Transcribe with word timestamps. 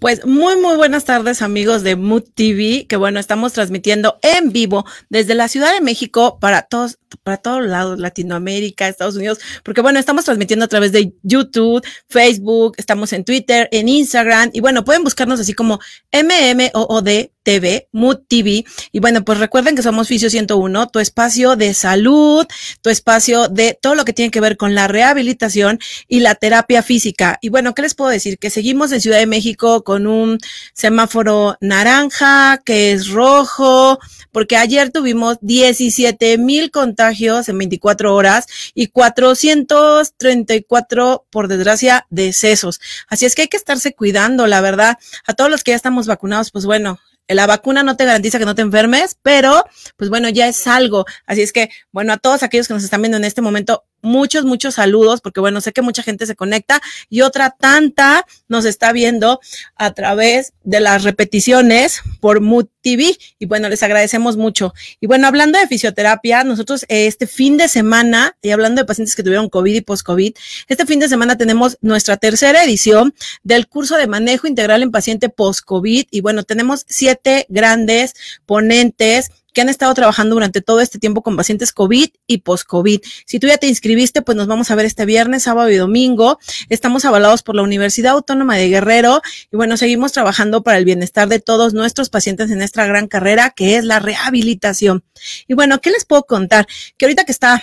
Pues 0.00 0.24
muy, 0.24 0.56
muy 0.56 0.76
buenas 0.76 1.04
tardes 1.04 1.42
amigos 1.42 1.82
de 1.82 1.94
Mood 1.94 2.22
TV, 2.34 2.86
que 2.88 2.96
bueno, 2.96 3.20
estamos 3.20 3.52
transmitiendo 3.52 4.18
en 4.22 4.50
vivo 4.50 4.86
desde 5.10 5.34
la 5.34 5.46
Ciudad 5.46 5.74
de 5.74 5.82
México 5.82 6.38
para 6.40 6.62
todos, 6.62 6.98
para 7.22 7.36
todos 7.36 7.66
lados, 7.66 7.98
Latinoamérica, 7.98 8.88
Estados 8.88 9.16
Unidos, 9.16 9.38
porque 9.64 9.80
bueno, 9.80 9.98
estamos 9.98 10.24
transmitiendo 10.24 10.64
a 10.64 10.68
través 10.68 10.92
de 10.92 11.12
YouTube, 11.22 11.84
Facebook, 12.08 12.74
estamos 12.76 13.12
en 13.12 13.24
Twitter, 13.24 13.68
en 13.72 13.88
Instagram, 13.88 14.50
y 14.52 14.60
bueno, 14.60 14.84
pueden 14.84 15.04
buscarnos 15.04 15.40
así 15.40 15.52
como 15.52 15.80
MMOOD 16.12 17.30
TV, 17.42 17.88
Mood 17.92 18.18
TV. 18.28 18.64
Y 18.92 19.00
bueno, 19.00 19.24
pues 19.24 19.38
recuerden 19.38 19.74
que 19.74 19.82
somos 19.82 20.08
Fisio 20.08 20.30
101, 20.30 20.88
tu 20.88 20.98
espacio 20.98 21.56
de 21.56 21.74
salud, 21.74 22.46
tu 22.82 22.90
espacio 22.90 23.48
de 23.48 23.78
todo 23.80 23.94
lo 23.94 24.04
que 24.04 24.12
tiene 24.12 24.30
que 24.30 24.40
ver 24.40 24.56
con 24.56 24.74
la 24.74 24.88
rehabilitación 24.88 25.78
y 26.06 26.20
la 26.20 26.34
terapia 26.34 26.82
física. 26.82 27.38
Y 27.40 27.48
bueno, 27.48 27.74
¿qué 27.74 27.82
les 27.82 27.94
puedo 27.94 28.10
decir? 28.10 28.38
Que 28.38 28.50
seguimos 28.50 28.92
en 28.92 29.00
Ciudad 29.00 29.18
de 29.18 29.26
México 29.26 29.84
con 29.84 30.06
un 30.06 30.38
semáforo 30.74 31.56
naranja, 31.60 32.60
que 32.64 32.92
es 32.92 33.08
rojo, 33.08 33.98
porque 34.32 34.56
ayer 34.56 34.90
tuvimos 34.90 35.38
17 35.40 36.38
mil 36.38 36.70
contagios 36.70 36.99
en 37.48 37.58
24 37.58 38.14
horas 38.14 38.46
y 38.74 38.88
434, 38.88 41.26
por 41.30 41.48
desgracia, 41.48 42.06
decesos. 42.10 42.80
Así 43.08 43.24
es 43.26 43.34
que 43.34 43.42
hay 43.42 43.48
que 43.48 43.56
estarse 43.56 43.94
cuidando, 43.94 44.46
la 44.46 44.60
verdad. 44.60 44.98
A 45.26 45.32
todos 45.34 45.50
los 45.50 45.64
que 45.64 45.72
ya 45.72 45.76
estamos 45.76 46.06
vacunados, 46.06 46.50
pues 46.50 46.66
bueno, 46.66 46.98
la 47.28 47.46
vacuna 47.46 47.82
no 47.82 47.96
te 47.96 48.04
garantiza 48.04 48.38
que 48.38 48.44
no 48.44 48.54
te 48.54 48.62
enfermes, 48.62 49.16
pero 49.22 49.64
pues 49.96 50.10
bueno, 50.10 50.28
ya 50.28 50.48
es 50.48 50.66
algo. 50.66 51.06
Así 51.26 51.42
es 51.42 51.52
que, 51.52 51.70
bueno, 51.92 52.12
a 52.12 52.18
todos 52.18 52.42
aquellos 52.42 52.68
que 52.68 52.74
nos 52.74 52.84
están 52.84 53.02
viendo 53.02 53.16
en 53.16 53.24
este 53.24 53.40
momento, 53.40 53.84
muchos, 54.02 54.44
muchos 54.44 54.74
saludos, 54.74 55.20
porque 55.20 55.40
bueno, 55.40 55.60
sé 55.60 55.72
que 55.72 55.82
mucha 55.82 56.02
gente 56.02 56.26
se 56.26 56.36
conecta 56.36 56.80
y 57.08 57.22
otra 57.22 57.50
tanta 57.50 58.26
nos 58.48 58.64
está 58.64 58.92
viendo 58.92 59.40
a 59.76 59.92
través 59.92 60.52
de 60.64 60.80
las 60.80 61.04
repeticiones 61.04 62.00
por 62.20 62.40
Mood 62.40 62.66
TV. 62.82 63.16
Y 63.38 63.46
bueno, 63.46 63.68
les 63.68 63.82
agradecemos 63.82 64.36
mucho. 64.36 64.72
Y 65.00 65.06
bueno, 65.06 65.26
hablando 65.26 65.58
de 65.58 65.66
fisioterapia, 65.66 66.44
nosotros 66.44 66.84
este 66.88 67.26
fin 67.26 67.56
de 67.56 67.68
semana, 67.68 68.36
y 68.42 68.50
hablando 68.50 68.82
de 68.82 68.86
pacientes 68.86 69.14
que 69.14 69.22
tuvieron 69.22 69.48
COVID 69.48 69.74
y 69.74 69.80
post-COVID, 69.80 70.34
este 70.68 70.86
fin 70.86 71.00
de 71.00 71.08
semana 71.08 71.36
tenemos 71.36 71.78
nuestra 71.80 72.16
tercera 72.16 72.64
edición 72.64 73.14
del 73.42 73.68
curso 73.68 73.96
de 73.96 74.06
manejo 74.06 74.46
integral 74.46 74.82
en 74.82 74.90
paciente 74.90 75.28
post-COVID. 75.28 76.06
Y 76.10 76.20
bueno, 76.20 76.42
tenemos 76.42 76.84
siete 76.88 77.46
grandes 77.48 78.14
ponentes 78.46 79.30
que 79.52 79.60
han 79.60 79.68
estado 79.68 79.92
trabajando 79.94 80.34
durante 80.34 80.60
todo 80.60 80.80
este 80.80 80.98
tiempo 80.98 81.22
con 81.22 81.36
pacientes 81.36 81.72
COVID 81.72 82.08
y 82.26 82.38
post-COVID. 82.38 83.00
Si 83.26 83.38
tú 83.38 83.46
ya 83.46 83.58
te 83.58 83.66
inscribiste, 83.66 84.22
pues 84.22 84.36
nos 84.36 84.46
vamos 84.46 84.70
a 84.70 84.74
ver 84.74 84.86
este 84.86 85.04
viernes, 85.04 85.44
sábado 85.44 85.70
y 85.70 85.76
domingo. 85.76 86.38
Estamos 86.68 87.04
avalados 87.04 87.42
por 87.42 87.56
la 87.56 87.62
Universidad 87.62 88.12
Autónoma 88.12 88.56
de 88.56 88.68
Guerrero 88.68 89.22
y 89.50 89.56
bueno, 89.56 89.76
seguimos 89.76 90.12
trabajando 90.12 90.62
para 90.62 90.78
el 90.78 90.84
bienestar 90.84 91.28
de 91.28 91.40
todos 91.40 91.74
nuestros 91.74 92.10
pacientes 92.10 92.50
en 92.50 92.62
esta 92.62 92.86
gran 92.86 93.06
carrera 93.06 93.50
que 93.50 93.76
es 93.76 93.84
la 93.84 93.98
rehabilitación. 93.98 95.04
Y 95.46 95.54
bueno, 95.54 95.80
¿qué 95.80 95.90
les 95.90 96.04
puedo 96.04 96.24
contar? 96.24 96.66
Que 96.96 97.06
ahorita 97.06 97.24
que 97.24 97.32
está 97.32 97.62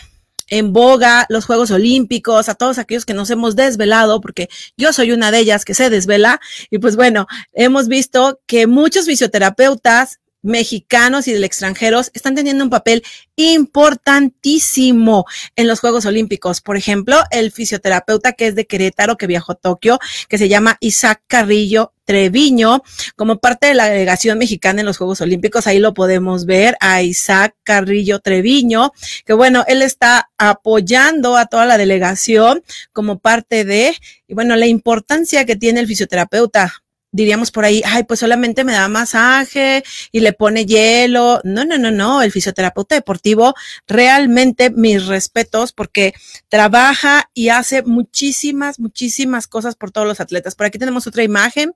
en 0.50 0.74
boga 0.74 1.26
los 1.30 1.46
Juegos 1.46 1.72
Olímpicos, 1.72 2.50
a 2.50 2.56
todos 2.56 2.78
aquellos 2.78 3.06
que 3.06 3.14
nos 3.14 3.30
hemos 3.30 3.56
desvelado, 3.56 4.22
porque 4.22 4.50
yo 4.78 4.94
soy 4.94 5.12
una 5.12 5.32
de 5.32 5.40
ellas 5.40 5.66
que 5.66 5.74
se 5.74 5.90
desvela. 5.90 6.40
Y 6.70 6.80
pues 6.80 6.96
bueno, 6.96 7.28
hemos 7.54 7.88
visto 7.88 8.40
que 8.48 8.68
muchos 8.68 9.06
fisioterapeutas 9.06 10.20
mexicanos 10.42 11.28
y 11.28 11.34
del 11.34 11.44
extranjeros 11.44 12.12
están 12.14 12.36
teniendo 12.36 12.64
un 12.64 12.70
papel 12.70 13.04
importantísimo 13.36 15.26
en 15.56 15.68
los 15.68 15.80
Juegos 15.80 16.06
Olímpicos. 16.06 16.62
Por 16.62 16.78
ejemplo, 16.78 17.22
el 17.32 17.52
fisioterapeuta 17.52 18.34
que 18.34 18.48
es 18.48 18.56
de 18.56 18.66
Querétaro, 18.66 19.18
que 19.18 19.28
viajó 19.28 19.54
a 19.54 19.56
Tokio, 19.56 20.00
que 20.28 20.38
se 20.38 20.50
llama 20.50 20.78
Isaac 20.80 21.22
Carrillo 21.28 21.94
Treviño, 22.06 22.84
como 23.16 23.40
parte 23.40 23.68
de 23.68 23.74
la 23.74 23.90
delegación 23.90 24.38
mexicana 24.38 24.80
en 24.80 24.86
los 24.86 24.98
Juegos 24.98 25.22
Olímpicos. 25.22 25.68
Ahí 25.68 25.80
lo 25.80 25.94
podemos 25.94 26.46
ver 26.46 26.78
a 26.80 27.02
Isaac 27.02 27.56
Carrillo 27.64 28.20
Treviño, 28.20 28.94
que 29.26 29.34
bueno, 29.34 29.66
él 29.68 29.82
está 29.82 30.30
apoyando 30.38 31.36
a 31.36 31.48
toda 31.48 31.66
la 31.66 31.78
delegación 31.78 32.64
como 32.94 33.20
parte 33.20 33.66
de, 33.66 33.96
y 34.28 34.34
bueno, 34.34 34.56
la 34.56 34.68
importancia 34.68 35.46
que 35.46 35.58
tiene 35.58 35.82
el 35.82 35.88
fisioterapeuta 35.88 36.84
diríamos 37.18 37.50
por 37.50 37.66
ahí, 37.66 37.82
ay, 37.84 38.04
pues 38.04 38.20
solamente 38.20 38.64
me 38.64 38.74
da 38.74 38.88
masaje 38.88 39.84
y 40.12 40.20
le 40.20 40.34
pone 40.34 40.66
hielo. 40.66 41.42
No, 41.44 41.66
no, 41.66 41.80
no, 41.80 41.90
no. 41.90 42.22
El 42.22 42.32
fisioterapeuta 42.32 42.94
deportivo 42.94 43.56
realmente 43.88 44.70
mis 44.70 45.08
respetos 45.08 45.74
porque 45.74 46.14
trabaja 46.48 47.30
y 47.34 47.50
hace 47.50 47.82
muchísimas, 47.82 48.80
muchísimas 48.80 49.48
cosas 49.48 49.76
por 49.76 49.92
todos 49.92 50.08
los 50.08 50.20
atletas. 50.20 50.54
Por 50.54 50.68
aquí 50.68 50.78
tenemos 50.78 51.08
otra 51.08 51.24
imagen. 51.24 51.74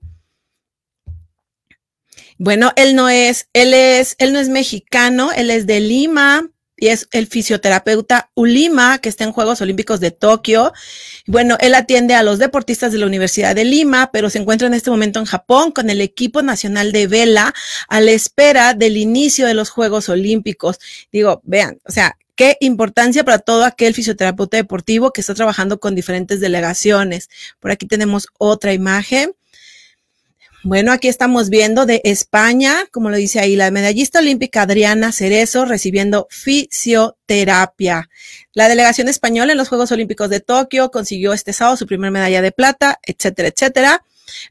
Bueno, 2.38 2.72
él 2.76 2.94
no 2.94 3.08
es, 3.08 3.48
él 3.52 3.74
es, 3.74 4.14
él 4.18 4.32
no 4.32 4.38
es 4.38 4.48
mexicano, 4.48 5.32
él 5.32 5.50
es 5.50 5.66
de 5.66 5.80
Lima, 5.80 6.48
y 6.82 6.88
es 6.88 7.06
el 7.12 7.28
fisioterapeuta 7.28 8.32
Ulima, 8.34 8.98
que 8.98 9.08
está 9.08 9.22
en 9.22 9.30
Juegos 9.30 9.60
Olímpicos 9.60 10.00
de 10.00 10.10
Tokio. 10.10 10.72
Bueno, 11.28 11.56
él 11.60 11.76
atiende 11.76 12.16
a 12.16 12.24
los 12.24 12.40
deportistas 12.40 12.90
de 12.90 12.98
la 12.98 13.06
Universidad 13.06 13.54
de 13.54 13.64
Lima, 13.64 14.10
pero 14.12 14.28
se 14.30 14.40
encuentra 14.40 14.66
en 14.66 14.74
este 14.74 14.90
momento 14.90 15.20
en 15.20 15.24
Japón 15.24 15.70
con 15.70 15.90
el 15.90 16.00
equipo 16.00 16.42
nacional 16.42 16.90
de 16.90 17.06
vela 17.06 17.54
a 17.86 18.00
la 18.00 18.10
espera 18.10 18.74
del 18.74 18.96
inicio 18.96 19.46
de 19.46 19.54
los 19.54 19.70
Juegos 19.70 20.08
Olímpicos. 20.08 20.80
Digo, 21.12 21.40
vean, 21.44 21.78
o 21.86 21.92
sea, 21.92 22.18
qué 22.34 22.56
importancia 22.58 23.22
para 23.22 23.38
todo 23.38 23.64
aquel 23.64 23.94
fisioterapeuta 23.94 24.56
deportivo 24.56 25.12
que 25.12 25.20
está 25.20 25.34
trabajando 25.34 25.78
con 25.78 25.94
diferentes 25.94 26.40
delegaciones. 26.40 27.30
Por 27.60 27.70
aquí 27.70 27.86
tenemos 27.86 28.26
otra 28.38 28.72
imagen. 28.72 29.36
Bueno, 30.64 30.92
aquí 30.92 31.08
estamos 31.08 31.50
viendo 31.50 31.86
de 31.86 32.00
España, 32.04 32.86
como 32.92 33.10
lo 33.10 33.16
dice 33.16 33.40
ahí, 33.40 33.56
la 33.56 33.72
medallista 33.72 34.20
olímpica 34.20 34.62
Adriana 34.62 35.10
Cerezo 35.10 35.64
recibiendo 35.64 36.28
fisioterapia. 36.30 38.08
La 38.52 38.68
delegación 38.68 39.08
española 39.08 39.50
en 39.50 39.58
los 39.58 39.68
Juegos 39.68 39.90
Olímpicos 39.90 40.30
de 40.30 40.38
Tokio 40.38 40.92
consiguió 40.92 41.32
este 41.32 41.52
sábado 41.52 41.76
su 41.76 41.86
primera 41.86 42.12
medalla 42.12 42.42
de 42.42 42.52
plata, 42.52 43.00
etcétera, 43.02 43.48
etcétera. 43.48 44.04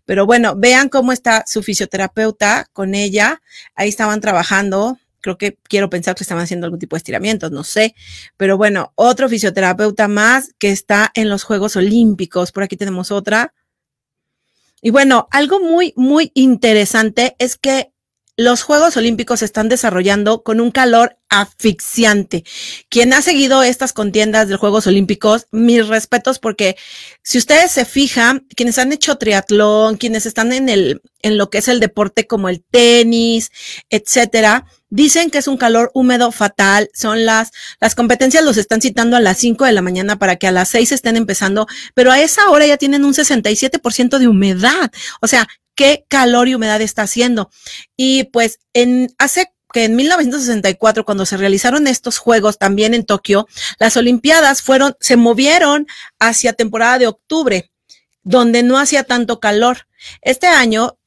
Pero 0.03 0.25
bueno, 0.25 0.55
vean 0.57 0.89
cómo 0.89 1.13
está 1.13 1.45
su 1.47 1.63
fisioterapeuta 1.63 2.67
con 2.73 2.93
ella. 2.93 3.41
Ahí 3.75 3.87
estaban 3.87 4.19
trabajando. 4.19 4.97
Creo 5.21 5.37
que 5.37 5.59
quiero 5.63 5.89
pensar 5.89 6.15
que 6.15 6.25
estaban 6.25 6.43
haciendo 6.43 6.65
algún 6.65 6.79
tipo 6.79 6.97
de 6.97 6.97
estiramientos, 6.97 7.51
no 7.51 7.63
sé. 7.63 7.95
Pero 8.35 8.57
bueno, 8.57 8.91
otro 8.95 9.29
fisioterapeuta 9.29 10.09
más 10.09 10.49
que 10.59 10.71
está 10.71 11.09
en 11.13 11.29
los 11.29 11.43
Juegos 11.43 11.77
Olímpicos. 11.77 12.51
Por 12.51 12.63
aquí 12.63 12.75
tenemos 12.75 13.11
otra. 13.11 13.53
Y 14.81 14.89
bueno, 14.89 15.27
algo 15.31 15.59
muy, 15.59 15.93
muy 15.95 16.31
interesante 16.33 17.35
es 17.37 17.55
que 17.55 17.90
los 18.43 18.63
Juegos 18.63 18.97
Olímpicos 18.97 19.39
se 19.39 19.45
están 19.45 19.69
desarrollando 19.69 20.41
con 20.41 20.59
un 20.59 20.71
calor 20.71 21.17
asfixiante. 21.29 22.43
Quien 22.89 23.13
ha 23.13 23.21
seguido 23.21 23.61
estas 23.61 23.93
contiendas 23.93 24.49
de 24.49 24.55
Juegos 24.55 24.87
Olímpicos, 24.87 25.45
mis 25.51 25.87
respetos 25.87 26.39
porque 26.39 26.75
si 27.21 27.37
ustedes 27.37 27.71
se 27.71 27.85
fijan, 27.85 28.47
quienes 28.55 28.79
han 28.79 28.91
hecho 28.91 29.15
triatlón, 29.15 29.97
quienes 29.97 30.25
están 30.25 30.53
en 30.53 30.69
el 30.69 31.01
en 31.21 31.37
lo 31.37 31.51
que 31.51 31.59
es 31.59 31.67
el 31.67 31.79
deporte 31.79 32.25
como 32.25 32.49
el 32.49 32.63
tenis, 32.63 33.51
etcétera, 33.91 34.65
dicen 34.89 35.29
que 35.29 35.37
es 35.37 35.47
un 35.47 35.57
calor 35.57 35.91
húmedo 35.93 36.31
fatal. 36.31 36.89
Son 36.95 37.25
las, 37.25 37.51
las 37.79 37.93
competencias 37.93 38.43
los 38.43 38.57
están 38.57 38.81
citando 38.81 39.17
a 39.17 39.19
las 39.19 39.37
5 39.37 39.65
de 39.65 39.71
la 39.71 39.83
mañana 39.83 40.17
para 40.17 40.37
que 40.37 40.47
a 40.47 40.51
las 40.51 40.69
6 40.69 40.93
estén 40.93 41.17
empezando, 41.17 41.67
pero 41.93 42.11
a 42.11 42.19
esa 42.19 42.49
hora 42.49 42.65
ya 42.65 42.77
tienen 42.77 43.05
un 43.05 43.13
67% 43.13 44.17
de 44.17 44.27
humedad. 44.27 44.91
O 45.21 45.27
sea, 45.27 45.47
qué 45.81 46.05
calor 46.07 46.47
y 46.47 46.53
humedad 46.53 46.79
está 46.79 47.01
haciendo. 47.01 47.49
Y 47.97 48.25
pues 48.25 48.59
en 48.75 49.11
hace 49.17 49.51
que 49.73 49.85
en 49.85 49.95
1964, 49.95 51.05
cuando 51.05 51.25
se 51.25 51.37
realizaron 51.37 51.87
estos 51.87 52.19
juegos 52.19 52.59
también 52.59 52.93
en 52.93 53.03
Tokio, 53.03 53.47
las 53.79 53.97
Olimpiadas 53.97 54.61
fueron, 54.61 54.95
se 54.99 55.15
movieron 55.15 55.87
hacia 56.19 56.53
temporada 56.53 56.99
de 56.99 57.07
octubre, 57.07 57.71
donde 58.21 58.61
no 58.61 58.77
hacía 58.77 59.05
tanto 59.05 59.39
calor. 59.39 59.87
Este 60.21 60.45
año, 60.45 60.99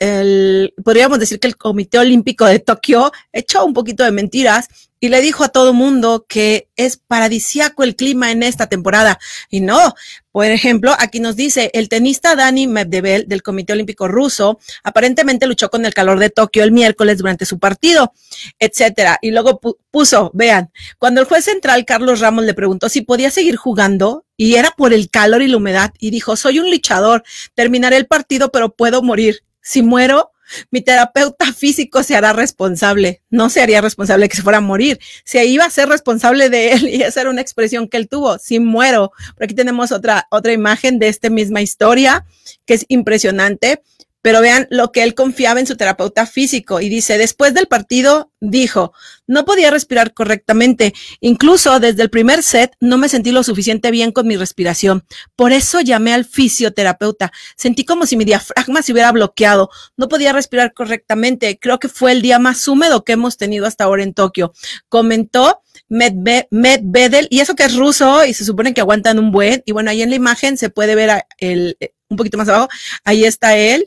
podríamos 0.82 1.20
decir 1.20 1.38
que 1.38 1.46
el 1.46 1.56
Comité 1.56 1.98
Olímpico 1.98 2.44
de 2.44 2.58
Tokio 2.58 3.12
echó 3.32 3.64
un 3.64 3.74
poquito 3.74 4.02
de 4.02 4.10
mentiras 4.10 4.66
y 5.04 5.10
le 5.10 5.20
dijo 5.20 5.44
a 5.44 5.50
todo 5.50 5.74
mundo 5.74 6.24
que 6.26 6.70
es 6.76 6.96
paradisiaco 6.96 7.84
el 7.84 7.94
clima 7.94 8.30
en 8.30 8.42
esta 8.42 8.68
temporada. 8.68 9.18
Y 9.50 9.60
no, 9.60 9.92
por 10.32 10.46
ejemplo, 10.46 10.96
aquí 10.98 11.20
nos 11.20 11.36
dice 11.36 11.70
el 11.74 11.90
tenista 11.90 12.34
Dani 12.34 12.66
Medvedev 12.66 13.26
del 13.26 13.42
Comité 13.42 13.74
Olímpico 13.74 14.08
Ruso 14.08 14.58
aparentemente 14.82 15.46
luchó 15.46 15.68
con 15.68 15.84
el 15.84 15.92
calor 15.92 16.18
de 16.20 16.30
Tokio 16.30 16.64
el 16.64 16.72
miércoles 16.72 17.18
durante 17.18 17.44
su 17.44 17.58
partido, 17.58 18.14
etcétera. 18.58 19.18
Y 19.20 19.30
luego 19.30 19.60
puso, 19.90 20.30
vean, 20.32 20.70
cuando 20.98 21.20
el 21.20 21.26
juez 21.26 21.44
central 21.44 21.84
Carlos 21.84 22.20
Ramos 22.20 22.46
le 22.46 22.54
preguntó 22.54 22.88
si 22.88 23.02
podía 23.02 23.30
seguir 23.30 23.56
jugando 23.56 24.24
y 24.38 24.54
era 24.54 24.70
por 24.70 24.94
el 24.94 25.10
calor 25.10 25.42
y 25.42 25.48
la 25.48 25.58
humedad 25.58 25.92
y 25.98 26.12
dijo, 26.12 26.34
soy 26.34 26.60
un 26.60 26.70
luchador, 26.70 27.24
terminaré 27.52 27.98
el 27.98 28.06
partido, 28.06 28.50
pero 28.50 28.74
puedo 28.74 29.02
morir. 29.02 29.44
Si 29.60 29.82
muero, 29.82 30.32
mi 30.70 30.80
terapeuta 30.80 31.52
físico 31.52 32.02
se 32.02 32.16
hará 32.16 32.32
responsable, 32.32 33.22
no 33.30 33.50
se 33.50 33.62
haría 33.62 33.80
responsable 33.80 34.28
que 34.28 34.36
se 34.36 34.42
fuera 34.42 34.58
a 34.58 34.60
morir, 34.60 34.98
se 35.24 35.44
iba 35.46 35.64
a 35.64 35.70
ser 35.70 35.88
responsable 35.88 36.50
de 36.50 36.72
él 36.72 36.88
y 36.92 37.02
esa 37.02 37.22
era 37.22 37.30
una 37.30 37.40
expresión 37.40 37.88
que 37.88 37.96
él 37.96 38.08
tuvo, 38.08 38.38
si 38.38 38.60
muero. 38.60 39.12
Por 39.34 39.44
aquí 39.44 39.54
tenemos 39.54 39.92
otra, 39.92 40.26
otra 40.30 40.52
imagen 40.52 40.98
de 40.98 41.08
esta 41.08 41.30
misma 41.30 41.62
historia 41.62 42.26
que 42.66 42.74
es 42.74 42.84
impresionante. 42.88 43.82
Pero 44.24 44.40
vean 44.40 44.66
lo 44.70 44.90
que 44.90 45.02
él 45.02 45.14
confiaba 45.14 45.60
en 45.60 45.66
su 45.66 45.76
terapeuta 45.76 46.24
físico 46.24 46.80
y 46.80 46.88
dice, 46.88 47.18
después 47.18 47.52
del 47.52 47.66
partido, 47.66 48.30
dijo, 48.40 48.94
no 49.26 49.44
podía 49.44 49.70
respirar 49.70 50.14
correctamente, 50.14 50.94
incluso 51.20 51.78
desde 51.78 52.02
el 52.02 52.08
primer 52.08 52.42
set 52.42 52.72
no 52.80 52.96
me 52.96 53.10
sentí 53.10 53.32
lo 53.32 53.42
suficiente 53.42 53.90
bien 53.90 54.12
con 54.12 54.26
mi 54.26 54.38
respiración, 54.38 55.04
por 55.36 55.52
eso 55.52 55.82
llamé 55.82 56.14
al 56.14 56.24
fisioterapeuta, 56.24 57.32
sentí 57.58 57.84
como 57.84 58.06
si 58.06 58.16
mi 58.16 58.24
diafragma 58.24 58.80
se 58.80 58.92
hubiera 58.92 59.12
bloqueado, 59.12 59.68
no 59.98 60.08
podía 60.08 60.32
respirar 60.32 60.72
correctamente, 60.72 61.58
creo 61.58 61.78
que 61.78 61.90
fue 61.90 62.12
el 62.12 62.22
día 62.22 62.38
más 62.38 62.66
húmedo 62.66 63.04
que 63.04 63.12
hemos 63.12 63.36
tenido 63.36 63.66
hasta 63.66 63.84
ahora 63.84 64.04
en 64.04 64.14
Tokio, 64.14 64.54
comentó 64.88 65.60
Medvedel, 65.90 67.28
y 67.28 67.40
eso 67.40 67.54
que 67.54 67.64
es 67.64 67.76
ruso 67.76 68.24
y 68.24 68.32
se 68.32 68.46
supone 68.46 68.72
que 68.72 68.80
aguantan 68.80 69.18
un 69.18 69.32
buen, 69.32 69.62
y 69.66 69.72
bueno, 69.72 69.90
ahí 69.90 70.00
en 70.00 70.08
la 70.08 70.16
imagen 70.16 70.56
se 70.56 70.70
puede 70.70 70.94
ver 70.94 71.26
el, 71.36 71.76
un 72.08 72.16
poquito 72.16 72.38
más 72.38 72.48
abajo, 72.48 72.68
ahí 73.04 73.24
está 73.24 73.56
él, 73.58 73.86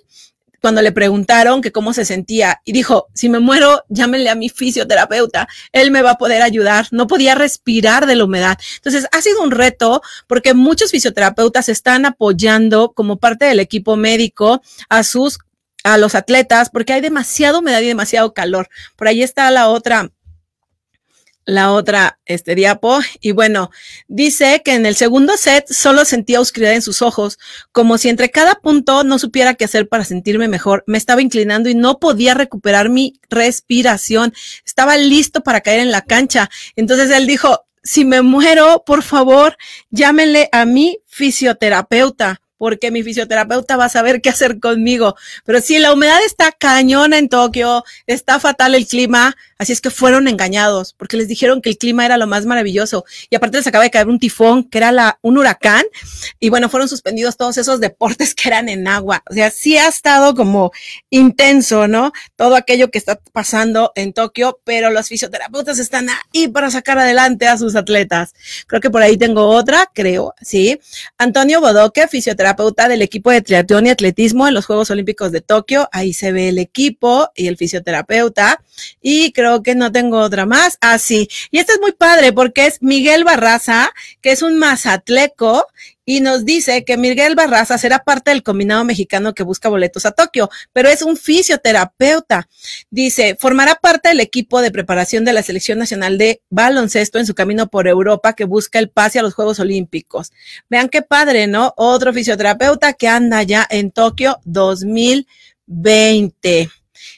cuando 0.62 0.82
le 0.82 0.92
preguntaron 0.92 1.62
que 1.62 1.72
cómo 1.72 1.94
se 1.94 2.06
sentía 2.06 2.62
y 2.66 2.72
dijo, 2.72 3.08
si 3.14 3.30
me 3.30 3.40
muero, 3.40 3.84
llámenle 3.90 4.30
a 4.30 4.36
mi 4.36 4.50
fisioterapeuta, 4.50 5.48
él 5.72 5.92
me 5.92 6.02
va 6.02 6.12
a 6.12 6.18
poder 6.18 6.42
ayudar. 6.42 6.88
No 6.92 7.08
podía 7.08 7.36
respirar 7.36 8.06
de 8.06 8.16
la 8.16 8.26
humedad. 8.26 8.58
Entonces, 8.78 9.08
ha 9.12 9.22
sido 9.22 9.42
un 9.42 9.52
reto 9.52 10.02
porque 10.28 10.54
muchos 10.54 10.92
fisioterapeutas 10.92 11.70
están 11.70 12.06
apoyando 12.06 12.94
como 12.94 13.18
parte 13.18 13.46
del 13.46 13.60
equipo 13.60 13.96
médico 13.96 14.62
a 14.90 15.04
sus 15.04 15.40
a 15.84 15.98
los 15.98 16.16
atletas 16.16 16.70
porque 16.70 16.92
hay 16.92 17.02
demasiada 17.02 17.60
humedad 17.60 17.80
y 17.80 17.88
demasiado 17.88 18.34
calor. 18.34 18.68
Por 18.98 19.08
ahí 19.08 19.24
está 19.24 19.50
la 19.52 19.70
otra 19.70 20.12
la 21.48 21.72
otra 21.72 22.20
este 22.26 22.56
diapo 22.56 23.00
y 23.22 23.32
bueno, 23.32 23.72
dice 24.08 24.62
que 24.64 24.74
en 24.74 24.86
el 24.86 24.96
segundo 24.96 25.38
set 25.38 25.66
solo 25.72 26.04
sentía 26.04 26.42
oscuridad 26.42 26.74
en 26.74 26.82
sus 26.82 27.02
ojos, 27.02 27.40
como 27.72 27.98
si 27.98 28.10
entre 28.10 28.30
cada 28.30 28.56
punto 28.56 29.06
no 29.06 29.18
supiera 29.18 29.56
qué 29.56 29.66
hacer 29.66 29.88
para 29.88 30.04
sentirme 30.04 30.50
mejor. 30.50 30.84
Me 30.88 30.98
estaba 30.98 31.22
inclinando 31.22 31.70
y 31.70 31.76
no 31.76 32.00
podía 32.00 32.34
recuperar 32.34 32.90
mi 32.90 33.20
respiración. 33.30 34.34
Estaba 34.66 34.98
listo 34.98 35.42
para 35.42 35.62
caer 35.62 35.80
en 35.80 35.90
la 35.90 36.02
cancha. 36.02 36.50
Entonces 36.76 37.10
él 37.12 37.26
dijo, 37.26 37.66
si 37.82 38.04
me 38.04 38.22
muero, 38.22 38.84
por 38.86 39.02
favor, 39.02 39.58
llámenle 39.90 40.50
a 40.52 40.66
mi 40.66 41.00
fisioterapeuta 41.06 42.42
porque 42.58 42.92
mi 42.92 43.04
fisioterapeuta 43.04 43.78
va 43.78 43.86
a 43.86 43.90
saber 43.90 44.22
qué 44.22 44.30
hacer 44.30 44.60
conmigo. 44.60 45.16
Pero 45.46 45.62
sí, 45.62 45.78
la 45.80 45.94
humedad 45.94 46.20
está 46.26 46.52
cañona 46.52 47.18
en 47.18 47.30
Tokio, 47.30 47.84
está 48.08 48.40
fatal 48.40 48.76
el 48.76 48.88
clima, 48.88 49.36
así 49.58 49.74
es 49.74 49.82
que 49.82 49.90
fueron 49.90 50.28
engañados, 50.28 50.94
porque 50.94 51.18
les 51.18 51.28
dijeron 51.28 51.62
que 51.62 51.70
el 51.70 51.78
clima 51.78 52.06
era 52.06 52.18
lo 52.18 52.28
más 52.28 52.46
maravilloso. 52.46 53.06
Y 53.30 53.36
aparte 53.36 53.58
les 53.58 53.68
acaba 53.68 53.84
de 53.84 53.92
caer 53.92 54.08
un 54.08 54.20
tifón, 54.20 54.64
que 54.64 54.80
era 54.80 55.20
un 55.22 55.38
huracán, 55.38 55.86
y 56.40 56.50
bueno, 56.50 56.70
fueron 56.70 56.90
suspendidos 56.90 57.38
todos 57.38 57.58
esos 57.58 57.80
deportes 57.80 58.34
que 58.34 58.50
eran 58.50 58.70
en 58.70 58.88
agua. 58.88 59.24
O 59.30 59.34
sea, 59.34 59.52
sí 59.52 59.78
ha 59.78 59.88
estado 59.88 60.34
como 60.36 60.72
intenso, 61.10 61.88
¿no? 61.88 62.12
Todo 62.36 62.56
aquello 62.56 62.90
que 62.90 62.98
está 62.98 63.20
pasando 63.32 63.92
en 63.96 64.14
Tokio, 64.14 64.60
pero 64.64 64.90
los 64.90 65.08
fisioterapeutas 65.08 65.80
están 65.80 66.08
ahí 66.10 66.48
para 66.48 66.72
sacar 66.72 66.98
adelante 66.98 67.48
a 67.48 67.58
sus 67.58 67.76
atletas. 67.76 68.34
Creo 68.66 68.82
que 68.82 68.90
por 68.90 69.02
ahí 69.02 69.18
tengo 69.18 69.48
otra, 69.48 69.90
creo, 69.94 70.34
sí. 70.42 70.80
Antonio 71.18 71.62
Bodoque, 71.62 72.08
fisioterapeuta 72.08 72.47
terapeuta 72.48 72.88
del 72.88 73.02
equipo 73.02 73.30
de 73.30 73.42
triatlón 73.42 73.88
y 73.88 73.90
atletismo 73.90 74.48
en 74.48 74.54
los 74.54 74.66
Juegos 74.66 74.90
Olímpicos 74.90 75.34
de 75.34 75.42
Tokio. 75.42 75.90
Ahí 75.92 76.14
se 76.14 76.32
ve 76.32 76.48
el 76.48 76.60
equipo 76.60 77.30
y 77.36 77.48
el 77.48 77.58
fisioterapeuta. 77.58 78.64
Y 79.02 79.32
creo 79.32 79.64
que 79.64 79.76
no 79.76 79.92
tengo 79.92 80.20
otra 80.20 80.46
más. 80.46 80.78
Ah, 80.82 80.98
sí. 80.98 81.30
Y 81.52 81.60
este 81.60 81.74
es 81.74 81.80
muy 81.80 81.94
padre 81.94 82.34
porque 82.34 82.66
es 82.66 82.82
Miguel 82.82 83.24
Barraza, 83.24 83.92
que 84.22 84.32
es 84.32 84.42
un 84.42 84.58
mazatleco 84.58 85.66
y 86.10 86.22
nos 86.22 86.46
dice 86.46 86.86
que 86.86 86.96
Miguel 86.96 87.36
Barraza 87.36 87.78
será 87.78 88.00
parte 88.00 88.32
del 88.32 88.42
combinado 88.42 88.86
mexicano 88.86 89.34
que 89.34 89.44
busca 89.44 89.68
boletos 89.68 90.06
a 90.06 90.12
Tokio, 90.12 90.50
pero 90.72 90.88
es 90.88 91.02
un 91.02 91.18
fisioterapeuta. 91.18 92.48
Dice, 92.90 93.36
formará 93.38 93.76
parte 93.76 94.08
del 94.08 94.22
equipo 94.22 94.62
de 94.62 94.72
preparación 94.72 95.26
de 95.26 95.34
la 95.34 95.44
Selección 95.44 95.80
Nacional 95.80 96.18
de 96.18 96.42
Baloncesto 96.50 97.20
en 97.20 97.26
su 97.26 97.36
camino 97.36 97.68
por 97.68 97.90
Europa 97.90 98.32
que 98.34 98.46
busca 98.46 98.80
el 98.80 98.90
pase 98.90 99.20
a 99.20 99.22
los 99.22 99.34
Juegos 99.34 99.60
Olímpicos. 99.60 100.32
Vean 100.70 100.88
qué 100.88 101.02
padre, 101.02 101.48
¿no? 101.48 101.74
Otro 101.76 102.14
fisioterapeuta 102.14 102.94
que 102.94 103.10
anda 103.10 103.44
ya 103.44 103.68
en 103.70 103.92
Tokio 103.92 104.40
2020. 104.46 106.70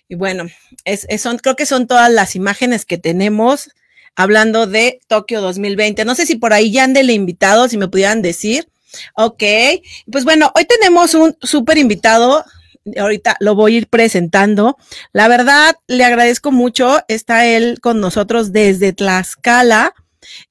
Y 0.09 0.15
bueno, 0.15 0.47
es, 0.85 1.07
son, 1.21 1.37
creo 1.37 1.55
que 1.55 1.67
son 1.67 1.85
todas 1.85 2.11
las 2.11 2.35
imágenes 2.35 2.83
que 2.83 2.97
tenemos 2.97 3.69
hablando 4.15 4.65
de 4.65 4.99
Tokio 5.07 5.39
2020. 5.39 6.03
No 6.03 6.15
sé 6.15 6.25
si 6.25 6.35
por 6.35 6.51
ahí 6.51 6.71
ya 6.71 6.83
ande 6.83 7.01
el 7.01 7.11
invitado, 7.11 7.69
si 7.69 7.77
me 7.77 7.87
pudieran 7.87 8.23
decir. 8.23 8.67
Ok, 9.13 9.43
pues 10.11 10.23
bueno, 10.23 10.51
hoy 10.55 10.65
tenemos 10.65 11.13
un 11.13 11.37
súper 11.43 11.77
invitado. 11.77 12.43
Ahorita 12.97 13.37
lo 13.39 13.53
voy 13.53 13.75
a 13.75 13.77
ir 13.77 13.87
presentando. 13.87 14.77
La 15.13 15.27
verdad, 15.27 15.75
le 15.85 16.03
agradezco 16.03 16.51
mucho. 16.51 17.03
Está 17.07 17.45
él 17.45 17.79
con 17.79 18.01
nosotros 18.01 18.51
desde 18.51 18.93
Tlaxcala. 18.93 19.93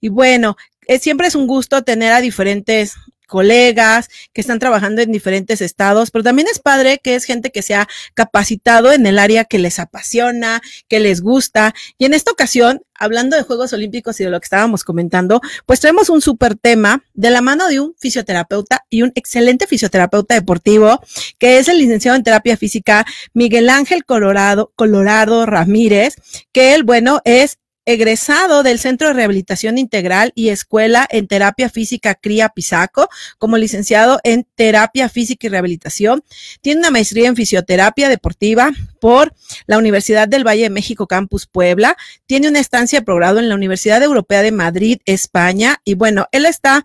Y 0.00 0.08
bueno, 0.08 0.56
siempre 1.00 1.26
es 1.26 1.34
un 1.34 1.48
gusto 1.48 1.82
tener 1.82 2.12
a 2.12 2.20
diferentes 2.20 2.94
colegas 3.28 4.08
que 4.32 4.40
están 4.40 4.58
trabajando 4.58 5.02
en 5.02 5.12
diferentes 5.12 5.60
estados, 5.60 6.10
pero 6.10 6.24
también 6.24 6.48
es 6.50 6.58
padre 6.58 6.98
que 6.98 7.14
es 7.14 7.24
gente 7.24 7.52
que 7.52 7.62
se 7.62 7.76
ha 7.76 7.86
capacitado 8.14 8.90
en 8.90 9.06
el 9.06 9.20
área 9.20 9.44
que 9.44 9.60
les 9.60 9.78
apasiona, 9.78 10.60
que 10.88 10.98
les 10.98 11.20
gusta. 11.20 11.74
Y 11.98 12.06
en 12.06 12.14
esta 12.14 12.32
ocasión, 12.32 12.82
hablando 12.94 13.36
de 13.36 13.44
Juegos 13.44 13.72
Olímpicos 13.72 14.18
y 14.18 14.24
de 14.24 14.30
lo 14.30 14.40
que 14.40 14.46
estábamos 14.46 14.82
comentando, 14.82 15.40
pues 15.66 15.78
tenemos 15.78 16.08
un 16.08 16.20
súper 16.20 16.56
tema 16.56 17.04
de 17.14 17.30
la 17.30 17.40
mano 17.40 17.68
de 17.68 17.78
un 17.78 17.94
fisioterapeuta 17.98 18.84
y 18.90 19.02
un 19.02 19.12
excelente 19.14 19.66
fisioterapeuta 19.66 20.34
deportivo, 20.34 21.00
que 21.38 21.58
es 21.58 21.68
el 21.68 21.78
licenciado 21.78 22.16
en 22.16 22.24
terapia 22.24 22.56
física 22.56 23.06
Miguel 23.34 23.68
Ángel 23.68 24.04
Colorado, 24.04 24.72
Colorado 24.74 25.46
Ramírez, 25.46 26.14
que 26.52 26.74
él, 26.74 26.82
bueno, 26.82 27.20
es 27.24 27.58
egresado 27.88 28.62
del 28.62 28.78
Centro 28.78 29.08
de 29.08 29.14
Rehabilitación 29.14 29.78
Integral 29.78 30.32
y 30.34 30.50
Escuela 30.50 31.08
en 31.10 31.26
Terapia 31.26 31.70
Física 31.70 32.14
CRIA 32.14 32.50
Pisaco, 32.50 33.08
como 33.38 33.56
licenciado 33.56 34.20
en 34.24 34.46
Terapia 34.56 35.08
Física 35.08 35.46
y 35.46 35.50
Rehabilitación. 35.50 36.22
Tiene 36.60 36.80
una 36.80 36.90
maestría 36.90 37.28
en 37.28 37.34
Fisioterapia 37.34 38.10
Deportiva 38.10 38.72
por 39.00 39.32
la 39.66 39.78
Universidad 39.78 40.28
del 40.28 40.46
Valle 40.46 40.64
de 40.64 40.70
México 40.70 41.06
Campus 41.06 41.46
Puebla. 41.46 41.96
Tiene 42.26 42.50
una 42.50 42.60
estancia 42.60 42.98
de 42.98 43.06
progrado 43.06 43.38
en 43.38 43.48
la 43.48 43.54
Universidad 43.54 44.02
Europea 44.02 44.42
de 44.42 44.52
Madrid, 44.52 44.98
España. 45.06 45.80
Y 45.82 45.94
bueno, 45.94 46.26
él 46.30 46.44
está 46.44 46.84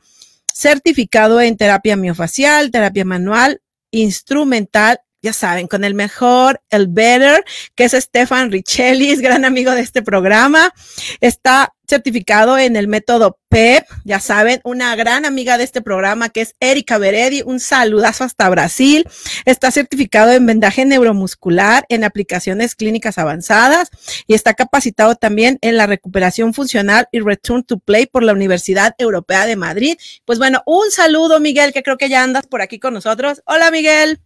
certificado 0.54 1.42
en 1.42 1.58
terapia 1.58 1.98
miofacial, 1.98 2.72
terapia 2.72 3.04
manual, 3.04 3.62
instrumental 3.92 5.02
ya 5.24 5.32
saben, 5.32 5.68
con 5.68 5.86
el 5.86 5.96
mejor, 5.96 6.62
el 6.70 6.88
better, 6.88 7.46
que 7.76 7.86
es 7.86 7.94
Stefan 7.94 8.52
Richelli, 8.52 9.16
gran 9.16 9.46
amigo 9.46 9.72
de 9.72 9.80
este 9.80 10.02
programa. 10.04 10.74
Está 11.22 11.74
certificado 11.88 12.58
en 12.58 12.76
el 12.76 12.88
método 12.88 13.40
PEP, 13.50 13.86
ya 14.04 14.20
saben, 14.20 14.60
una 14.66 14.96
gran 14.96 15.26
amiga 15.26 15.58
de 15.58 15.64
este 15.64 15.82
programa 15.82 16.30
que 16.30 16.42
es 16.42 16.56
Erika 16.60 16.98
Beredi, 16.98 17.42
un 17.46 17.62
saludazo 17.62 18.26
hasta 18.26 18.50
Brasil. 18.50 19.08
Está 19.46 19.72
certificado 19.72 20.32
en 20.34 20.46
vendaje 20.46 20.86
neuromuscular, 20.86 21.86
en 21.88 22.04
aplicaciones 22.04 22.76
clínicas 22.76 23.18
avanzadas 23.18 23.92
y 24.28 24.34
está 24.34 24.54
capacitado 24.56 25.16
también 25.16 25.58
en 25.62 25.78
la 25.78 25.88
recuperación 25.88 26.54
funcional 26.54 27.08
y 27.14 27.22
return 27.22 27.64
to 27.64 27.80
play 27.80 28.08
por 28.08 28.24
la 28.24 28.34
Universidad 28.34 28.94
Europea 28.98 29.46
de 29.46 29.56
Madrid. 29.56 29.98
Pues 30.26 30.38
bueno, 30.38 30.64
un 30.66 30.92
saludo 30.92 31.40
Miguel, 31.40 31.72
que 31.72 31.84
creo 31.84 31.98
que 31.98 32.10
ya 32.10 32.24
andas 32.24 32.46
por 32.48 32.62
aquí 32.62 32.78
con 32.80 32.94
nosotros. 32.94 33.42
Hola 33.46 33.72
Miguel. 33.72 34.20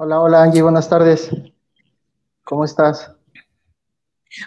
Hola, 0.00 0.20
hola 0.20 0.44
Angie, 0.44 0.62
buenas 0.62 0.88
tardes. 0.88 1.28
¿Cómo 2.44 2.64
estás? 2.64 3.10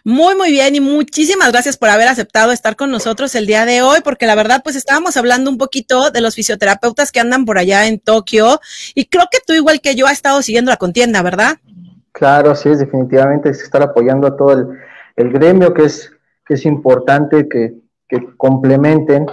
Muy, 0.06 0.34
muy 0.38 0.50
bien 0.50 0.76
y 0.76 0.80
muchísimas 0.80 1.52
gracias 1.52 1.76
por 1.76 1.90
haber 1.90 2.08
aceptado 2.08 2.54
estar 2.54 2.78
con 2.78 2.90
nosotros 2.90 3.36
el 3.36 3.46
día 3.46 3.66
de 3.66 3.82
hoy, 3.82 4.00
porque 4.02 4.28
la 4.28 4.36
verdad, 4.36 4.62
pues 4.64 4.78
estábamos 4.78 5.18
hablando 5.18 5.52
un 5.52 5.58
poquito 5.58 6.10
de 6.10 6.22
los 6.22 6.36
fisioterapeutas 6.36 7.12
que 7.12 7.20
andan 7.20 7.44
por 7.44 7.58
allá 7.58 7.86
en 7.86 8.00
Tokio 8.00 8.62
y 8.96 9.08
creo 9.08 9.26
que 9.30 9.40
tú, 9.46 9.52
igual 9.52 9.82
que 9.82 9.94
yo, 9.94 10.06
has 10.06 10.14
estado 10.14 10.42
siguiendo 10.42 10.72
la 10.72 10.78
contienda, 10.78 11.22
¿verdad? 11.22 11.58
Claro, 12.14 12.56
sí, 12.56 12.70
es 12.70 12.80
definitivamente 12.80 13.50
es 13.50 13.62
estar 13.62 13.82
apoyando 13.82 14.28
a 14.28 14.38
todo 14.38 14.54
el, 15.18 15.34
gremio, 15.34 15.74
que 15.74 15.84
es, 15.84 16.14
que 16.46 16.54
es 16.54 16.66
importante 16.66 17.50
que, 17.50 17.74
que 18.08 18.26
complementen 18.38 19.26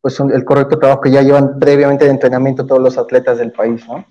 pues 0.00 0.18
el 0.18 0.44
correcto 0.44 0.80
trabajo 0.80 1.02
que 1.02 1.12
ya 1.12 1.22
llevan 1.22 1.60
previamente 1.60 2.04
de 2.04 2.10
entrenamiento 2.10 2.66
todos 2.66 2.82
los 2.82 2.98
atletas 2.98 3.38
del 3.38 3.52
país, 3.52 3.86
¿no? 3.86 4.04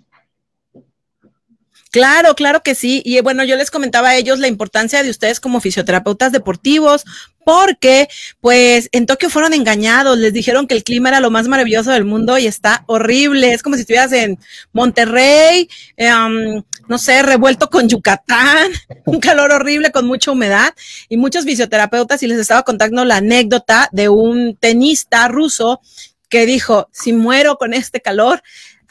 Claro, 1.92 2.36
claro 2.36 2.64
que 2.64 2.74
sí. 2.74 3.02
Y 3.06 3.20
bueno, 3.20 3.44
yo 3.44 3.58
les 3.58 3.70
comentaba 3.70 4.10
a 4.10 4.16
ellos 4.16 4.40
la 4.40 4.48
importancia 4.48 5.04
de 5.04 5.10
ustedes 5.10 5.42
como 5.42 5.60
fisioterapeutas 5.60 6.32
deportivos, 6.32 7.04
porque 7.44 8.08
pues 8.40 8.88
en 8.94 9.06
Tokio 9.06 9.30
fueron 9.30 9.54
engañados, 9.54 10.18
les 10.18 10.32
dijeron 10.32 10.68
que 10.68 10.76
el 10.76 10.86
clima 10.86 11.10
era 11.10 11.20
lo 11.20 11.32
más 11.32 11.50
maravilloso 11.50 11.92
del 11.92 12.06
mundo 12.06 12.38
y 12.38 12.48
está 12.48 12.86
horrible, 12.88 13.54
es 13.54 13.62
como 13.62 13.76
si 13.76 13.82
estuvieras 13.82 14.14
en 14.14 14.40
Monterrey, 14.72 15.68
em, 15.98 16.64
no 16.88 16.98
sé, 16.98 17.24
revuelto 17.24 17.70
con 17.70 17.90
Yucatán, 17.90 18.72
un 19.06 19.20
calor 19.20 19.52
horrible 19.52 19.92
con 19.92 20.08
mucha 20.08 20.32
humedad 20.32 20.74
y 21.10 21.18
muchos 21.18 21.44
fisioterapeutas 21.44 22.24
y 22.24 22.28
les 22.28 22.40
estaba 22.40 22.64
contando 22.64 23.04
la 23.04 23.18
anécdota 23.18 23.90
de 23.92 24.08
un 24.08 24.56
tenista 24.56 25.28
ruso 25.28 25.82
que 26.30 26.46
dijo, 26.46 26.88
si 26.94 27.12
muero 27.12 27.58
con 27.58 27.74
este 27.74 28.00
calor, 28.00 28.42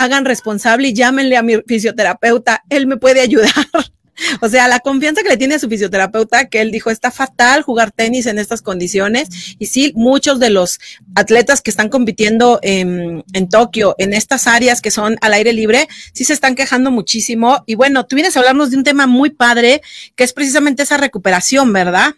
hagan 0.00 0.25
responsable 0.25 0.88
y 0.88 0.95
llámenle 0.95 1.37
a 1.37 1.42
mi 1.42 1.57
fisioterapeuta, 1.66 2.64
él 2.71 2.87
me 2.87 2.97
puede 2.97 3.21
ayudar. 3.21 3.50
O 4.42 4.50
sea, 4.50 4.69
la 4.69 4.80
confianza 4.80 5.23
que 5.23 5.30
le 5.30 5.38
tiene 5.38 5.59
su 5.59 5.66
fisioterapeuta, 5.66 6.50
que 6.50 6.61
él 6.61 6.71
dijo, 6.71 6.90
está 6.90 7.11
fatal 7.11 7.62
jugar 7.62 7.90
tenis 7.90 8.26
en 8.26 8.38
estas 8.38 8.61
condiciones. 8.61 9.57
Y 9.59 9.64
sí, 9.64 9.95
muchos 9.97 10.38
de 10.38 10.50
los 10.50 10.78
atletas 11.14 11.62
que 11.62 11.71
están 11.71 11.88
compitiendo 11.88 12.59
en, 12.61 13.25
en 13.33 13.49
Tokio, 13.49 13.95
en 13.97 14.12
estas 14.12 14.47
áreas 14.47 14.83
que 14.83 14.90
son 14.90 15.16
al 15.23 15.33
aire 15.33 15.54
libre, 15.54 15.88
sí 16.12 16.25
se 16.25 16.35
están 16.35 16.54
quejando 16.54 16.90
muchísimo. 16.90 17.62
Y 17.64 17.76
bueno, 17.76 18.04
tú 18.04 18.14
vienes 18.14 18.37
a 18.37 18.40
hablarnos 18.40 18.71
de 18.71 18.76
un 18.76 18.85
tema 18.85 19.07
muy 19.07 19.30
padre, 19.30 19.80
que 20.16 20.25
es 20.25 20.35
precisamente 20.35 20.83
esa 20.83 20.99
recuperación, 20.99 21.73
¿verdad? 21.73 22.14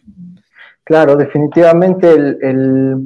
Claro, 0.82 1.14
definitivamente 1.14 2.10
el, 2.10 2.96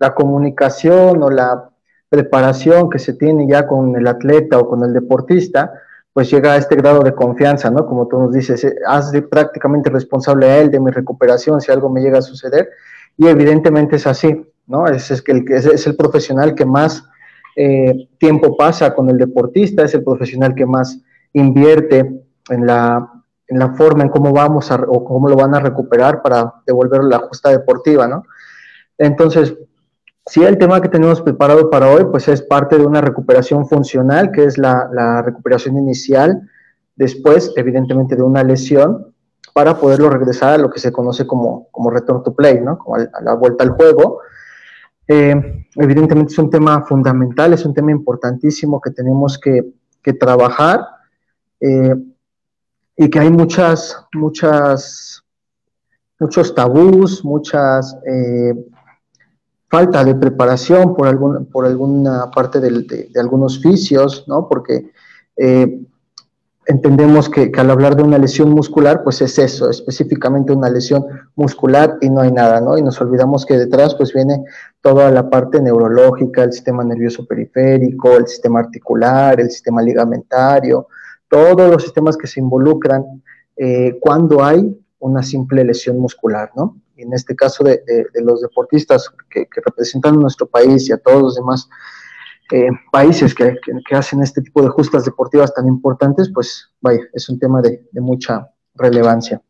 la 0.00 0.14
comunicación 0.14 1.22
o 1.22 1.30
la 1.30 1.71
preparación 2.12 2.90
que 2.90 2.98
se 2.98 3.14
tiene 3.14 3.48
ya 3.48 3.66
con 3.66 3.96
el 3.96 4.06
atleta 4.06 4.58
o 4.58 4.68
con 4.68 4.84
el 4.84 4.92
deportista, 4.92 5.72
pues 6.12 6.30
llega 6.30 6.52
a 6.52 6.56
este 6.58 6.76
grado 6.76 7.00
de 7.00 7.14
confianza, 7.14 7.70
¿no? 7.70 7.86
Como 7.86 8.06
tú 8.06 8.18
nos 8.18 8.34
dices, 8.34 8.62
eh, 8.64 8.74
haz 8.86 9.10
prácticamente 9.30 9.88
responsable 9.88 10.46
a 10.46 10.58
él 10.58 10.70
de 10.70 10.78
mi 10.78 10.90
recuperación 10.90 11.58
si 11.62 11.72
algo 11.72 11.88
me 11.88 12.02
llega 12.02 12.18
a 12.18 12.22
suceder. 12.22 12.68
Y 13.16 13.28
evidentemente 13.28 13.96
es 13.96 14.06
así, 14.06 14.46
¿no? 14.66 14.86
Es, 14.86 15.10
es, 15.10 15.22
que 15.22 15.32
el, 15.32 15.50
es, 15.50 15.64
es 15.64 15.86
el 15.86 15.96
profesional 15.96 16.54
que 16.54 16.66
más 16.66 17.02
eh, 17.56 18.10
tiempo 18.18 18.58
pasa 18.58 18.94
con 18.94 19.08
el 19.08 19.16
deportista, 19.16 19.82
es 19.82 19.94
el 19.94 20.04
profesional 20.04 20.54
que 20.54 20.66
más 20.66 21.00
invierte 21.32 21.98
en 22.50 22.66
la, 22.66 23.10
en 23.48 23.58
la 23.58 23.72
forma 23.72 24.02
en 24.02 24.10
cómo 24.10 24.34
vamos 24.34 24.70
a, 24.70 24.74
o 24.86 25.02
cómo 25.02 25.30
lo 25.30 25.36
van 25.36 25.54
a 25.54 25.60
recuperar 25.60 26.20
para 26.20 26.52
devolver 26.66 27.04
la 27.04 27.20
justa 27.20 27.48
deportiva, 27.48 28.06
¿no? 28.06 28.24
Entonces, 28.98 29.54
Sí, 30.26 30.44
el 30.44 30.56
tema 30.56 30.80
que 30.80 30.88
tenemos 30.88 31.20
preparado 31.20 31.68
para 31.68 31.90
hoy, 31.90 32.04
pues 32.04 32.28
es 32.28 32.42
parte 32.42 32.78
de 32.78 32.86
una 32.86 33.00
recuperación 33.00 33.66
funcional, 33.66 34.30
que 34.30 34.44
es 34.44 34.56
la, 34.56 35.20
recuperación 35.24 35.76
inicial, 35.76 36.48
después, 36.94 37.52
evidentemente, 37.56 38.14
de 38.14 38.22
una 38.22 38.44
lesión, 38.44 39.12
para 39.52 39.76
poderlo 39.78 40.08
regresar 40.08 40.54
a 40.54 40.58
lo 40.58 40.70
que 40.70 40.78
se 40.78 40.92
conoce 40.92 41.26
como, 41.26 41.68
como 41.70 41.90
return 41.90 42.22
to 42.22 42.34
play, 42.34 42.60
¿no? 42.60 42.78
Como 42.78 42.96
la 42.96 43.34
vuelta 43.34 43.64
al 43.64 43.70
juego. 43.70 44.20
Eh, 45.08 45.66
evidentemente 45.74 46.32
es 46.32 46.38
un 46.38 46.48
tema 46.48 46.82
fundamental, 46.82 47.52
es 47.52 47.64
un 47.66 47.74
tema 47.74 47.90
importantísimo 47.90 48.80
que 48.80 48.92
tenemos 48.92 49.38
que, 49.38 49.74
trabajar 50.18 50.84
eh, 51.60 51.94
y 52.96 53.08
que 53.08 53.18
hay 53.20 53.30
muchas, 53.30 54.04
muchas, 54.14 55.22
muchos 56.20 56.54
tabús, 56.54 57.24
muchas... 57.24 57.96
Eh, 58.06 58.54
falta 59.72 60.04
de 60.04 60.14
preparación 60.14 60.94
por, 60.94 61.08
algún, 61.08 61.46
por 61.46 61.64
alguna 61.64 62.30
parte 62.30 62.60
de, 62.60 63.08
algunos 63.18 63.58
fisios, 63.62 64.28
¿no? 64.28 64.46
Porque 64.46 64.90
eh, 65.34 65.80
entendemos 66.66 67.30
que, 67.30 67.50
al 67.56 67.70
hablar 67.70 67.96
de 67.96 68.02
una 68.02 68.18
lesión 68.18 68.50
muscular, 68.50 69.02
pues 69.02 69.22
es 69.22 69.38
eso, 69.38 69.70
específicamente 69.70 70.52
una 70.52 70.68
lesión 70.68 71.06
muscular 71.36 71.96
y 72.02 72.10
no 72.10 72.20
hay 72.20 72.30
nada, 72.30 72.60
¿no? 72.60 72.76
Y 72.76 72.82
nos 72.82 73.00
olvidamos 73.00 73.46
que 73.46 73.56
detrás 73.56 73.94
pues 73.94 74.12
viene 74.12 74.44
toda 74.82 75.10
la 75.10 75.30
parte 75.30 75.58
neurológica, 75.58 76.44
el 76.44 76.52
sistema 76.52 76.84
nervioso 76.84 77.24
periférico, 77.24 78.14
el 78.14 78.26
sistema 78.26 78.60
articular, 78.60 79.40
el 79.40 79.50
sistema 79.50 79.80
ligamentario, 79.80 80.88
todos 81.28 81.70
los 81.70 81.82
sistemas 81.82 82.18
que 82.18 82.26
se 82.26 82.40
involucran 82.40 83.22
eh, 83.56 83.96
cuando 84.02 84.44
hay 84.44 84.78
una 84.98 85.22
simple 85.22 85.64
lesión 85.64 85.98
muscular, 85.98 86.50
¿no? 86.54 86.76
En 87.02 87.12
este 87.12 87.34
caso 87.34 87.64
de, 87.64 87.82
los 88.14 88.40
deportistas 88.40 89.10
que, 89.30 89.46
representan 89.64 90.14
a 90.14 90.18
nuestro 90.18 90.46
país 90.46 90.88
y 90.88 90.92
a 90.92 90.98
todos 90.98 91.22
los 91.22 91.34
demás 91.36 91.68
eh, 92.50 92.70
países 92.90 93.34
que, 93.34 93.56
hacen 93.92 94.22
este 94.22 94.42
tipo 94.42 94.62
de 94.62 94.68
justas 94.68 95.04
deportivas 95.04 95.52
tan 95.54 95.68
importantes, 95.68 96.30
pues 96.32 96.70
vaya, 96.80 97.00
es 97.12 97.28
un 97.28 97.38
tema 97.38 97.60
de 97.62 97.80
mucha 98.00 98.48
relevancia. 98.74 99.40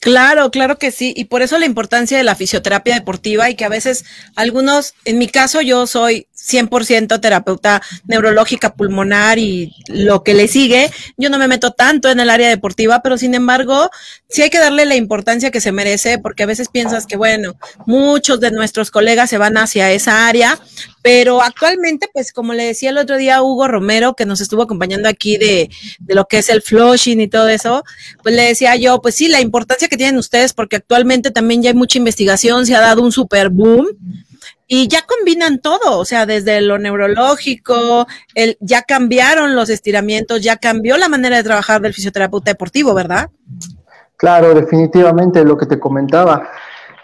Claro, 0.00 0.50
claro 0.50 0.78
que 0.78 0.92
sí. 0.92 1.12
Y 1.16 1.24
por 1.24 1.42
eso 1.42 1.58
la 1.58 1.66
importancia 1.66 2.16
de 2.16 2.24
la 2.24 2.36
fisioterapia 2.36 2.94
deportiva 2.94 3.50
y 3.50 3.56
que 3.56 3.64
a 3.64 3.68
veces 3.68 4.04
algunos, 4.36 4.94
en 5.04 5.18
mi 5.18 5.28
caso 5.28 5.60
yo 5.60 5.86
soy 5.86 6.28
100% 6.38 7.20
terapeuta 7.20 7.82
neurológica 8.06 8.74
pulmonar 8.74 9.38
y 9.38 9.74
lo 9.88 10.22
que 10.22 10.34
le 10.34 10.46
sigue, 10.46 10.90
yo 11.16 11.30
no 11.30 11.38
me 11.38 11.48
meto 11.48 11.72
tanto 11.72 12.10
en 12.10 12.20
el 12.20 12.30
área 12.30 12.48
deportiva, 12.48 13.00
pero 13.02 13.18
sin 13.18 13.34
embargo, 13.34 13.90
sí 14.28 14.42
hay 14.42 14.50
que 14.50 14.58
darle 14.58 14.86
la 14.86 14.94
importancia 14.94 15.50
que 15.50 15.60
se 15.60 15.72
merece 15.72 16.18
porque 16.18 16.44
a 16.44 16.46
veces 16.46 16.68
piensas 16.68 17.06
que, 17.06 17.16
bueno, 17.16 17.54
muchos 17.86 18.38
de 18.40 18.52
nuestros 18.52 18.90
colegas 18.90 19.30
se 19.30 19.38
van 19.38 19.56
hacia 19.56 19.90
esa 19.90 20.28
área, 20.28 20.58
pero 21.02 21.42
actualmente, 21.42 22.08
pues 22.12 22.32
como 22.32 22.54
le 22.54 22.64
decía 22.64 22.90
el 22.90 22.98
otro 22.98 23.16
día 23.16 23.42
Hugo 23.42 23.66
Romero, 23.66 24.14
que 24.14 24.26
nos 24.26 24.40
estuvo 24.40 24.62
acompañando 24.62 25.08
aquí 25.08 25.38
de, 25.38 25.68
de 25.98 26.14
lo 26.14 26.26
que 26.26 26.38
es 26.38 26.48
el 26.50 26.62
flushing 26.62 27.20
y 27.20 27.28
todo 27.28 27.48
eso, 27.48 27.84
pues 28.22 28.34
le 28.34 28.42
decía 28.42 28.76
yo, 28.76 29.00
pues 29.00 29.16
sí, 29.16 29.28
la 29.28 29.40
importancia 29.40 29.87
que 29.88 29.96
tienen 29.96 30.18
ustedes, 30.18 30.52
porque 30.52 30.76
actualmente 30.76 31.30
también 31.30 31.62
ya 31.62 31.70
hay 31.70 31.76
mucha 31.76 31.98
investigación, 31.98 32.66
se 32.66 32.74
ha 32.74 32.80
dado 32.80 33.02
un 33.02 33.12
super 33.12 33.48
boom 33.50 33.86
y 34.66 34.86
ya 34.86 35.00
combinan 35.02 35.60
todo, 35.60 35.98
o 35.98 36.04
sea, 36.04 36.26
desde 36.26 36.60
lo 36.60 36.78
neurológico, 36.78 38.06
el, 38.34 38.58
ya 38.60 38.82
cambiaron 38.82 39.56
los 39.56 39.70
estiramientos, 39.70 40.42
ya 40.42 40.58
cambió 40.58 40.98
la 40.98 41.08
manera 41.08 41.38
de 41.38 41.42
trabajar 41.42 41.80
del 41.80 41.94
fisioterapeuta 41.94 42.50
deportivo, 42.50 42.92
¿verdad? 42.92 43.30
Claro, 44.16 44.52
definitivamente 44.52 45.42
lo 45.44 45.56
que 45.56 45.64
te 45.64 45.80
comentaba, 45.80 46.50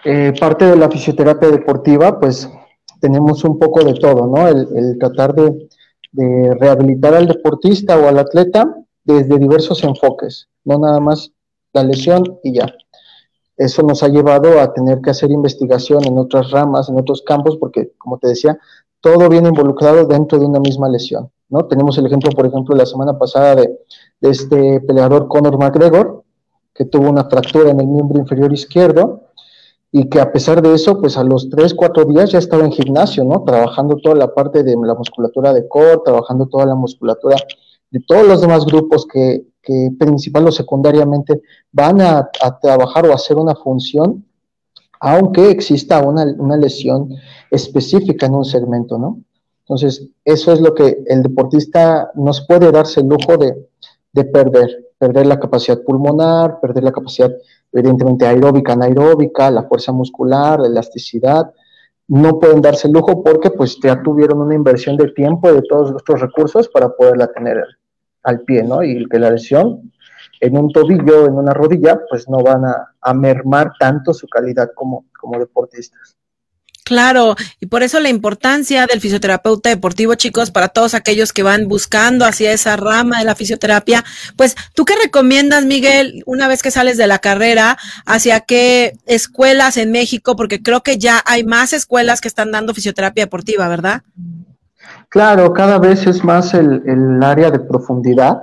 eh, 0.05 0.35
parte 0.38 0.67
de 0.67 0.76
la 0.76 0.91
fisioterapia 0.91 1.49
deportiva, 1.50 2.21
pues 2.21 2.49
tenemos 3.00 3.45
un 3.45 3.59
poco 3.59 3.83
de 3.83 3.95
todo, 3.95 4.26
¿no? 4.26 4.47
El, 4.47 4.99
tratar 4.99 5.35
de, 5.35 5.69
rehabilitar 6.61 7.14
al 7.14 7.26
deportista 7.26 7.99
o 7.99 8.09
al 8.09 8.19
atleta 8.19 8.73
desde 9.03 9.38
diversos 9.38 9.83
enfoques, 9.83 10.49
no 10.64 10.79
nada 10.79 11.00
más 11.00 11.33
la 11.75 11.83
lesión 11.83 12.38
y 12.43 12.54
ya. 12.54 12.75
Eso 13.57 13.83
nos 13.83 14.02
ha 14.02 14.09
llevado 14.09 14.61
a 14.61 14.73
tener 14.73 15.00
que 15.00 15.11
hacer 15.11 15.31
investigación 15.31 16.04
en 16.07 16.19
otras 16.19 16.50
ramas, 16.50 16.88
en 16.88 16.99
otros 16.99 17.23
campos, 17.23 17.57
porque, 17.59 17.93
como 17.99 18.19
te 18.19 18.28
decía, 18.28 18.59
todo 19.00 19.28
viene 19.28 19.49
involucrado 19.49 20.07
dentro 20.07 20.38
de 20.38 20.47
una 20.47 20.59
misma 20.59 20.88
lesión, 20.88 21.31
¿no? 21.49 21.66
Tenemos 21.66 21.97
el 21.99 22.07
ejemplo, 22.07 22.31
por 22.33 22.47
ejemplo, 22.47 22.75
la 22.75 22.87
semana 22.87 23.19
pasada 23.19 23.57
de, 23.57 23.78
este 24.23 24.81
peleador 24.81 25.28
Conor 25.28 25.59
McGregor, 25.59 26.25
que 26.73 26.87
tuvo 26.87 27.11
una 27.11 27.25
fractura 27.25 27.71
en 27.71 27.78
el 27.78 27.87
miembro 27.87 28.19
inferior 28.19 28.52
izquierdo, 28.52 29.25
y 29.93 30.09
que 30.09 30.21
a 30.21 30.33
pesar 30.33 30.61
de 30.61 30.75
eso, 30.75 30.99
pues 31.00 31.16
a 31.16 31.23
los 31.23 31.49
3, 31.50 31.75
4 31.75 32.07
días 32.07 32.33
ya 32.33 32.38
estaba 32.38 32.64
en 32.64 32.73
gimnasio, 32.73 33.23
¿no? 33.23 33.45
Trabajando 33.45 33.97
toda 33.97 34.16
la 34.16 34.35
parte 34.35 34.64
de 34.64 34.75
la 34.83 34.95
musculatura 34.95 35.52
de 35.52 35.69
core, 35.69 36.00
trabajando 36.04 36.47
toda 36.47 36.66
la 36.66 36.75
musculatura 36.75 37.37
de 37.91 38.00
todos 38.07 38.26
los 38.26 38.41
demás 38.41 38.64
grupos 38.67 39.07
que, 39.07 39.45
que 39.62 39.91
principal 39.99 40.47
o 40.47 40.53
secundariamente 40.53 41.41
van 41.73 42.00
a, 42.00 42.31
trabajar 42.61 43.07
o 43.07 43.14
hacer 43.14 43.37
una 43.37 43.55
función, 43.55 44.25
aunque 45.00 45.50
exista 45.50 46.00
una, 46.00 46.25
una 46.38 46.57
lesión 46.57 47.11
específica 47.50 48.26
en 48.26 48.35
un 48.35 48.45
segmento, 48.45 48.99
¿no? 48.99 49.21
Entonces, 49.61 50.09
eso 50.25 50.53
es 50.53 50.61
lo 50.61 50.75
que 50.75 51.03
el 51.07 51.23
deportista 51.23 52.11
nos 52.14 52.47
puede 52.47 52.71
darse 52.71 53.00
el 53.00 53.09
lujo 53.09 53.38
de, 53.38 53.67
de 54.12 54.25
perder, 54.25 54.93
perder 54.99 55.26
la 55.26 55.41
capacidad 55.41 55.83
pulmonar, 55.83 56.61
perder 56.61 56.85
la 56.85 56.93
capacidad 56.93 57.33
evidentemente 57.73 58.26
aeróbica, 58.26 58.75
anaeróbica, 58.75 59.50
la 59.50 59.64
fuerza 59.64 59.91
muscular, 59.91 60.61
la 60.61 60.69
elasticidad, 60.69 61.50
no 62.08 62.38
pueden 62.38 62.61
darse 62.61 62.88
lujo 62.88 63.23
porque 63.23 63.50
pues 63.50 63.78
ya 63.82 64.02
tuvieron 64.02 64.40
una 64.40 64.54
inversión 64.54 64.96
de 64.96 65.11
tiempo 65.12 65.50
y 65.50 65.54
de 65.54 65.62
todos 65.62 65.90
nuestros 65.92 66.20
recursos 66.20 66.68
para 66.68 66.90
poderla 66.90 67.28
tener 67.28 67.64
al 68.23 68.40
pie, 68.40 68.62
¿no? 68.62 68.82
Y 68.82 69.06
que 69.06 69.18
la 69.18 69.30
lesión 69.30 69.92
en 70.40 70.58
un 70.58 70.70
tobillo, 70.73 71.26
en 71.26 71.34
una 71.34 71.54
rodilla, 71.54 72.00
pues 72.08 72.28
no 72.28 72.38
van 72.42 72.64
a, 72.64 72.94
a 73.00 73.14
mermar 73.14 73.73
tanto 73.78 74.12
su 74.12 74.26
calidad 74.28 74.70
como, 74.75 75.06
como 75.18 75.38
deportistas. 75.38 76.16
Claro, 76.85 77.35
y 77.61 77.67
por 77.67 77.83
eso 77.83 77.99
la 77.99 78.11
importancia 78.11 78.85
del 78.87 79.00
fisioterapeuta 79.00 79.71
deportivo, 79.71 80.17
chicos, 80.17 80.50
para 80.50 80.69
todos 80.69 80.93
aquellos 80.93 81.33
que 81.33 81.43
van 81.43 81.67
buscando 81.67 82.26
hacia 82.26 82.53
esa 82.53 82.76
rama 82.76 83.21
de 83.21 83.25
la 83.25 83.35
fisioterapia, 83.35 84.05
pues 84.37 84.55
tú 84.75 84.85
qué 84.85 84.95
recomiendas, 85.03 85.64
Miguel, 85.64 86.23
una 86.26 86.47
vez 86.47 86.62
que 86.62 86.71
sales 86.71 86.99
de 86.99 87.07
la 87.07 87.21
carrera, 87.21 87.79
hacia 88.05 88.41
qué 88.41 88.99
escuelas 89.07 89.79
en 89.79 89.93
México, 89.93 90.37
porque 90.37 90.62
creo 90.62 90.83
que 90.83 90.99
ya 90.99 91.23
hay 91.25 91.43
más 91.43 91.73
escuelas 91.73 92.21
que 92.21 92.29
están 92.29 92.53
dando 92.53 92.75
fisioterapia 92.75 93.25
deportiva, 93.25 93.67
¿verdad? 93.67 94.03
Claro, 95.09 95.55
cada 95.55 95.79
vez 95.79 96.07
es 96.07 96.23
más 96.23 96.53
el, 96.53 97.19
área 97.23 97.50
de 97.50 97.61
profundidad 97.61 98.43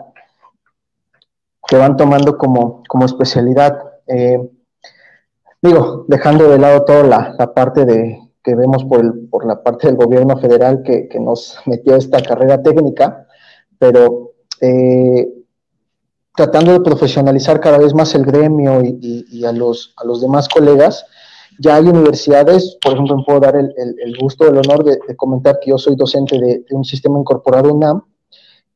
que 1.68 1.76
van 1.78 1.96
tomando 1.96 2.40
como, 2.40 2.82
como 2.88 3.06
especialidad. 3.06 3.78
Eh, 4.08 4.40
digo, 5.62 6.06
dejando 6.08 6.50
de 6.50 6.58
lado 6.58 6.86
toda 6.86 7.04
la 7.04 7.54
parte 7.54 7.86
de 7.86 8.31
que 8.44 8.56
vemos 8.56 8.84
por, 8.86 9.02
el, 9.02 9.28
por 9.30 9.46
la 9.46 9.62
parte 9.64 9.88
del 9.88 9.96
gobierno 9.96 10.38
federal 10.38 10.82
que, 10.84 11.08
que 11.08 11.20
nos 11.20 11.58
metió 11.66 11.96
esta 11.96 12.22
carrera 12.22 12.62
técnica, 12.62 13.28
pero 13.78 14.34
eh, 14.62 15.28
tratando 16.36 16.74
de 16.74 16.82
profesionalizar 16.82 17.60
cada 17.60 17.78
vez 17.78 17.94
más 17.94 18.16
el 18.16 18.26
gremio 18.26 18.84
y, 18.84 19.26
y, 19.30 19.46
a, 19.46 19.52
los, 19.52 19.94
a 19.98 20.06
los 20.06 20.22
demás 20.22 20.48
colegas, 20.48 21.06
ya 21.60 21.76
hay 21.76 21.86
universidades, 21.86 22.78
por 22.82 22.94
ejemplo, 22.94 23.18
me 23.18 23.24
puedo 23.24 23.40
dar 23.42 23.56
el, 23.56 23.74
el, 23.78 24.18
gusto, 24.18 24.48
el 24.48 24.58
honor 24.58 24.84
de, 24.84 25.00
comentar 25.16 25.60
que 25.60 25.72
yo 25.72 25.78
soy 25.78 25.96
docente 25.96 26.40
de, 26.40 26.66
un 26.72 26.84
sistema 26.84 27.20
incorporado 27.20 27.74
UNAM, 27.74 28.02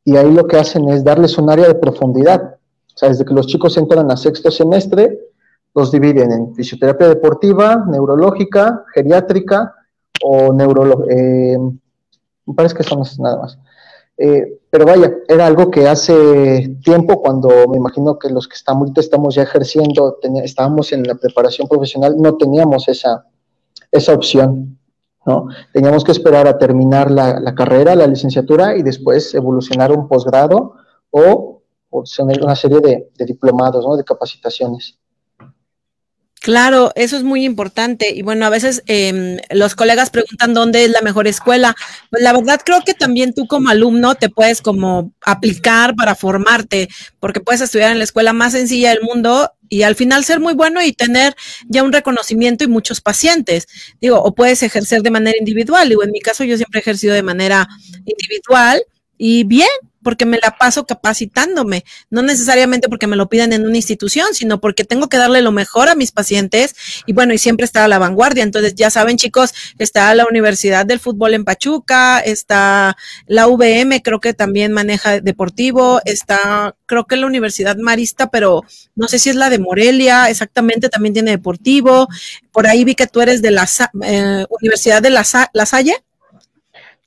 y 0.03 0.17
ahí 0.17 0.31
lo 0.31 0.45
que 0.45 0.57
hacen 0.57 0.87
es 0.89 1.03
darles 1.03 1.37
un 1.37 1.49
área 1.49 1.67
de 1.67 1.75
profundidad. 1.75 2.57
O 2.93 2.97
sea, 2.97 3.09
desde 3.09 3.25
que 3.25 3.33
los 3.33 3.47
chicos 3.47 3.75
entran 3.77 4.11
a 4.11 4.17
sexto 4.17 4.51
semestre, 4.51 5.24
los 5.75 5.91
dividen 5.91 6.31
en 6.31 6.55
fisioterapia 6.55 7.09
deportiva, 7.09 7.85
neurológica, 7.87 8.85
geriátrica 8.93 9.75
o 10.23 10.53
neurología. 10.53 11.13
Eh, 11.13 11.57
me 12.45 12.53
parece 12.53 12.75
que 12.75 12.83
son 12.83 13.01
esas 13.01 13.19
nada 13.19 13.37
más. 13.37 13.59
Eh, 14.17 14.59
pero 14.69 14.85
vaya, 14.85 15.13
era 15.27 15.45
algo 15.45 15.69
que 15.69 15.87
hace 15.87 16.77
tiempo, 16.81 17.21
cuando 17.21 17.49
me 17.67 17.77
imagino 17.77 18.17
que 18.17 18.29
los 18.29 18.47
que 18.47 18.55
estamos 18.55 18.91
estamos 18.95 19.35
ya 19.35 19.43
ejerciendo, 19.43 20.17
estábamos 20.43 20.93
en 20.93 21.03
la 21.03 21.15
preparación 21.15 21.67
profesional, 21.67 22.15
no 22.17 22.37
teníamos 22.37 22.87
esa, 22.87 23.25
esa 23.91 24.13
opción. 24.13 24.79
¿no? 25.25 25.47
Teníamos 25.73 26.05
que 26.05 26.13
esperar 26.13 26.47
a 26.47 26.57
terminar 26.57 27.11
la, 27.11 27.53
carrera, 27.53 27.95
la 27.95 28.07
licenciatura 28.07 28.77
y 28.77 28.83
después 28.83 29.33
evolucionar 29.33 29.91
un 29.91 30.07
posgrado 30.07 30.75
o, 31.09 31.63
o 31.89 32.03
una 32.41 32.55
serie 32.55 32.79
de, 32.79 33.09
de 33.17 33.25
diplomados, 33.25 33.85
¿no? 33.85 33.97
de 33.97 34.03
capacitaciones. 34.05 34.99
Claro, 36.45 36.91
eso 36.93 37.17
es 37.17 37.23
muy 37.23 37.43
importante. 37.43 38.11
Y 38.13 38.21
bueno, 38.21 38.45
a 38.45 38.51
veces 38.51 38.83
em, 38.85 39.39
los 39.49 39.73
colegas 39.73 40.11
preguntan 40.11 40.53
dónde 40.53 40.85
es 40.85 40.91
la 40.91 41.01
mejor 41.01 41.25
escuela. 41.25 41.75
Pues 42.11 42.21
la 42.21 42.33
verdad 42.33 42.61
creo 42.63 42.81
que 42.85 42.93
también 42.93 43.33
tú 43.33 43.47
como 43.47 43.69
alumno 43.69 44.13
te 44.13 44.29
puedes 44.29 44.61
como 44.61 45.11
aplicar 45.25 45.95
para 45.95 46.13
formarte, 46.13 46.87
porque 47.19 47.39
puedes 47.39 47.61
estudiar 47.61 47.91
en 47.93 47.97
la 47.97 48.03
escuela 48.03 48.31
más 48.31 48.51
sencilla 48.53 48.91
del 48.91 49.01
mundo 49.01 49.53
y 49.69 49.81
al 49.81 49.95
final 49.95 50.23
ser 50.23 50.39
muy 50.39 50.53
bueno 50.53 50.83
y 50.83 50.93
tener 50.93 51.35
ya 51.67 51.81
un 51.81 51.91
reconocimiento 51.91 52.63
y 52.63 52.67
muchos 52.67 53.01
pacientes. 53.01 53.67
Digo, 53.99 54.21
o 54.21 54.35
puedes 54.35 54.61
ejercer 54.61 55.01
de 55.01 55.09
manera 55.09 55.35
individual. 55.39 55.89
Digo, 55.89 56.03
en 56.03 56.11
mi 56.11 56.19
caso 56.19 56.43
yo 56.43 56.57
siempre 56.57 56.77
he 56.77 56.81
ejercido 56.81 57.15
de 57.15 57.23
manera 57.23 57.67
individual 58.05 58.83
y 59.17 59.43
bien, 59.43 59.67
porque 60.05 60.27
me 60.27 60.37
la 60.37 60.55
paso 60.55 60.85
capacitándome, 60.85 61.83
no 62.11 62.21
necesariamente 62.21 62.87
porque 62.89 63.07
me 63.07 63.15
lo 63.15 63.27
pidan 63.27 63.53
en 63.53 63.65
una 63.65 63.75
institución, 63.75 64.27
sino 64.35 64.61
porque 64.61 64.83
tengo 64.83 65.09
que 65.09 65.17
darle 65.17 65.41
lo 65.41 65.51
mejor 65.51 65.89
a 65.89 65.95
mis 65.95 66.11
pacientes 66.11 66.75
y 67.07 67.13
bueno, 67.13 67.33
y 67.33 67.39
siempre 67.39 67.65
estar 67.65 67.81
a 67.81 67.87
la 67.87 67.97
vanguardia. 67.97 68.43
Entonces, 68.43 68.75
ya 68.75 68.91
saben, 68.91 69.17
chicos, 69.17 69.55
está 69.79 70.13
la 70.13 70.27
Universidad 70.27 70.85
del 70.85 70.99
Fútbol 70.99 71.33
en 71.33 71.43
Pachuca, 71.43 72.19
está 72.19 72.95
la 73.25 73.47
VM, 73.47 74.03
creo 74.03 74.19
que 74.19 74.35
también 74.35 74.73
maneja 74.73 75.21
deportivo, 75.21 75.99
está, 76.05 76.75
creo 76.85 77.07
que 77.07 77.15
la 77.15 77.25
Universidad 77.25 77.75
Marista, 77.75 78.29
pero 78.29 78.61
no 78.93 79.07
sé 79.07 79.17
si 79.17 79.31
es 79.31 79.35
la 79.35 79.49
de 79.49 79.57
Morelia, 79.57 80.29
exactamente, 80.29 80.87
también 80.87 81.13
tiene 81.13 81.31
deportivo. 81.31 82.07
Por 82.51 82.67
ahí 82.67 82.83
vi 82.83 82.93
que 82.93 83.07
tú 83.07 83.21
eres 83.21 83.41
de 83.41 83.49
la 83.49 83.67
eh, 84.03 84.45
Universidad 84.51 85.01
de 85.01 85.09
la, 85.09 85.25
la 85.51 85.65
Salle. 85.65 86.04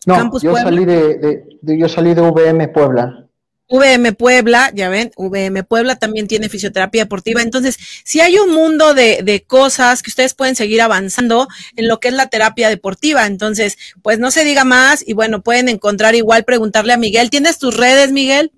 No, 0.09 0.38
yo 0.41 0.57
salí 0.57 0.85
de, 0.85 1.45
yo 1.62 1.88
salí 1.88 2.15
de 2.15 2.23
VM 2.23 2.69
Puebla. 2.69 3.25
VM 3.71 4.15
Puebla, 4.15 4.71
ya 4.75 4.88
ven, 4.88 5.11
VM 5.19 5.62
Puebla 5.62 5.97
también 5.97 6.27
tiene 6.27 6.49
fisioterapia 6.49 7.03
deportiva. 7.03 7.43
Entonces, 7.43 7.77
si 8.03 8.21
hay 8.21 8.38
un 8.38 8.55
mundo 8.55 8.95
de, 8.95 9.21
de, 9.23 9.43
cosas 9.43 10.03
que 10.03 10.09
ustedes 10.09 10.33
pueden 10.33 10.57
seguir 10.57 10.81
avanzando 10.81 11.47
en 11.77 11.87
lo 11.87 12.00
que 12.00 12.09
es 12.09 12.15
la 12.15 12.29
terapia 12.29 12.71
deportiva. 12.71 13.27
Entonces, 13.27 13.77
pues 14.00 14.19
no 14.19 14.31
se 14.31 14.45
diga 14.45 14.65
más 14.65 15.07
y 15.07 15.12
bueno, 15.12 15.43
pueden 15.43 15.69
encontrar 15.69 16.15
igual, 16.15 16.45
preguntarle 16.45 16.95
a 16.95 16.97
Miguel. 16.97 17.29
¿Tienes 17.29 17.59
tus 17.59 17.77
redes, 17.77 18.11
Miguel? 18.11 18.50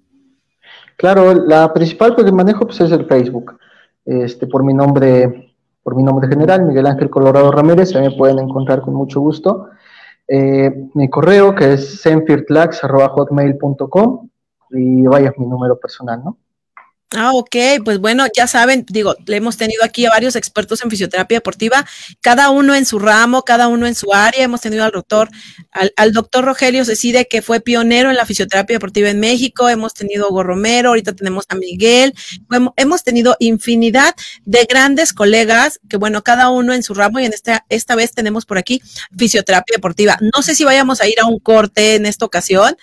Claro, 0.97 1.35
la 1.35 1.73
principal 1.73 2.15
que 2.15 2.31
manejo 2.31 2.67
pues 2.67 2.81
es 2.81 2.93
el 2.93 3.07
Facebook. 3.07 3.59
Este, 4.05 4.47
por 4.47 4.63
mi 4.63 4.75
nombre, 4.75 5.53
por 5.83 5.97
mi 5.97 6.05
nombre 6.05 6.29
general, 6.29 6.63
Miguel 6.63 6.87
Ángel 6.87 7.11
Colorado 7.11 7.51
Ramírez, 7.51 7.97
ahí 7.97 8.03
me 8.03 8.17
pueden 8.17 8.39
encontrar 8.39 8.81
con 8.81 8.95
mucho 8.95 9.19
gusto. 9.19 9.71
Eh, 10.33 10.73
mi 10.95 11.11
correo 11.11 11.57
que 11.57 11.73
es 11.73 12.03
senfirtlax.hotmail.com 12.03 14.29
y 14.71 15.03
vaya 15.03 15.35
mi 15.37 15.45
número 15.45 15.81
personal, 15.81 16.23
¿no? 16.25 16.39
Ah, 17.13 17.33
ok, 17.35 17.57
pues 17.85 17.99
bueno, 17.99 18.25
ya 18.33 18.47
saben, 18.47 18.87
digo, 18.89 19.17
le 19.27 19.37
hemos 19.37 19.57
tenido 19.57 19.83
aquí 19.83 20.07
a 20.07 20.11
varios 20.11 20.37
expertos 20.37 20.81
en 20.85 20.91
fisioterapia 20.91 21.39
deportiva, 21.39 21.85
cada 22.21 22.51
uno 22.51 22.73
en 22.73 22.87
su 22.87 23.01
ramo, 23.01 23.43
cada 23.43 23.67
uno 23.67 23.89
en 23.89 23.97
su 23.97 24.15
área. 24.15 24.45
Hemos 24.45 24.61
tenido 24.61 24.85
al 24.85 24.93
doctor, 24.93 25.29
al, 25.73 26.13
doctor 26.13 26.45
Rogelio 26.45 26.85
Cecide, 26.85 27.27
que 27.27 27.43
fue 27.43 27.59
pionero 27.59 28.11
en 28.11 28.17
la 28.17 28.27
fisioterapia 28.27 28.77
deportiva 28.77 29.11
en 29.11 29.19
México, 29.19 29.69
hemos 29.69 29.93
tenido 29.93 30.27
a 30.27 30.29
Hugo 30.29 30.45
Romero, 30.45 30.91
ahorita 30.91 31.13
tenemos 31.13 31.47
a 31.49 31.57
Miguel, 31.57 32.15
hemos 32.77 33.03
tenido 33.03 33.37
infinidad 33.41 34.15
de 34.45 34.65
grandes 34.69 35.13
colegas, 35.13 35.81
que 35.89 35.97
bueno, 35.97 36.23
cada 36.23 36.51
uno 36.51 36.75
en 36.75 36.85
su 36.85 36.95
ramo, 36.95 37.19
y 37.19 37.25
en 37.25 37.33
esta, 37.33 37.67
esta 37.71 37.97
vez 37.97 38.13
tenemos 38.13 38.47
por 38.47 38.57
aquí 38.57 38.81
fisioterapia 39.19 39.75
deportiva. 39.79 40.17
No 40.33 40.43
sé 40.43 40.55
si 40.55 40.63
vayamos 40.63 41.01
a 41.01 41.09
ir 41.09 41.19
a 41.19 41.27
un 41.27 41.41
corte 41.41 41.97
en 41.97 42.07
esta 42.07 42.25
ocasión, 42.25 42.77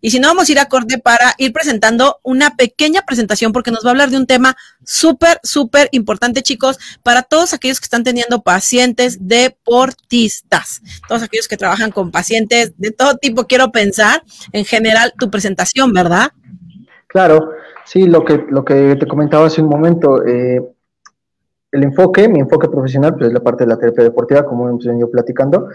y 0.00 0.10
si 0.10 0.20
no, 0.20 0.28
vamos 0.28 0.48
a 0.48 0.52
ir 0.52 0.58
a 0.58 0.70
corte 0.70 0.96
para 0.96 1.34
ir 1.36 1.52
presentando 1.52 2.18
una 2.22 2.56
pequeña 2.56 3.02
presentación, 3.02 3.52
porque 3.52 3.73
nos 3.74 3.84
va 3.84 3.88
a 3.88 3.92
hablar 3.92 4.10
de 4.10 4.16
un 4.16 4.26
tema 4.26 4.56
súper, 4.84 5.40
súper 5.42 5.88
importante, 5.92 6.42
chicos, 6.42 6.78
para 7.02 7.22
todos 7.22 7.52
aquellos 7.52 7.80
que 7.80 7.84
están 7.84 8.04
teniendo 8.04 8.42
pacientes 8.42 9.18
deportistas, 9.20 10.80
todos 11.08 11.22
aquellos 11.22 11.48
que 11.48 11.56
trabajan 11.56 11.90
con 11.90 12.10
pacientes 12.10 12.72
de 12.78 12.90
todo 12.90 13.16
tipo, 13.16 13.44
quiero 13.44 13.72
pensar, 13.72 14.22
en 14.52 14.64
general, 14.64 15.12
tu 15.18 15.30
presentación, 15.30 15.92
¿verdad? 15.92 16.32
Claro, 17.08 17.50
sí, 17.84 18.06
lo 18.06 18.24
que, 18.24 18.44
lo 18.48 18.64
que 18.64 18.96
te 18.96 19.06
comentaba 19.06 19.46
hace 19.46 19.62
un 19.62 19.68
momento, 19.68 20.24
eh, 20.24 20.62
el 21.72 21.82
enfoque, 21.82 22.28
mi 22.28 22.40
enfoque 22.40 22.68
profesional, 22.68 23.14
pues 23.14 23.28
es 23.28 23.34
la 23.34 23.40
parte 23.40 23.64
de 23.64 23.70
la 23.70 23.78
terapia 23.78 24.04
deportiva, 24.04 24.46
como 24.46 24.68
hemos 24.68 24.84
venido 24.84 25.10
platicando, 25.10 25.68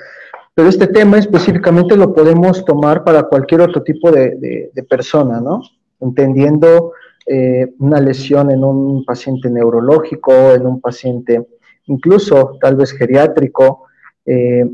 pero 0.56 0.68
este 0.70 0.88
tema 0.88 1.18
específicamente 1.18 1.96
lo 1.96 2.14
podemos 2.14 2.66
tomar 2.66 3.04
para 3.04 3.24
cualquier 3.24 3.62
otro 3.62 3.84
tipo 3.84 4.12
de, 4.12 4.72
de 4.74 4.84
persona, 4.84 5.40
¿no? 5.40 5.62
Entendiendo 6.02 6.94
eh, 7.32 7.76
una 7.78 8.02
lesión 8.02 8.50
en 8.50 8.64
un 8.64 9.06
paciente 9.06 9.52
neurológico, 9.52 10.34
en 10.34 10.66
un 10.66 10.82
paciente 10.82 11.46
incluso 11.86 12.58
tal 12.60 12.76
vez 12.76 12.92
geriátrico, 12.92 13.84
eh, 14.26 14.68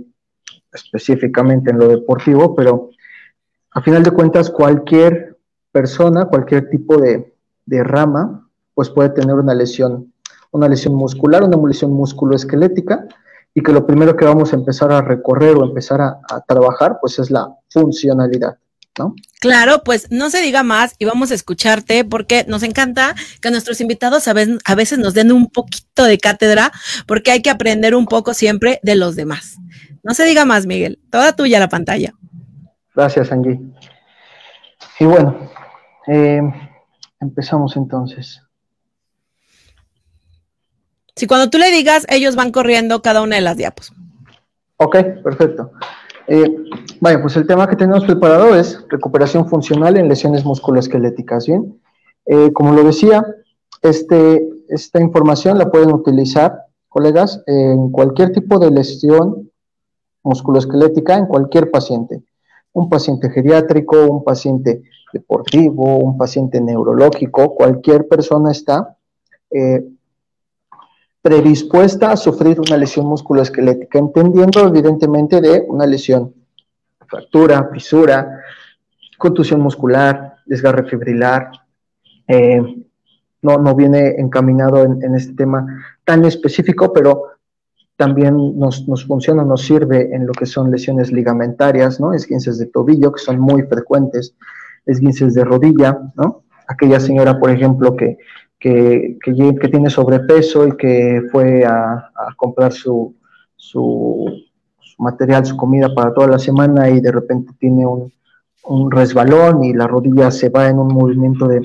específicamente 0.71 1.71
en 1.71 1.79
lo 1.79 1.89
deportivo, 1.89 2.55
pero 2.55 2.91
a 3.71 3.81
final 3.81 4.03
de 4.03 4.11
cuentas 4.11 4.49
cualquier 4.49 5.37
persona, 5.73 6.27
cualquier 6.27 6.69
tipo 6.69 6.95
de, 6.95 7.33
rama, 7.67 8.47
pues 8.73 8.89
puede 8.89 9.09
tener 9.09 9.35
una 9.35 9.53
lesión, 9.53 10.13
una 10.51 10.69
lesión 10.69 10.95
muscular, 10.95 11.43
una 11.43 11.57
lesión 11.67 11.91
musculoesquelética, 11.91 13.05
y 13.53 13.63
que 13.63 13.73
lo 13.73 13.85
primero 13.85 14.15
que 14.15 14.23
vamos 14.23 14.53
a 14.53 14.55
empezar 14.55 14.93
a 14.93 15.01
recorrer 15.01 15.57
o 15.57 15.65
empezar 15.65 15.99
a 15.99 16.45
trabajar, 16.47 16.99
pues 17.01 17.19
es 17.19 17.29
la 17.29 17.53
funcionalidad. 17.69 18.57
Claro, 19.39 19.83
pues 19.83 20.07
no 20.09 20.29
se 20.29 20.41
diga 20.41 20.63
más 20.63 20.95
y 20.97 21.05
vamos 21.05 21.31
a 21.31 21.35
escucharte 21.35 22.05
porque 22.05 22.45
nos 22.47 22.63
encanta 22.63 23.13
que 23.41 23.51
nuestros 23.51 23.81
invitados 23.81 24.27
a 24.27 24.33
veces, 24.33 24.57
a 24.65 24.75
veces 24.75 24.99
nos 24.99 25.13
den 25.13 25.31
un 25.31 25.49
poquito 25.49 26.03
de 26.03 26.17
cátedra 26.17 26.71
porque 27.05 27.31
hay 27.31 27.41
que 27.41 27.49
aprender 27.49 27.95
un 27.95 28.05
poco 28.05 28.33
siempre 28.33 28.79
de 28.83 28.95
los 28.95 29.15
demás. 29.15 29.57
No 30.03 30.13
se 30.13 30.25
diga 30.25 30.45
más, 30.45 30.65
Miguel. 30.65 30.99
Toda 31.11 31.35
tuya 31.35 31.59
la 31.59 31.69
pantalla. 31.69 32.13
Gracias, 32.95 33.31
Angie. 33.31 33.59
Y 34.99 35.05
bueno, 35.05 35.51
eh, 36.07 36.41
empezamos 37.19 37.75
entonces. 37.75 38.41
Si 41.15 41.27
cuando 41.27 41.49
tú 41.49 41.57
le 41.57 41.71
digas, 41.71 42.05
ellos 42.09 42.35
van 42.35 42.51
corriendo 42.51 43.01
cada 43.01 43.21
una 43.21 43.35
de 43.35 43.41
las 43.41 43.57
diapos. 43.57 43.93
Ok, 44.77 44.97
perfecto. 45.23 45.71
Eh, 46.27 46.55
vaya, 46.99 47.21
pues 47.21 47.35
el 47.37 47.45
tema 47.45 47.67
que 47.67 47.75
tenemos 47.75 48.03
preparado 48.05 48.55
es 48.55 48.83
recuperación 48.89 49.47
funcional 49.47 49.97
en 49.97 50.07
lesiones 50.07 50.43
musculoesqueléticas. 50.43 51.47
Bien, 51.47 51.79
eh, 52.25 52.51
como 52.53 52.73
lo 52.73 52.83
decía, 52.83 53.25
este, 53.81 54.47
esta 54.69 54.99
información 54.99 55.57
la 55.57 55.69
pueden 55.69 55.93
utilizar, 55.93 56.65
colegas, 56.89 57.43
en 57.45 57.91
cualquier 57.91 58.31
tipo 58.31 58.57
de 58.57 58.71
lesión 58.71 59.51
musculoesquelética 60.23 61.17
en 61.17 61.27
cualquier 61.27 61.69
paciente. 61.69 62.23
Un 62.73 62.89
paciente 62.89 63.29
geriátrico, 63.29 64.05
un 64.05 64.23
paciente 64.23 64.81
deportivo, 65.13 65.97
un 65.97 66.17
paciente 66.17 66.59
neurológico, 66.59 67.55
cualquier 67.55 68.07
persona 68.07 68.51
está 68.51 68.97
eh, 69.51 69.85
predispuesta 71.25 72.11
a 72.11 72.17
sufrir 72.17 72.59
una 72.59 72.77
lesión 72.77 73.07
musculoesquelética, 73.07 73.97
entendiendo 73.97 74.59
evidentemente 74.67 75.41
de 75.41 75.65
una 75.67 75.87
lesión, 75.87 76.31
fractura, 77.07 77.67
fisura, 77.73 78.41
contusión 79.17 79.59
muscular, 79.59 80.35
desgarre 80.45 80.87
fibrilar. 80.87 81.49
Eh, 82.27 82.61
no, 83.41 83.57
no 83.57 83.73
viene 83.73 84.09
encaminado 84.19 84.83
en, 84.83 85.15
este 85.15 85.33
tema 85.33 85.65
tan 86.03 86.25
específico, 86.25 86.93
pero 86.93 87.23
también 87.95 88.59
nos, 88.59 88.87
nos, 88.87 89.03
funciona, 89.03 89.43
nos 89.43 89.63
sirve 89.63 90.13
en 90.13 90.27
lo 90.27 90.33
que 90.33 90.45
son 90.45 90.69
lesiones 90.69 91.11
ligamentarias, 91.11 91.99
¿no? 91.99 92.13
Esguinces 92.13 92.59
de 92.59 92.67
tobillo, 92.67 93.11
que 93.11 93.23
son 93.23 93.39
muy 93.39 93.63
frecuentes, 93.63 94.35
esguinces 94.85 95.33
de 95.33 95.43
rodilla, 95.43 95.99
¿no? 96.13 96.43
Aquella 96.67 96.99
señora, 96.99 97.39
por 97.39 97.49
ejemplo, 97.49 97.95
que 97.95 98.19
que, 98.65 99.19
que, 99.23 99.67
tiene 99.67 99.91
sobrepeso 99.91 100.67
y 100.67 100.75
que 100.75 101.21
fue 101.31 101.63
a, 101.63 102.09
comprar 102.35 102.73
su, 102.73 103.13
material, 104.97 105.45
su 105.45 105.55
comida 105.55 105.93
para 105.93 106.11
toda 106.15 106.25
la 106.25 106.39
semana 106.39 106.89
y 106.89 106.99
de 106.99 107.11
repente 107.11 107.53
tiene 107.59 107.85
un, 107.85 108.11
resbalón 108.89 109.63
y 109.63 109.73
la 109.73 109.85
rodilla 109.85 110.31
se 110.31 110.49
va 110.49 110.67
en 110.67 110.79
un 110.79 110.87
movimiento 110.87 111.47
de, 111.47 111.61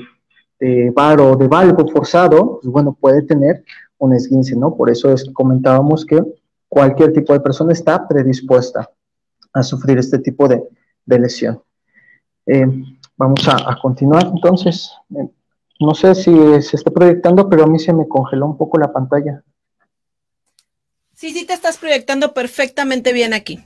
de 0.59 0.93
o 0.95 1.35
de 1.35 1.47
valgo 1.47 1.87
forzado, 1.87 2.59
pues 2.61 2.71
bueno, 2.71 2.95
puede 2.99 3.23
tener 3.23 3.63
un 3.97 4.13
esguince, 4.13 4.55
¿no? 4.55 4.75
Por 4.75 4.91
eso 4.91 5.11
es, 5.11 5.27
comentábamos 5.33 6.05
que 6.05 6.23
cualquier 6.69 7.13
tipo 7.13 7.33
de 7.33 7.39
persona 7.39 7.73
está 7.73 8.07
predispuesta 8.07 8.87
a 9.51 9.63
sufrir 9.63 9.97
este 9.97 10.19
tipo 10.19 10.47
de, 10.47 10.61
lesión. 11.07 11.59
Eh, 12.45 12.67
vamos 13.17 13.47
a, 13.47 13.75
continuar 13.81 14.27
entonces. 14.27 14.91
Eh, 15.81 15.85
no 15.85 15.95
sé 15.95 16.15
si 16.15 16.31
se 16.61 16.75
está 16.75 16.91
proyectando, 16.91 17.49
pero 17.49 17.63
a 17.63 17.67
mí 17.67 17.79
se 17.79 17.93
me 17.93 18.07
congeló 18.07 18.45
un 18.45 18.57
poco 18.57 18.77
la 18.77 18.91
pantalla. 18.91 19.43
Sí, 21.13 21.31
sí, 21.31 21.45
te 21.45 21.53
estás 21.53 21.77
proyectando 21.77 22.33
perfectamente 22.33 23.13
bien 23.13 23.33
aquí. 23.33 23.63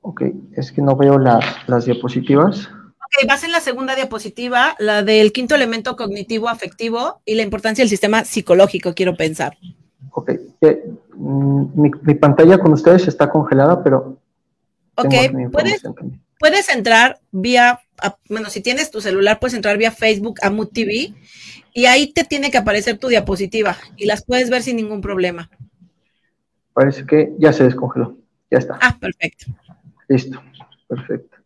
Ok, 0.00 0.22
es 0.56 0.72
que 0.72 0.82
no 0.82 0.96
veo 0.96 1.18
las 1.18 1.84
diapositivas. 1.84 2.68
Ok, 2.68 3.28
vas 3.28 3.44
en 3.44 3.52
la 3.52 3.60
segunda 3.60 3.94
diapositiva, 3.94 4.74
la 4.78 5.02
del 5.02 5.32
quinto 5.32 5.54
elemento 5.54 5.96
cognitivo 5.96 6.48
afectivo 6.48 7.20
y 7.24 7.34
la 7.34 7.42
importancia 7.42 7.82
del 7.82 7.88
sistema 7.88 8.24
psicológico, 8.24 8.94
quiero 8.94 9.16
pensar. 9.16 9.56
Ok, 10.12 10.32
mm, 11.14 11.80
mi, 11.80 12.14
pantalla 12.14 12.58
con 12.58 12.72
ustedes 12.72 13.06
está 13.06 13.28
congelada, 13.28 13.82
pero... 13.82 14.16
Ok, 14.96 15.14
puedes, 15.52 15.82
puedes 16.38 16.68
entrar 16.68 17.20
vía, 17.30 17.80
bueno, 18.28 18.50
si 18.50 18.60
tienes 18.60 18.90
tu 18.90 19.00
celular, 19.00 19.38
puedes 19.38 19.54
entrar 19.54 19.78
vía 19.78 19.90
Facebook 19.90 20.38
a 20.42 20.50
Mood 20.50 20.68
TV 20.68 21.14
y 21.72 21.86
ahí 21.86 22.12
te 22.12 22.24
tiene 22.24 22.50
que 22.50 22.58
aparecer 22.58 22.98
tu 22.98 23.08
diapositiva 23.08 23.76
y 23.96 24.06
las 24.06 24.24
puedes 24.24 24.50
ver 24.50 24.62
sin 24.62 24.76
ningún 24.76 25.00
problema. 25.00 25.50
Parece 26.72 27.06
que 27.06 27.32
ya 27.38 27.52
se 27.52 27.64
descongeló. 27.64 28.18
Ya 28.50 28.58
está. 28.58 28.78
Ah, 28.80 28.96
perfecto. 28.98 29.46
Listo. 30.08 30.40
Perfecto. 30.88 31.36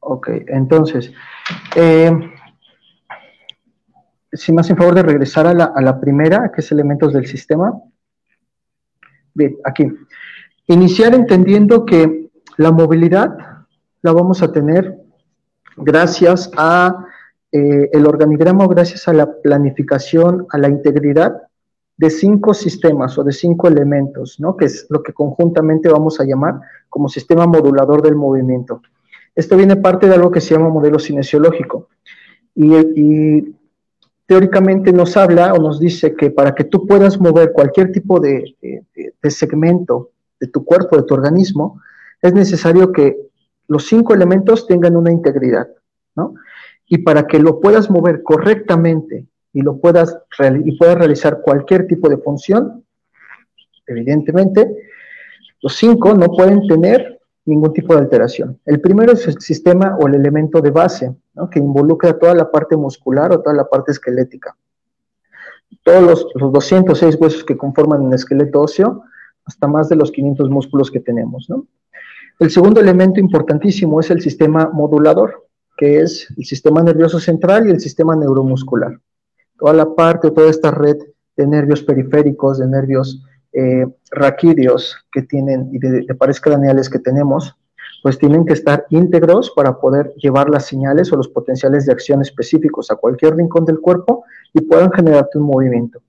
Ok, 0.00 0.28
entonces, 0.48 1.12
eh, 1.74 2.10
si 4.32 4.52
más 4.52 4.68
en 4.70 4.76
favor 4.76 4.94
de 4.94 5.02
regresar 5.02 5.46
a 5.46 5.54
la, 5.54 6.00
primera, 6.00 6.50
que 6.54 6.60
es 6.60 6.70
elementos 6.72 7.12
del 7.12 7.26
sistema. 7.26 7.72
Bien, 9.34 9.56
aquí. 9.64 9.86
Iniciar 10.66 11.14
entendiendo 11.14 11.86
que 11.86 12.30
la 12.56 12.70
movilidad 12.70 13.57
la 14.02 14.12
vamos 14.12 14.42
a 14.42 14.52
tener 14.52 14.98
gracias 15.76 16.50
a 16.56 17.06
eh, 17.50 17.88
el 17.92 18.06
organigrama, 18.06 18.66
gracias 18.66 19.08
a 19.08 19.12
la 19.12 19.40
planificación, 19.40 20.46
a 20.50 20.58
la 20.58 20.68
integridad 20.68 21.42
de 21.96 22.10
cinco 22.10 22.54
sistemas 22.54 23.18
o 23.18 23.24
de 23.24 23.32
cinco 23.32 23.68
elementos, 23.68 24.38
¿no? 24.38 24.56
que 24.56 24.66
es 24.66 24.86
lo 24.88 25.02
que 25.02 25.12
conjuntamente 25.12 25.88
vamos 25.88 26.20
a 26.20 26.24
llamar 26.24 26.60
como 26.88 27.08
sistema 27.08 27.46
modulador 27.46 28.02
del 28.02 28.14
movimiento. 28.14 28.82
Esto 29.34 29.56
viene 29.56 29.76
parte 29.76 30.06
de 30.06 30.14
algo 30.14 30.30
que 30.30 30.40
se 30.40 30.54
llama 30.54 30.68
modelo 30.68 30.98
cinesiológico. 30.98 31.88
Y, 32.54 33.54
teóricamente 34.26 34.92
nos 34.92 35.16
habla 35.16 35.54
o 35.54 35.58
nos 35.58 35.80
dice 35.80 36.14
que 36.14 36.30
para 36.30 36.54
que 36.54 36.64
tú 36.64 36.86
puedas 36.86 37.18
mover 37.18 37.50
cualquier 37.50 37.92
tipo 37.92 38.20
de, 38.20 38.54
de 39.22 39.30
segmento 39.30 40.10
de 40.38 40.48
tu 40.48 40.66
cuerpo, 40.66 40.98
de 40.98 41.04
tu 41.04 41.14
organismo, 41.14 41.80
es 42.20 42.34
necesario 42.34 42.92
que 42.92 43.27
los 43.68 43.86
cinco 43.86 44.14
elementos 44.14 44.66
tengan 44.66 44.96
una 44.96 45.12
integridad, 45.12 45.68
¿no? 46.16 46.34
Y 46.86 46.98
para 46.98 47.26
que 47.26 47.38
lo 47.38 47.60
puedas 47.60 47.90
mover 47.90 48.22
correctamente 48.22 49.26
y 49.52 49.62
lo 49.62 49.78
puedas 49.78 50.18
y 50.64 50.76
puedas 50.76 50.96
realizar 50.96 51.42
cualquier 51.42 51.86
tipo 51.86 52.08
de 52.08 52.16
función, 52.16 52.84
evidentemente, 53.86 54.74
los 55.60 55.76
cinco 55.76 56.14
no 56.14 56.28
pueden 56.28 56.66
tener 56.66 57.20
ningún 57.44 57.72
tipo 57.72 57.94
de 57.94 58.00
alteración. 58.00 58.58
El 58.64 58.80
primero 58.80 59.12
es 59.12 59.26
el 59.26 59.40
sistema 59.40 59.96
o 60.00 60.06
el 60.06 60.14
elemento 60.14 60.60
de 60.60 60.70
base, 60.70 61.14
que 61.50 61.58
involucra 61.58 62.18
toda 62.18 62.34
la 62.34 62.50
parte 62.50 62.76
muscular 62.76 63.32
o 63.32 63.40
toda 63.40 63.56
la 63.56 63.68
parte 63.68 63.92
esquelética. 63.92 64.56
Todos 65.82 66.02
los, 66.02 66.26
los 66.34 66.52
206 66.52 67.16
huesos 67.20 67.44
que 67.44 67.56
conforman 67.56 68.02
un 68.02 68.14
esqueleto 68.14 68.60
óseo, 68.60 69.02
hasta 69.44 69.66
más 69.66 69.88
de 69.88 69.96
los 69.96 70.12
500 70.12 70.50
músculos 70.50 70.90
que 70.90 71.00
tenemos. 71.00 71.48
El 72.38 72.50
segundo 72.50 72.80
elemento 72.80 73.20
importantísimo 73.20 74.00
es 74.00 74.10
el 74.10 74.20
sistema 74.20 74.70
modulador, 74.72 75.48
que 75.76 76.00
es 76.00 76.28
el 76.36 76.44
sistema 76.44 76.82
nervioso 76.82 77.18
central 77.18 77.66
y 77.66 77.70
el 77.70 77.80
sistema 77.80 78.14
neuromuscular 78.16 78.98
toda 79.58 79.72
la 79.72 79.94
parte, 79.94 80.30
toda 80.30 80.48
esta 80.48 80.70
red 80.70 80.96
de 81.36 81.46
nervios 81.46 81.82
periféricos, 81.82 82.58
de 82.58 82.66
nervios 82.66 83.22
eh, 83.52 83.86
raquídeos 84.10 84.96
que 85.12 85.22
tienen 85.22 85.68
y 85.72 85.78
de, 85.78 86.14
pares 86.14 86.40
craneales 86.40 86.88
que 86.88 86.98
tenemos, 86.98 87.54
pues 88.02 88.18
tienen 88.18 88.44
que 88.44 88.52
estar 88.52 88.86
íntegros 88.90 89.50
para 89.54 89.78
poder 89.78 90.14
llevar 90.14 90.48
las 90.48 90.66
señales 90.66 91.12
o 91.12 91.16
los 91.16 91.28
potenciales 91.28 91.86
de 91.86 91.92
acción 91.92 92.22
específicos 92.22 92.90
a 92.90 92.96
cualquier 92.96 93.34
rincón 93.34 93.64
del 93.64 93.80
cuerpo 93.80 94.24
y 94.54 94.60
puedan 94.60 94.92
generarte 94.92 95.38
un 95.38 95.44
movimiento. 95.44 96.00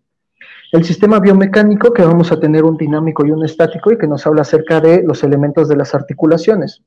El 0.71 0.83
sistema 0.83 1.19
biomecánico, 1.19 1.91
que 1.93 2.03
vamos 2.03 2.31
a 2.31 2.39
tener 2.39 2.63
un 2.63 2.77
dinámico 2.77 3.25
y 3.25 3.31
un 3.31 3.43
estático 3.43 3.91
y 3.91 3.97
que 3.97 4.07
nos 4.07 4.27
habla 4.27 4.43
acerca 4.43 4.79
de 4.79 5.01
los 5.01 5.23
elementos 5.23 5.67
de 5.67 5.75
las 5.75 5.95
articulaciones. 5.95 6.83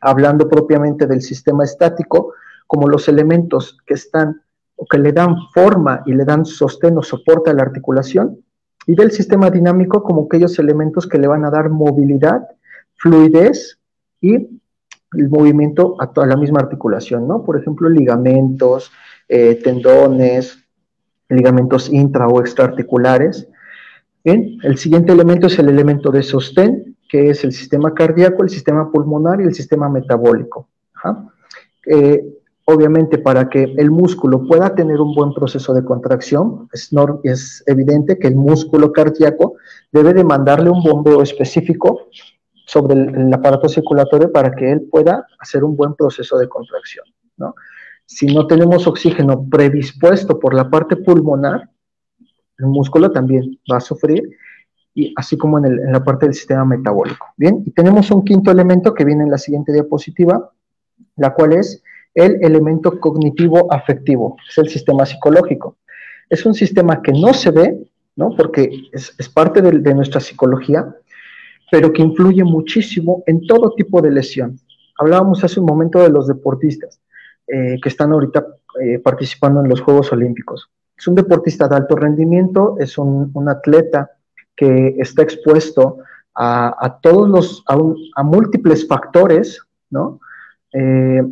Hablando 0.00 0.48
propiamente 0.48 1.06
del 1.06 1.20
sistema 1.20 1.64
estático, 1.64 2.32
como 2.66 2.88
los 2.88 3.08
elementos 3.08 3.76
que 3.86 3.92
están 3.92 4.40
o 4.76 4.86
que 4.86 4.96
le 4.96 5.12
dan 5.12 5.36
forma 5.52 6.02
y 6.06 6.14
le 6.14 6.24
dan 6.24 6.46
sostén 6.46 6.96
o 6.96 7.02
soporte 7.02 7.50
a 7.50 7.52
la 7.52 7.62
articulación, 7.62 8.42
y 8.86 8.94
del 8.94 9.10
sistema 9.10 9.50
dinámico 9.50 10.02
como 10.02 10.24
aquellos 10.24 10.58
elementos 10.58 11.06
que 11.06 11.18
le 11.18 11.28
van 11.28 11.44
a 11.44 11.50
dar 11.50 11.68
movilidad, 11.68 12.48
fluidez 12.94 13.78
y 14.22 14.34
el 15.12 15.28
movimiento 15.28 15.96
a 16.00 16.10
toda 16.10 16.26
la 16.26 16.36
misma 16.36 16.60
articulación, 16.60 17.28
¿no? 17.28 17.44
Por 17.44 17.58
ejemplo, 17.58 17.90
ligamentos, 17.90 18.90
eh, 19.28 19.56
tendones, 19.62 20.58
ligamentos 21.30 21.88
intra 21.90 22.28
o 22.28 22.40
extraarticulares. 22.40 23.48
Bien, 24.22 24.58
el 24.62 24.76
siguiente 24.76 25.12
elemento 25.12 25.46
es 25.46 25.58
el 25.58 25.68
elemento 25.68 26.10
de 26.10 26.22
sostén, 26.22 26.96
que 27.08 27.30
es 27.30 27.42
el 27.44 27.52
sistema 27.52 27.94
cardíaco, 27.94 28.42
el 28.42 28.50
sistema 28.50 28.90
pulmonar 28.90 29.40
y 29.40 29.44
el 29.44 29.54
sistema 29.54 29.88
metabólico. 29.88 30.68
Eh, 31.86 32.22
Obviamente, 32.72 33.18
para 33.18 33.48
que 33.48 33.74
el 33.78 33.90
músculo 33.90 34.46
pueda 34.46 34.76
tener 34.76 35.00
un 35.00 35.12
buen 35.12 35.34
proceso 35.34 35.74
de 35.74 35.84
contracción, 35.84 36.68
es, 36.72 37.64
evidente 37.66 38.16
que 38.16 38.28
el 38.28 38.36
músculo 38.36 38.92
cardíaco 38.92 39.54
debe 39.90 40.14
de 40.14 40.22
mandarle 40.22 40.70
un 40.70 40.80
bombeo 40.80 41.20
específico 41.20 42.06
sobre 42.66 42.94
el, 42.94 43.34
aparato 43.34 43.68
circulatorio 43.68 44.30
para 44.30 44.52
que 44.52 44.70
él 44.70 44.82
pueda 44.88 45.26
hacer 45.40 45.64
un 45.64 45.74
buen 45.74 45.94
proceso 45.94 46.38
de 46.38 46.48
contracción. 46.48 47.06
¿no? 47.38 47.56
Si 48.12 48.26
no 48.26 48.48
tenemos 48.48 48.88
oxígeno 48.88 49.46
predispuesto 49.48 50.40
por 50.40 50.52
la 50.52 50.68
parte 50.68 50.96
pulmonar, 50.96 51.70
el 52.58 52.66
músculo 52.66 53.12
también 53.12 53.56
va 53.70 53.76
a 53.76 53.80
sufrir, 53.80 54.36
y 54.92 55.14
así 55.16 55.38
como 55.38 55.64
en, 55.64 55.92
la 55.92 56.02
parte 56.02 56.26
del 56.26 56.34
sistema 56.34 56.64
metabólico. 56.64 57.28
Bien, 57.36 57.62
y 57.64 57.70
tenemos 57.70 58.10
un 58.10 58.24
quinto 58.24 58.50
elemento 58.50 58.94
que 58.94 59.04
viene 59.04 59.22
en 59.22 59.30
la 59.30 59.38
siguiente 59.38 59.72
diapositiva, 59.72 60.50
la 61.16 61.32
cual 61.32 61.52
es 61.52 61.84
el 62.12 62.44
elemento 62.44 62.98
cognitivo 62.98 63.72
afectivo, 63.72 64.36
es 64.50 64.58
el 64.58 64.68
sistema 64.68 65.06
psicológico. 65.06 65.76
Es 66.28 66.44
un 66.44 66.54
sistema 66.54 67.00
que 67.02 67.12
no 67.12 67.32
se 67.32 67.52
ve, 67.52 67.78
¿no? 68.16 68.34
porque 68.36 68.72
es, 68.90 69.28
parte 69.28 69.62
de, 69.62 69.94
nuestra 69.94 70.20
psicología, 70.20 70.84
pero 71.70 71.92
que 71.92 72.02
influye 72.02 72.42
muchísimo 72.42 73.22
en 73.28 73.46
todo 73.46 73.72
tipo 73.76 74.02
de 74.02 74.10
lesión. 74.10 74.58
Hablábamos 74.98 75.44
hace 75.44 75.60
un 75.60 75.66
momento 75.66 76.00
de 76.00 76.10
los 76.10 76.26
deportistas 76.26 77.00
eh, 77.52 77.78
que 77.82 77.88
están 77.88 78.12
ahorita 78.12 78.46
eh, 78.80 78.98
participando 78.98 79.60
en 79.60 79.68
los 79.68 79.80
Juegos 79.80 80.12
Olímpicos. 80.12 80.70
Es 80.96 81.08
un 81.08 81.14
deportista 81.14 81.66
de 81.66 81.76
alto 81.76 81.96
rendimiento, 81.96 82.76
es 82.78 82.98
un, 82.98 83.32
atleta 83.48 84.10
que 84.54 84.96
está 84.98 85.22
expuesto 85.22 85.98
a, 86.34 86.98
todos 87.02 87.28
los, 87.28 87.64
a, 87.66 88.22
múltiples 88.22 88.86
factores, 88.86 89.62
¿no? 89.90 90.20
Eh, 90.72 91.22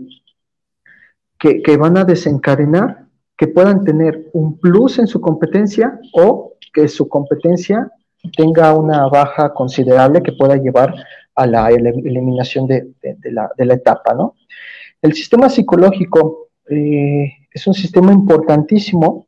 que, 1.39 1.77
van 1.77 1.97
a 1.97 2.05
desencadenar 2.05 3.07
que 3.37 3.47
puedan 3.47 3.85
tener 3.85 4.29
un 4.33 4.59
plus 4.59 4.99
en 4.99 5.07
su 5.07 5.21
competencia 5.21 6.01
o 6.15 6.55
que 6.73 6.89
su 6.89 7.09
competencia 7.09 7.93
tenga 8.37 8.75
una 8.75 9.07
baja 9.07 9.55
considerable 9.55 10.23
que 10.23 10.33
pueda 10.33 10.57
llevar 10.57 10.95
a 11.37 11.47
la 11.47 11.71
eliminación 11.71 12.67
de, 12.67 12.93
la, 13.31 13.75
etapa, 13.75 14.15
¿no? 14.15 14.35
El 15.01 15.13
sistema 15.15 15.49
psicológico 15.49 16.49
eh, 16.69 17.33
es 17.53 17.67
un 17.67 17.75
sistema 17.75 18.13
importantísimo, 18.13 19.27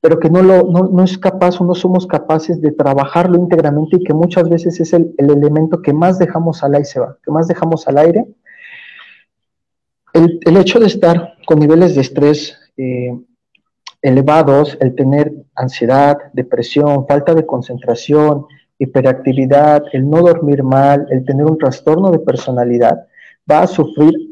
pero 0.00 0.20
que 0.20 0.30
no, 0.30 0.42
lo, 0.42 1.02
es 1.02 1.18
capaz 1.18 1.60
o 1.60 1.64
no 1.64 1.74
somos 1.74 2.06
capaces 2.06 2.60
de 2.60 2.70
trabajarlo 2.70 3.36
íntegramente 3.36 3.96
y 3.96 4.04
que 4.04 4.14
muchas 4.14 4.48
veces 4.48 4.78
es 4.80 4.92
el, 4.92 5.14
el 5.18 5.30
elemento 5.30 5.82
que 5.82 5.92
más 5.92 6.18
dejamos 6.18 6.62
al 6.62 6.74
aire, 6.74 6.88
que 7.24 7.30
más 7.30 7.48
dejamos 7.48 7.88
al 7.88 7.98
aire. 7.98 8.24
El, 10.12 10.56
hecho 10.56 10.78
de 10.78 10.86
estar 10.86 11.34
con 11.46 11.58
niveles 11.58 11.94
de 11.94 12.00
estrés 12.00 12.58
eh, 12.78 13.12
elevados, 14.00 14.78
el 14.80 14.94
tener 14.94 15.30
ansiedad, 15.54 16.16
depresión, 16.32 17.06
falta 17.06 17.34
de 17.34 17.44
concentración, 17.44 18.46
hiperactividad, 18.78 19.82
el 19.92 20.08
no 20.08 20.22
dormir 20.22 20.62
mal, 20.62 21.06
el 21.10 21.24
tener 21.24 21.44
un 21.44 21.58
trastorno 21.58 22.10
de 22.10 22.20
personalidad, 22.20 23.06
va 23.50 23.62
a 23.62 23.66
sufrir 23.66 24.25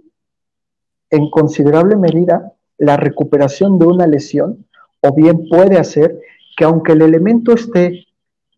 en 1.14 1.30
considerable 1.30 1.96
medida 1.96 2.52
la 2.78 2.96
recuperación 2.96 3.78
de 3.78 3.86
una 3.86 4.06
lesión 4.06 4.66
o 5.00 5.14
bien 5.14 5.48
puede 5.48 5.78
hacer 5.78 6.18
que 6.56 6.64
aunque 6.64 6.92
el 6.92 7.02
elemento 7.02 7.52
esté 7.52 8.06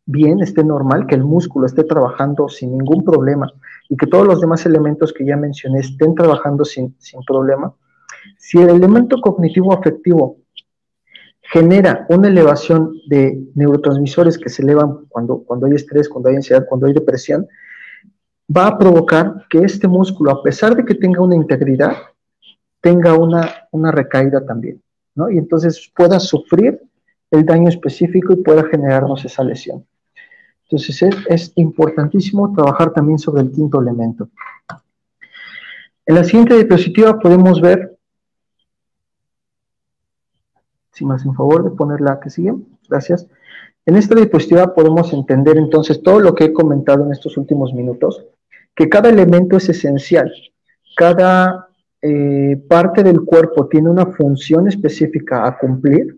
bien, 0.06 0.40
esté 0.40 0.62
normal, 0.62 1.06
que 1.06 1.16
el 1.16 1.24
músculo 1.24 1.66
esté 1.66 1.82
trabajando 1.84 2.48
sin 2.48 2.78
ningún 2.78 3.04
problema 3.04 3.52
y 3.88 3.96
que 3.96 4.06
todos 4.06 4.26
los 4.26 4.40
demás 4.40 4.64
elementos 4.64 5.12
que 5.12 5.26
ya 5.26 5.36
mencioné 5.36 5.80
estén 5.80 6.14
trabajando 6.14 6.64
sin, 6.64 6.94
sin 6.98 7.20
problema, 7.24 7.74
si 8.38 8.58
el 8.58 8.70
elemento 8.70 9.20
cognitivo 9.20 9.72
afectivo 9.72 10.36
genera 11.42 12.06
una 12.08 12.28
elevación 12.28 12.92
de 13.08 13.38
neurotransmisores 13.54 14.38
que 14.38 14.48
se 14.48 14.62
elevan 14.62 15.06
cuando, 15.08 15.42
cuando 15.44 15.66
hay 15.66 15.74
estrés, 15.74 16.08
cuando 16.08 16.28
hay 16.28 16.36
ansiedad, 16.36 16.66
cuando 16.68 16.86
hay 16.86 16.92
depresión, 16.92 17.46
va 18.54 18.68
a 18.68 18.78
provocar 18.78 19.46
que 19.50 19.58
este 19.58 19.88
músculo, 19.88 20.30
a 20.30 20.42
pesar 20.42 20.76
de 20.76 20.84
que 20.84 20.94
tenga 20.94 21.22
una 21.22 21.36
integridad, 21.36 21.96
tenga 22.86 23.14
una, 23.14 23.66
una 23.72 23.90
recaída 23.90 24.46
también, 24.46 24.80
¿no? 25.16 25.28
Y 25.28 25.38
entonces 25.38 25.90
pueda 25.92 26.20
sufrir 26.20 26.80
el 27.32 27.44
daño 27.44 27.68
específico 27.68 28.32
y 28.32 28.44
pueda 28.44 28.62
generarnos 28.62 29.24
esa 29.24 29.42
lesión. 29.42 29.84
Entonces 30.62 31.02
es, 31.02 31.16
es 31.28 31.52
importantísimo 31.56 32.54
trabajar 32.54 32.92
también 32.92 33.18
sobre 33.18 33.42
el 33.42 33.50
quinto 33.50 33.80
elemento. 33.80 34.28
En 36.06 36.14
la 36.14 36.22
siguiente 36.22 36.54
diapositiva 36.54 37.18
podemos 37.18 37.60
ver, 37.60 37.98
si 40.92 41.04
me 41.04 41.16
hacen 41.16 41.34
favor 41.34 41.64
de 41.64 41.76
poner 41.76 42.00
la 42.00 42.20
que 42.20 42.30
sigue, 42.30 42.54
gracias. 42.88 43.26
En 43.84 43.96
esta 43.96 44.14
diapositiva 44.14 44.72
podemos 44.72 45.12
entender 45.12 45.56
entonces 45.56 46.00
todo 46.04 46.20
lo 46.20 46.36
que 46.36 46.44
he 46.44 46.52
comentado 46.52 47.04
en 47.04 47.10
estos 47.10 47.36
últimos 47.36 47.74
minutos, 47.74 48.24
que 48.76 48.88
cada 48.88 49.08
elemento 49.08 49.56
es 49.56 49.68
esencial, 49.68 50.32
cada 50.96 51.65
eh, 52.08 52.56
parte 52.68 53.02
del 53.02 53.22
cuerpo 53.22 53.66
tiene 53.66 53.90
una 53.90 54.06
función 54.06 54.68
específica 54.68 55.44
a 55.44 55.58
cumplir 55.58 56.16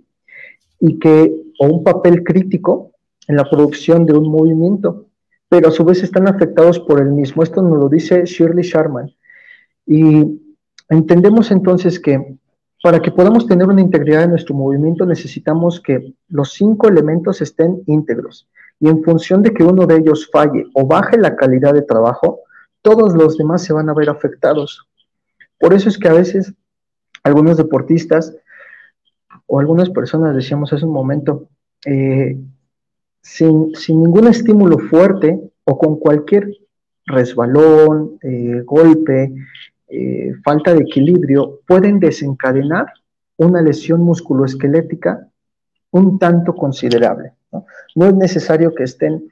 y 0.79 0.99
que, 0.99 1.35
o 1.61 1.67
un 1.67 1.83
papel 1.83 2.23
crítico 2.23 2.93
en 3.27 3.37
la 3.37 3.49
producción 3.49 4.05
de 4.05 4.13
un 4.13 4.31
movimiento, 4.31 5.07
pero 5.49 5.69
a 5.69 5.71
su 5.71 5.87
vez 5.87 6.03
están 6.03 6.29
afectados 6.29 6.79
por 6.79 7.01
el 7.01 7.11
mismo. 7.13 7.43
Esto 7.43 7.63
nos 7.63 7.79
lo 7.79 7.89
dice 7.89 8.25
Shirley 8.27 8.65
Sharman. 8.65 9.11
Y 9.87 10.43
entendemos 10.91 11.51
entonces 11.51 11.99
que 11.99 12.37
para 12.83 13.01
que 13.01 13.11
podamos 13.11 13.47
tener 13.47 13.67
una 13.67 13.81
integridad 13.81 14.25
en 14.25 14.31
nuestro 14.31 14.55
movimiento 14.55 15.07
necesitamos 15.07 15.81
que 15.81 16.15
los 16.29 16.53
cinco 16.53 16.87
elementos 16.87 17.41
estén 17.41 17.83
íntegros. 17.87 18.47
Y 18.79 18.89
en 18.89 19.03
función 19.03 19.43
de 19.43 19.55
que 19.55 19.65
uno 19.65 19.87
de 19.87 19.97
ellos 19.97 20.29
falle 20.31 20.67
o 20.75 20.87
baje 20.87 21.17
la 21.17 21.35
calidad 21.35 21.73
de 21.73 21.83
trabajo, 21.83 22.41
todos 22.83 23.15
los 23.15 23.39
demás 23.39 23.63
se 23.63 23.73
van 23.73 23.89
a 23.89 23.95
ver 23.95 24.11
afectados. 24.11 24.88
Por 25.59 25.75
eso 25.75 25.89
es 25.89 25.99
que 25.99 26.09
a 26.09 26.13
veces 26.13 26.53
algunos 27.23 27.57
deportistas 27.57 28.37
o 29.47 29.59
algunas 29.59 29.91
personas, 29.91 30.35
decíamos 30.35 30.73
hace 30.73 30.85
un 30.85 30.93
momento, 30.93 31.49
eh, 31.85 32.37
sin, 33.21 33.73
ningún 33.89 34.29
estímulo 34.29 34.79
fuerte 34.79 35.41
o 35.65 35.79
con 35.79 35.99
cualquier 35.99 36.51
resbalón, 37.07 38.19
eh, 38.23 38.63
golpe, 38.65 39.35
eh, 39.89 40.33
falta 40.45 40.75
de 40.75 40.83
equilibrio, 40.83 41.61
pueden 41.67 41.99
desencadenar 41.99 42.87
una 43.37 43.63
lesión 43.63 44.03
musculoesquelética 44.03 45.29
un 45.91 46.19
tanto 46.19 46.55
considerable. 46.55 47.33
No 47.95 48.07
es 48.07 48.15
necesario 48.15 48.75
que 48.75 48.85
estén 48.85 49.31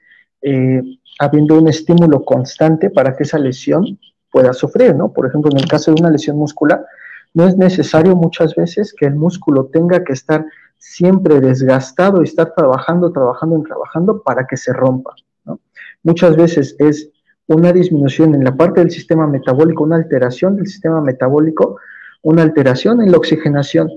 habiendo 1.18 1.58
un 1.58 1.68
estímulo 1.68 2.24
constante 2.24 2.88
para 2.88 3.16
que 3.16 3.24
esa 3.24 3.38
lesión 3.38 3.98
pueda 4.30 4.52
sufrir, 4.52 4.94
¿no? 4.94 5.12
Por 5.12 5.26
ejemplo, 5.26 5.50
en 5.50 5.58
el 5.58 5.68
caso 5.68 5.92
de 5.92 6.00
una 6.00 6.10
lesión 6.10 6.36
muscular, 6.36 6.84
no 7.34 7.46
es 7.46 7.56
necesario 7.56 8.16
muchas 8.16 8.54
veces 8.54 8.94
que 8.98 9.06
el 9.06 9.14
músculo 9.14 9.66
tenga 9.66 10.04
que 10.04 10.12
estar 10.12 10.44
siempre 10.78 11.40
desgastado 11.40 12.22
y 12.22 12.24
estar 12.24 12.54
trabajando, 12.54 13.12
trabajando 13.12 13.62
trabajando 13.62 14.22
para 14.22 14.46
que 14.46 14.56
se 14.56 14.72
rompa, 14.72 15.14
¿no? 15.44 15.60
Muchas 16.02 16.36
veces 16.36 16.76
es 16.78 17.10
una 17.46 17.72
disminución 17.72 18.34
en 18.34 18.44
la 18.44 18.56
parte 18.56 18.80
del 18.80 18.90
sistema 18.90 19.26
metabólico, 19.26 19.84
una 19.84 19.96
alteración 19.96 20.56
del 20.56 20.66
sistema 20.66 21.00
metabólico, 21.00 21.78
una 22.22 22.42
alteración 22.42 23.02
en 23.02 23.12
la 23.12 23.18
oxigenación 23.18 23.88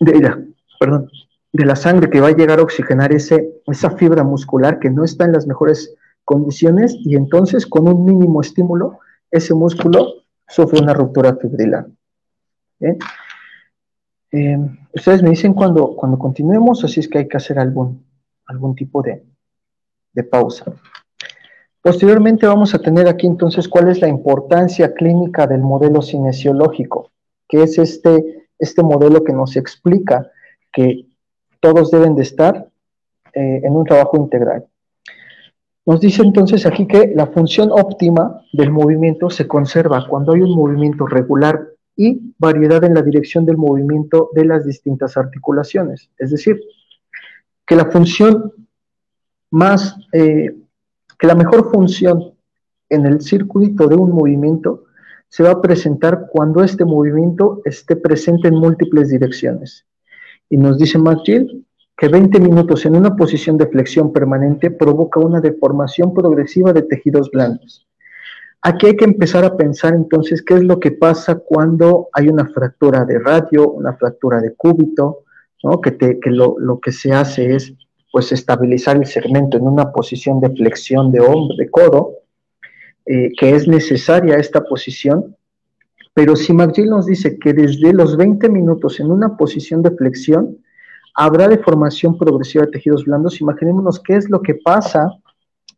de 0.00 0.20
la, 0.20 0.42
perdón, 0.80 1.10
de 1.52 1.64
la 1.64 1.76
sangre 1.76 2.10
que 2.10 2.20
va 2.20 2.28
a 2.28 2.36
llegar 2.36 2.58
a 2.58 2.62
oxigenar 2.62 3.12
ese, 3.12 3.62
esa 3.66 3.90
fibra 3.90 4.24
muscular 4.24 4.78
que 4.78 4.90
no 4.90 5.04
está 5.04 5.24
en 5.24 5.32
las 5.32 5.46
mejores 5.46 5.94
condiciones 6.24 6.94
y 7.00 7.16
entonces 7.16 7.66
con 7.66 7.88
un 7.88 8.04
mínimo 8.04 8.40
estímulo 8.40 8.98
ese 9.30 9.54
músculo 9.54 10.24
sufre 10.46 10.80
una 10.80 10.94
ruptura 10.94 11.36
fibrilar. 11.36 11.86
Eh, 14.30 14.58
ustedes 14.94 15.22
me 15.22 15.30
dicen 15.30 15.54
cuando, 15.54 15.94
cuando 15.96 16.18
continuemos, 16.18 16.84
así 16.84 17.00
es 17.00 17.08
que 17.08 17.18
hay 17.18 17.28
que 17.28 17.36
hacer 17.36 17.58
algún, 17.58 18.04
algún 18.46 18.74
tipo 18.74 19.02
de, 19.02 19.24
de 20.12 20.24
pausa. 20.24 20.72
Posteriormente 21.80 22.46
vamos 22.46 22.74
a 22.74 22.80
tener 22.80 23.08
aquí 23.08 23.26
entonces 23.26 23.68
cuál 23.68 23.88
es 23.88 24.00
la 24.00 24.08
importancia 24.08 24.92
clínica 24.92 25.46
del 25.46 25.60
modelo 25.60 26.02
cinesiológico, 26.02 27.10
que 27.48 27.62
es 27.62 27.78
este, 27.78 28.48
este 28.58 28.82
modelo 28.82 29.24
que 29.24 29.32
nos 29.32 29.56
explica 29.56 30.30
que 30.72 31.06
todos 31.60 31.90
deben 31.90 32.14
de 32.14 32.22
estar 32.22 32.68
eh, 33.32 33.60
en 33.62 33.74
un 33.74 33.84
trabajo 33.84 34.16
integral. 34.16 34.66
Nos 35.88 36.00
dice 36.02 36.20
entonces 36.20 36.66
aquí 36.66 36.86
que 36.86 37.14
la 37.16 37.28
función 37.28 37.70
óptima 37.72 38.42
del 38.52 38.70
movimiento 38.70 39.30
se 39.30 39.48
conserva 39.48 40.06
cuando 40.06 40.34
hay 40.34 40.42
un 40.42 40.54
movimiento 40.54 41.06
regular 41.06 41.66
y 41.96 42.34
variedad 42.36 42.84
en 42.84 42.92
la 42.92 43.00
dirección 43.00 43.46
del 43.46 43.56
movimiento 43.56 44.28
de 44.34 44.44
las 44.44 44.66
distintas 44.66 45.16
articulaciones. 45.16 46.10
Es 46.18 46.30
decir, 46.30 46.60
que 47.66 47.74
la 47.74 47.86
función 47.86 48.52
más, 49.50 49.96
eh, 50.12 50.54
que 51.18 51.26
la 51.26 51.34
mejor 51.34 51.70
función 51.72 52.34
en 52.90 53.06
el 53.06 53.22
circuito 53.22 53.88
de 53.88 53.96
un 53.96 54.12
movimiento 54.12 54.84
se 55.30 55.42
va 55.42 55.52
a 55.52 55.62
presentar 55.62 56.26
cuando 56.30 56.62
este 56.62 56.84
movimiento 56.84 57.62
esté 57.64 57.96
presente 57.96 58.48
en 58.48 58.56
múltiples 58.56 59.08
direcciones. 59.08 59.86
Y 60.50 60.58
nos 60.58 60.76
dice 60.76 60.98
McGill 60.98 61.64
que 61.98 62.06
20 62.06 62.38
minutos 62.38 62.86
en 62.86 62.94
una 62.94 63.16
posición 63.16 63.58
de 63.58 63.66
flexión 63.66 64.12
permanente 64.12 64.70
provoca 64.70 65.18
una 65.18 65.40
deformación 65.40 66.14
progresiva 66.14 66.72
de 66.72 66.82
tejidos 66.82 67.28
blandos. 67.32 67.88
Aquí 68.62 68.86
hay 68.86 68.96
que 68.96 69.04
empezar 69.04 69.44
a 69.44 69.56
pensar 69.56 69.94
entonces 69.94 70.42
qué 70.42 70.54
es 70.54 70.62
lo 70.62 70.78
que 70.78 70.92
pasa 70.92 71.34
cuando 71.34 72.08
hay 72.12 72.28
una 72.28 72.46
fractura 72.46 73.04
de 73.04 73.18
radio, 73.18 73.68
una 73.68 73.94
fractura 73.94 74.40
de 74.40 74.54
cúbito, 74.54 75.24
¿no? 75.64 75.80
que, 75.80 75.96
lo, 76.26 76.78
que 76.80 76.92
se 76.92 77.12
hace 77.12 77.56
es 77.56 77.74
pues 78.12 78.30
estabilizar 78.30 78.96
el 78.96 79.06
segmento 79.06 79.56
en 79.56 79.64
una 79.64 79.92
posición 79.92 80.40
de 80.40 80.50
flexión 80.50 81.10
de 81.10 81.20
hombro, 81.20 81.56
de 81.56 81.68
codo, 81.68 82.12
eh, 83.06 83.32
que 83.36 83.56
es 83.56 83.66
necesaria 83.66 84.36
esta 84.36 84.62
posición, 84.62 85.36
pero 86.14 86.36
si 86.36 86.52
McGill 86.52 86.90
nos 86.90 87.06
dice 87.06 87.38
que 87.38 87.52
desde 87.52 87.92
los 87.92 88.16
20 88.16 88.48
minutos 88.48 89.00
en 89.00 89.10
una 89.10 89.36
posición 89.36 89.82
de 89.82 89.90
flexión, 89.90 90.58
habrá 91.18 91.48
deformación 91.48 92.16
progresiva 92.16 92.64
de 92.64 92.70
tejidos 92.70 93.04
blandos. 93.04 93.40
Imaginémonos 93.40 94.00
qué 94.00 94.14
es 94.14 94.30
lo 94.30 94.40
que 94.40 94.54
pasa 94.54 95.10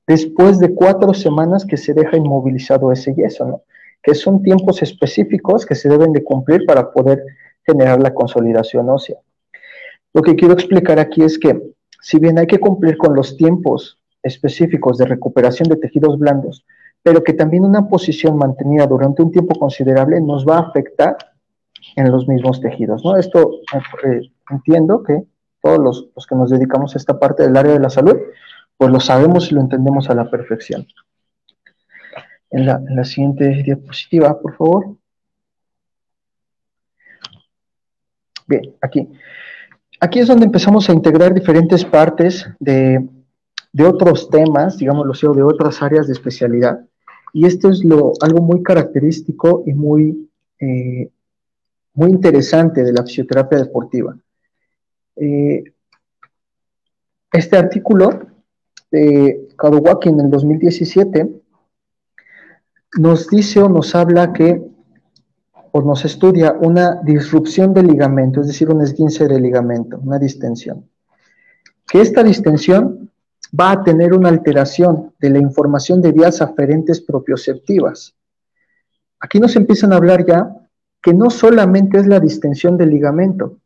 después 0.07 0.59
de 0.59 0.75
cuatro 0.75 1.15
semanas 1.15 1.65
que 1.65 1.79
se 1.79 1.95
deja 1.95 2.19
inmovilizado 2.19 2.93
ese 2.93 3.15
yeso, 3.15 3.47
¿no? 3.47 3.63
que 4.03 4.15
son 4.15 4.43
tiempos 4.43 4.83
específicos 4.83 5.65
que 5.65 5.75
se 5.75 5.89
deben 5.89 6.13
de 6.13 6.23
cumplir 6.23 6.67
para 6.67 6.93
poder 6.93 7.25
generar 7.67 8.03
la 8.03 8.13
consolidación 8.13 8.91
ósea. 8.91 9.17
Lo 10.13 10.21
que 10.21 10.37
quiero 10.37 10.53
explicar 10.53 10.99
aquí 10.99 11.23
es 11.23 11.39
que 11.39 11.59
si 12.03 12.19
bien 12.19 12.39
hay 12.39 12.47
que 12.47 12.61
cumplir 12.61 12.99
con 12.99 13.15
los 13.15 13.39
tiempos 13.39 13.99
específicos 14.23 14.99
de 14.99 15.07
recuperación 15.07 15.71
de 15.71 15.77
tejidos 15.77 16.19
blandos, 16.19 16.67
pero 17.03 17.25
que 17.25 17.33
también 17.33 17.65
una 17.65 17.89
posición 17.89 18.37
mantenida 18.37 18.87
durante 18.87 19.23
un 19.23 19.33
tiempo 19.33 19.59
considerable 19.59 20.21
nos 20.21 20.47
va 20.47 20.59
a 20.59 20.69
afectar 20.69 21.17
en 21.97 22.11
los 22.11 22.29
mismos 22.29 22.61
tejidos. 22.61 23.03
¿no? 23.05 23.17
Esto 23.17 23.61
eh, 24.05 24.21
entiendo 24.51 25.03
que 25.03 25.25
todos 25.63 25.79
los, 26.15 26.27
que 26.27 26.35
nos 26.35 26.51
dedicamos 26.51 26.95
a 26.95 26.99
esta 26.99 27.19
parte 27.19 27.43
del 27.43 27.57
área 27.57 27.73
de 27.73 27.81
la 27.81 27.91
salud, 27.91 28.17
pues 28.77 28.91
lo 28.91 29.01
sabemos 29.01 29.51
y 29.51 29.55
lo 29.55 29.61
entendemos 29.61 30.09
a 30.11 30.15
la 30.15 30.31
perfección. 30.31 30.87
En 32.51 32.67
la, 32.67 32.83
en 32.87 32.97
la 32.97 33.05
siguiente 33.05 33.63
diapositiva, 33.63 34.41
por 34.41 34.57
favor. 34.57 34.97
Bien, 38.47 38.75
aquí. 38.81 39.09
Aquí 40.01 40.19
es 40.19 40.29
donde 40.29 40.47
empezamos 40.47 40.89
a 40.89 40.93
integrar 40.93 41.35
diferentes 41.35 41.85
partes 41.85 42.49
de, 42.59 43.07
de 43.73 43.85
otros 43.85 44.29
temas, 44.31 44.79
digámoslo 44.79 45.13
así, 45.13 45.27
o 45.27 45.35
de 45.35 45.43
otras 45.43 45.83
áreas 45.83 46.07
de 46.07 46.15
especialidad. 46.15 46.81
Y 47.33 47.47
esto 47.47 47.69
es 47.71 47.85
lo, 47.85 48.13
algo 48.21 48.43
muy 48.43 48.63
característico 48.63 49.63
y 49.67 49.73
muy, 49.73 50.29
eh, 50.59 51.11
muy 51.95 52.11
interesante 52.11 52.83
de 52.83 52.93
la 52.93 53.05
fisioterapia 53.05 53.59
deportiva. 53.59 54.17
Eh, 55.23 55.65
este 57.31 57.59
artículo 57.59 58.09
de 58.91 59.49
Kadowaki 59.57 60.09
en 60.09 60.21
el 60.21 60.31
2017 60.31 61.31
nos 62.99 63.29
dice 63.29 63.61
o 63.61 63.69
nos 63.69 63.95
habla 63.95 64.33
que 64.33 64.67
o 65.73 65.83
nos 65.83 66.07
estudia 66.07 66.57
una 66.59 67.01
disrupción 67.05 67.75
del 67.75 67.89
ligamento, 67.89 68.41
es 68.41 68.47
decir, 68.47 68.71
un 68.71 68.81
esguince 68.81 69.29
de 69.29 69.39
ligamento, 69.39 70.01
una 70.03 70.19
distensión. 70.19 70.89
Que 71.87 72.01
esta 72.01 72.25
distensión 72.25 73.13
va 73.59 73.73
a 73.73 73.85
tener 73.85 74.15
una 74.15 74.31
alteración 74.31 75.13
de 75.21 75.31
la 75.31 75.39
información 75.39 76.01
de 76.01 76.13
vías 76.13 76.41
aferentes 76.41 77.01
propioceptivas. 77.03 78.17
Aquí 79.21 79.39
nos 79.39 79.55
empiezan 79.55 79.93
a 79.93 79.97
hablar 79.97 80.25
ya 80.27 80.57
que 81.03 81.13
no 81.13 81.29
solamente 81.31 81.99
es 81.99 82.07
la 82.07 82.19
distensión 82.19 82.77
del 82.77 82.91
ligamento, 82.91 83.60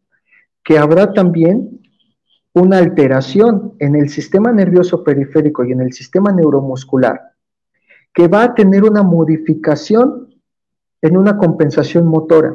que 0.65 0.79
habrá 0.79 1.13
también 1.13 1.83
una 2.55 2.79
alteración 2.79 3.75
en 3.81 3.97
el 3.97 4.09
sistema 4.09 4.53
nervioso 4.53 5.05
periférico 5.05 5.65
y 5.65 5.73
en 5.73 5.81
el 5.81 5.93
sistema 5.93 6.33
neuromuscular, 6.33 7.21
que 8.13 8.29
va 8.29 8.45
a 8.45 8.55
tener 8.55 8.85
una 8.85 9.03
modificación 9.03 10.35
en 11.03 11.17
una 11.17 11.37
compensación 11.37 12.07
motora. 12.07 12.55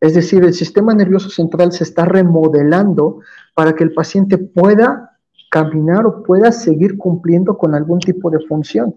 Es 0.00 0.14
decir, 0.14 0.44
el 0.44 0.52
sistema 0.52 0.94
nervioso 0.94 1.30
central 1.30 1.72
se 1.72 1.84
está 1.84 2.04
remodelando 2.04 3.20
para 3.54 3.72
que 3.74 3.84
el 3.84 3.94
paciente 3.94 4.36
pueda 4.36 5.18
caminar 5.50 6.04
o 6.06 6.22
pueda 6.22 6.52
seguir 6.52 6.98
cumpliendo 6.98 7.56
con 7.56 7.74
algún 7.74 8.00
tipo 8.00 8.30
de 8.30 8.40
función. 8.40 8.94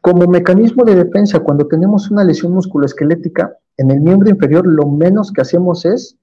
Como 0.00 0.26
mecanismo 0.26 0.84
de 0.84 0.94
defensa, 0.94 1.40
cuando 1.40 1.66
tenemos 1.66 2.10
una 2.10 2.22
lesión 2.22 2.52
musculoesquelética 2.52 3.56
en 3.76 3.90
el 3.90 4.00
miembro 4.00 4.30
inferior, 4.30 4.66
lo 4.66 4.86
menos 4.86 5.32
que 5.32 5.40
hacemos 5.40 5.84
es 5.84 6.18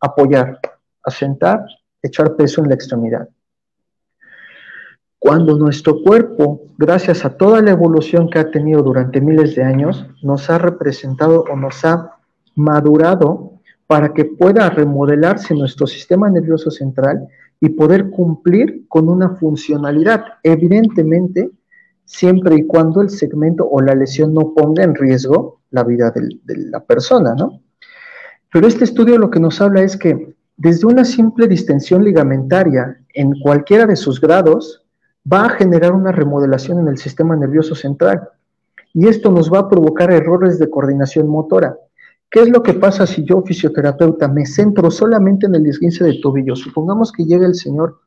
apoyar, 0.00 0.58
asentar, 1.02 1.64
echar 2.02 2.36
peso 2.36 2.62
en 2.62 2.68
la 2.68 2.74
extremidad. 2.74 3.28
Cuando 5.18 5.58
nuestro 5.58 6.02
cuerpo, 6.02 6.62
gracias 6.78 7.26
a 7.26 7.36
toda 7.36 7.60
la 7.60 7.72
evolución 7.72 8.30
que 8.30 8.38
ha 8.38 8.50
tenido 8.50 8.82
durante 8.82 9.20
miles 9.20 9.54
de 9.54 9.62
años, 9.62 10.06
nos 10.22 10.48
ha 10.48 10.56
representado 10.56 11.44
o 11.50 11.56
nos 11.56 11.84
ha 11.84 12.16
madurado 12.54 13.60
para 13.86 14.14
que 14.14 14.24
pueda 14.24 14.70
remodelarse 14.70 15.54
nuestro 15.54 15.86
sistema 15.86 16.30
nervioso 16.30 16.70
central 16.70 17.28
y 17.60 17.68
poder 17.68 18.08
cumplir 18.08 18.86
con 18.88 19.10
una 19.10 19.36
funcionalidad, 19.36 20.24
evidentemente, 20.42 21.50
siempre 22.06 22.56
y 22.56 22.66
cuando 22.66 23.02
el 23.02 23.10
segmento 23.10 23.68
o 23.68 23.82
la 23.82 23.94
lesión 23.94 24.32
no 24.32 24.54
ponga 24.54 24.84
en 24.84 24.94
riesgo 24.94 25.60
la 25.70 25.84
vida 25.84 26.10
de 26.12 26.56
la 26.70 26.80
persona, 26.80 27.34
¿no? 27.34 27.60
Pero 28.52 28.66
este 28.66 28.84
estudio 28.84 29.18
lo 29.18 29.30
que 29.30 29.40
nos 29.40 29.60
habla 29.60 29.82
es 29.82 29.96
que 29.96 30.34
desde 30.56 30.86
una 30.86 31.04
simple 31.04 31.48
distensión 31.48 32.04
ligamentaria 32.04 33.00
en 33.14 33.32
cualquiera 33.40 33.86
de 33.86 33.96
sus 33.96 34.20
grados, 34.20 34.84
va 35.30 35.46
a 35.46 35.50
generar 35.50 35.92
una 35.92 36.12
remodelación 36.12 36.80
en 36.80 36.88
el 36.88 36.98
sistema 36.98 37.36
nervioso 37.36 37.74
central. 37.74 38.28
Y 38.92 39.08
esto 39.08 39.30
nos 39.30 39.52
va 39.52 39.60
a 39.60 39.68
provocar 39.68 40.10
errores 40.10 40.58
de 40.58 40.68
coordinación 40.68 41.28
motora. 41.28 41.76
¿Qué 42.30 42.40
es 42.40 42.48
lo 42.48 42.62
que 42.62 42.74
pasa 42.74 43.06
si 43.06 43.24
yo, 43.24 43.42
fisioterapeuta, 43.42 44.28
me 44.28 44.46
centro 44.46 44.90
solamente 44.90 45.46
en 45.46 45.54
el 45.54 45.66
esguince 45.66 46.04
de 46.04 46.20
tobillo? 46.20 46.54
Supongamos 46.54 47.12
que 47.12 47.24
llega 47.24 47.46
el 47.46 47.54
señor 47.54 48.00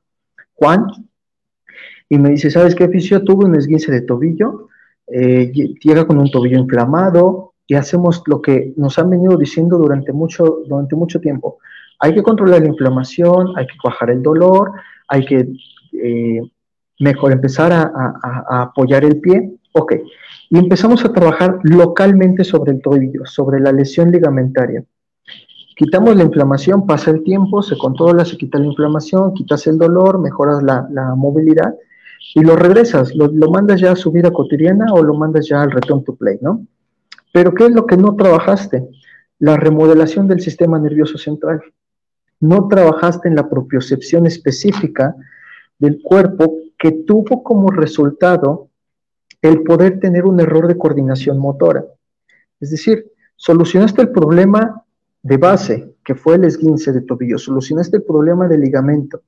Juan 0.54 0.86
y 2.10 2.18
me 2.18 2.30
dice, 2.30 2.52
¿sabes 2.52 2.76
qué, 2.76 2.88
fisio? 2.88 3.24
Tuve 3.24 3.46
un 3.46 3.56
esguince 3.56 3.92
de 3.92 4.02
tobillo, 4.02 4.70
eh, 5.08 5.52
llega 5.52 6.06
con 6.06 6.20
un 6.20 6.30
tobillo 6.30 6.58
inflamado 6.58 7.53
y 7.68 7.76
hacemos 7.76 8.24
lo 8.28 8.42
que 8.42 8.74
nos 8.78 9.00
han 9.00 9.10
venido 9.10 9.38
diciendo 9.38 9.78
durante 9.78 10.12
mucho, 10.12 10.64
durante 10.68 10.96
mucho 10.96 11.20
tiempo. 11.20 11.60
Hay 12.00 12.14
que 12.14 12.24
controlar 12.24 12.62
la 12.62 12.68
inflamación, 12.68 13.54
hay 13.56 13.66
que 13.66 13.76
bajar 13.84 14.10
el 14.10 14.22
dolor, 14.22 14.74
hay 15.08 15.26
que 15.26 15.48
eh, 15.94 16.42
mejor 17.00 17.32
empezar 17.32 17.72
a, 17.72 18.62
apoyar 18.64 19.06
el 19.06 19.20
pie. 19.20 19.54
Ok, 19.74 19.94
y 20.50 20.58
empezamos 20.58 21.04
a 21.04 21.12
trabajar 21.12 21.60
localmente 21.64 22.44
sobre 22.44 22.74
el 22.74 22.82
tobillo, 22.82 23.26
sobre 23.26 23.60
la 23.60 23.72
lesión 23.72 24.12
ligamentaria. 24.12 24.84
Quitamos 25.76 26.16
la 26.16 26.24
inflamación, 26.24 26.86
pasa 26.86 27.10
el 27.10 27.24
tiempo, 27.24 27.64
se 27.64 27.76
controla, 27.78 28.24
se 28.26 28.38
quita 28.38 28.60
la 28.60 28.68
inflamación, 28.68 29.34
quitas 29.34 29.66
el 29.66 29.80
dolor, 29.80 30.20
mejoras 30.20 30.62
la, 30.62 31.16
movilidad 31.16 31.74
y 32.36 32.42
lo 32.42 32.56
regresas, 32.56 33.16
lo, 33.16 33.28
lo, 33.28 33.50
mandas 33.50 33.82
ya 33.82 33.94
a 33.94 33.96
su 33.96 34.12
vida 34.12 34.30
cotidiana 34.32 34.94
o 34.94 35.02
lo 35.02 35.16
mandas 35.16 35.48
ya 35.48 35.64
al 35.64 35.72
return 35.72 36.04
to 36.04 36.16
play, 36.16 36.38
¿no? 36.42 36.68
Pero 37.34 37.54
¿qué 37.56 37.66
es 37.66 37.72
lo 37.72 37.88
que 37.88 37.98
no 37.98 38.16
trabajaste? 38.16 38.88
La 39.40 39.58
remodelación 39.58 40.28
del 40.28 40.40
sistema 40.40 40.78
nervioso 40.78 41.18
central. 41.18 41.64
No 42.40 42.68
trabajaste 42.68 43.28
en 43.28 43.36
la 43.36 43.50
propiocepción 43.50 44.28
específica 44.28 45.16
del 45.80 46.00
cuerpo 46.02 46.58
que 46.78 46.92
tuvo 46.92 47.44
como 47.44 47.72
resultado 47.72 48.70
el 49.42 49.64
poder 49.64 50.00
tener 50.00 50.26
un 50.26 50.40
error 50.40 50.68
de 50.68 50.78
coordinación 50.78 51.40
motora. 51.40 51.84
Es 52.60 52.70
decir, 52.70 53.12
solucionaste 53.36 54.04
el 54.04 54.12
problema 54.12 54.86
de 55.24 55.38
base, 55.38 55.96
que 56.06 56.14
fue 56.14 56.36
el 56.36 56.44
esguince 56.44 56.92
de 56.92 57.02
tobillo, 57.02 57.40
solucionaste 57.40 57.98
el 57.98 58.04
problema 58.04 58.48
del 58.48 58.62
ligamento, 58.62 59.24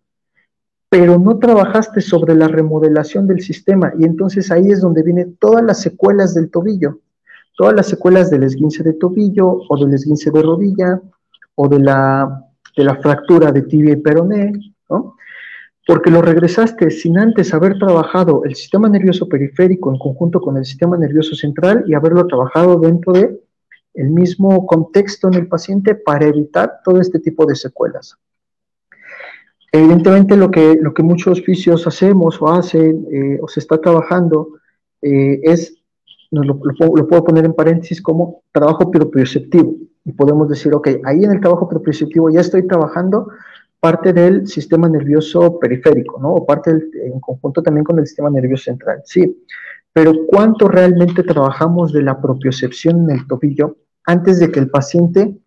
pero 0.89 1.17
no 1.17 1.39
trabajaste 1.39 2.01
sobre 2.01 2.35
la 2.35 2.47
remodelación 2.47 3.25
del 3.25 3.41
sistema 3.41 3.93
y 3.97 4.05
entonces 4.05 4.51
ahí 4.51 4.69
es 4.69 4.81
donde 4.81 5.01
vienen 5.01 5.37
todas 5.37 5.63
las 5.63 5.81
secuelas 5.81 6.35
del 6.35 6.51
tobillo, 6.51 6.99
todas 7.55 7.73
las 7.73 7.87
secuelas 7.87 8.29
del 8.29 8.43
esguince 8.43 8.83
de 8.83 8.93
tobillo 8.93 9.61
o 9.69 9.77
del 9.77 9.93
esguince 9.93 10.31
de 10.31 10.41
rodilla 10.41 11.01
o 11.55 11.67
de 11.67 11.79
la, 11.79 12.45
de 12.75 12.83
la 12.83 12.95
fractura 12.95 13.51
de 13.51 13.63
tibia 13.63 13.93
y 13.93 13.97
peroné, 13.97 14.51
¿no? 14.89 15.15
porque 15.85 16.09
lo 16.09 16.21
regresaste 16.21 16.89
sin 16.89 17.17
antes 17.19 17.53
haber 17.53 17.77
trabajado 17.77 18.43
el 18.43 18.55
sistema 18.55 18.89
nervioso 18.89 19.29
periférico 19.29 19.91
en 19.91 19.99
conjunto 19.99 20.41
con 20.41 20.57
el 20.57 20.65
sistema 20.65 20.97
nervioso 20.97 21.35
central 21.35 21.83
y 21.87 21.93
haberlo 21.93 22.25
trabajado 22.25 22.79
dentro 22.79 23.13
de 23.13 23.39
el 23.93 24.09
mismo 24.09 24.65
contexto 24.65 25.27
en 25.27 25.35
el 25.35 25.47
paciente 25.47 25.95
para 25.95 26.25
evitar 26.25 26.79
todo 26.83 26.99
este 26.99 27.19
tipo 27.19 27.45
de 27.45 27.55
secuelas. 27.55 28.17
Evidentemente 29.71 30.35
lo 30.35 30.51
que, 30.51 30.77
lo 30.81 30.93
que 30.93 31.03
muchos 31.03 31.39
oficios 31.39 31.85
hacemos 31.87 32.41
o 32.41 32.49
hacen 32.49 33.07
eh, 33.11 33.39
o 33.41 33.47
se 33.47 33.59
está 33.59 33.79
trabajando 33.79 34.49
eh, 35.01 35.39
es, 35.43 35.77
lo, 36.31 36.43
lo, 36.43 37.07
puedo 37.07 37.23
poner 37.23 37.45
en 37.45 37.53
paréntesis 37.53 38.01
como 38.01 38.43
trabajo 38.51 38.91
propioceptivo 38.91 39.75
y 40.03 40.11
podemos 40.11 40.49
decir, 40.49 40.73
ok, 40.73 40.87
ahí 41.03 41.23
en 41.23 41.31
el 41.31 41.41
trabajo 41.41 41.67
propioceptivo 41.67 42.29
ya 42.29 42.41
estoy 42.41 42.67
trabajando 42.67 43.27
parte 43.79 44.13
del 44.13 44.47
sistema 44.47 44.89
nervioso 44.89 45.59
periférico, 45.59 46.19
¿no? 46.19 46.33
O 46.33 46.45
parte 46.45 46.71
en 46.71 47.19
conjunto 47.19 47.61
también 47.61 47.83
con 47.83 47.99
el 47.99 48.07
sistema 48.07 48.29
nervioso 48.29 48.65
central, 48.65 49.01
sí. 49.05 49.45
Pero 49.93 50.13
¿cuánto 50.27 50.67
realmente 50.67 51.23
trabajamos 51.23 51.93
de 51.93 52.01
la 52.01 52.19
propiocepción 52.21 53.03
en 53.03 53.17
el 53.17 53.27
tobillo 53.27 53.77
antes 54.05 54.39
de 54.39 54.51
que 54.51 54.59
el 54.59 54.69
paciente 54.69 55.37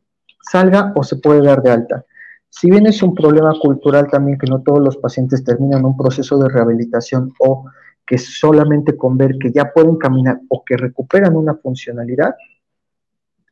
salga 0.41 0.93
o 0.97 1.03
se 1.03 1.17
puede 1.17 1.43
dar 1.43 1.63
de 1.63 1.71
alta? 1.71 2.05
Si 2.49 2.71
bien 2.71 2.87
es 2.87 3.03
un 3.03 3.15
problema 3.15 3.53
cultural 3.61 4.09
también 4.11 4.39
que 4.39 4.47
no 4.47 4.63
todos 4.63 4.81
los 4.81 4.97
pacientes 4.97 5.45
terminan 5.45 5.85
un 5.85 5.97
proceso 5.97 6.39
de 6.39 6.49
rehabilitación 6.49 7.33
o 7.41 7.67
que 8.09 8.19
solamente 8.19 8.97
con 8.97 9.19
ver 9.19 9.37
que 9.39 9.53
ya 9.53 9.71
pueden 9.73 9.97
caminar 9.97 10.41
o 10.49 10.65
que 10.65 10.77
recuperan 10.77 11.37
una 11.37 11.55
funcionalidad 11.55 12.35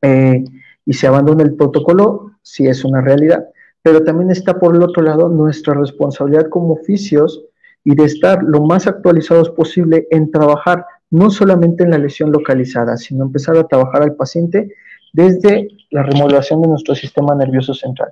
eh, 0.03 0.43
y 0.85 0.93
se 0.93 1.07
abandona 1.07 1.43
el 1.43 1.55
protocolo, 1.55 2.33
sí 2.43 2.67
es 2.67 2.85
una 2.85 3.01
realidad 3.01 3.47
pero 3.87 4.03
también 4.03 4.33
está 4.33 4.59
por 4.59 4.75
el 4.75 4.83
otro 4.83 5.01
lado 5.01 5.29
nuestra 5.29 5.73
responsabilidad 5.73 6.49
como 6.49 6.73
oficios 6.73 7.45
y 7.85 7.95
de 7.95 8.03
estar 8.03 8.43
lo 8.43 8.65
más 8.65 8.89
actualizados 8.89 9.51
posible 9.51 10.09
en 10.11 10.33
trabajar 10.33 10.85
no 11.09 11.31
solamente 11.31 11.85
en 11.85 11.91
la 11.91 11.99
lesión 11.99 12.33
localizada, 12.33 12.97
sino 12.97 13.23
empezar 13.23 13.57
a 13.57 13.69
trabajar 13.69 14.03
al 14.03 14.17
paciente 14.17 14.75
desde 15.13 15.69
la 15.93 16.03
remodelación 16.03 16.63
de 16.63 16.67
nuestro 16.67 16.97
sistema 16.97 17.37
nervioso 17.37 17.75
central. 17.75 18.11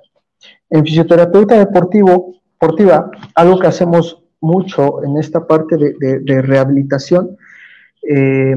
En 0.69 0.85
fisioterapeuta 0.85 1.59
deportivo, 1.59 2.35
deportiva, 2.53 3.11
algo 3.35 3.59
que 3.59 3.67
hacemos 3.67 4.23
mucho 4.41 5.03
en 5.03 5.17
esta 5.17 5.47
parte 5.47 5.77
de, 5.77 6.41
rehabilitación 6.41 7.37
eh, 8.07 8.55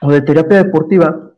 o 0.00 0.10
de 0.10 0.22
terapia 0.22 0.64
deportiva 0.64 1.30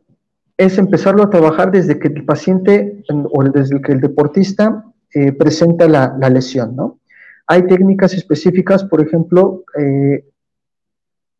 es 0.57 0.77
empezarlo 0.77 1.23
a 1.23 1.29
trabajar 1.29 1.71
desde 1.71 1.99
que 1.99 2.07
el 2.07 2.23
paciente 2.23 3.03
o 3.09 3.43
desde 3.43 3.81
que 3.81 3.91
el 3.91 3.99
deportista 3.99 4.85
eh, 5.13 5.33
presenta 5.33 5.87
la, 5.87 6.29
lesión, 6.29 6.75
¿no? 6.75 6.99
Hay 7.47 7.67
técnicas 7.67 8.13
específicas, 8.13 8.85
por 8.85 9.01
ejemplo, 9.01 9.65
eh, 9.77 10.25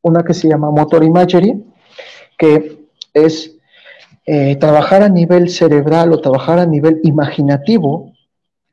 una 0.01 0.23
que 0.23 0.33
se 0.33 0.47
llama 0.47 0.69
motor 0.69 1.03
imagery, 1.03 1.63
que 2.37 2.85
es 3.13 3.53
trabajar 4.59 5.03
a 5.03 5.09
nivel 5.09 5.49
cerebral 5.49 6.11
o 6.11 6.19
trabajar 6.19 6.57
a 6.57 6.65
nivel 6.65 6.99
imaginativo 7.03 8.14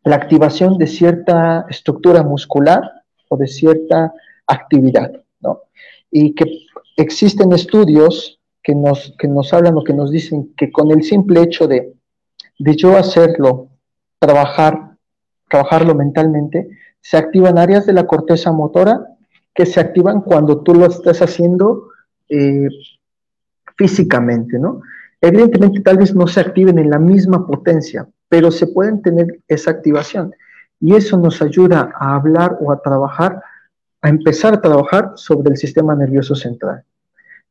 la 0.05 0.17
activación 0.17 0.79
de 0.79 0.87
cierta 0.87 1.67
estructura 1.69 2.23
muscular 2.23 2.83
o 3.29 3.37
de 3.37 3.47
cierta 3.47 4.13
actividad, 4.47 5.13
¿no? 5.41 5.63
Y 6.11 6.35
que 6.35 6.45
existen 6.97 7.53
estudios 7.53 8.41
que 8.63 8.75
nos, 8.75 9.15
que 9.19 9.29
nos 9.29 9.53
hablan 9.53 9.77
o 9.77 9.85
que 9.85 9.95
nos 9.95 10.11
dicen 10.11 10.53
que 10.57 10.71
con 10.71 10.91
el 10.91 11.03
simple 11.03 11.43
hecho 11.43 11.67
de, 11.67 11.95
de 12.59 12.77
yo 12.77 12.97
hacerlo, 12.97 13.69
trabajar, 14.19 14.97
trabajarlo 15.49 15.95
mentalmente, 15.95 16.69
se 17.01 17.17
activan 17.17 17.59
áreas 17.59 17.87
de 17.87 17.93
la 17.93 18.07
corteza 18.07 18.53
motora 18.53 19.07
que 19.55 19.67
se 19.67 19.81
activan 19.81 20.21
cuando 20.23 20.63
tú 20.63 20.75
lo 20.75 20.87
estás 20.87 21.21
haciendo 21.21 21.89
eh, 22.29 22.69
físicamente, 23.77 24.59
¿no? 24.59 24.83
Evidentemente 25.21 25.81
tal 25.81 25.99
vez 25.99 26.15
no 26.15 26.27
se 26.27 26.41
activen 26.41 26.79
en 26.79 26.91
la 26.91 26.99
misma 26.99 27.47
potencia, 27.47 28.09
pero 28.33 28.51
se 28.51 28.67
pueden 28.67 29.03
tener 29.03 29.41
esa 29.47 29.73
activación. 29.73 30.35
Y 30.81 30.95
eso 30.95 31.19
nos 31.19 31.43
ayuda 31.43 31.93
a 32.01 32.15
hablar 32.15 32.57
o 32.63 32.73
a 32.73 32.81
trabajar, 32.81 33.43
a 34.01 34.09
empezar 34.09 34.55
a 34.55 34.61
trabajar 34.63 35.13
sobre 35.17 35.51
el 35.51 35.59
sistema 35.59 35.95
nervioso 35.95 36.35
central. 36.35 36.83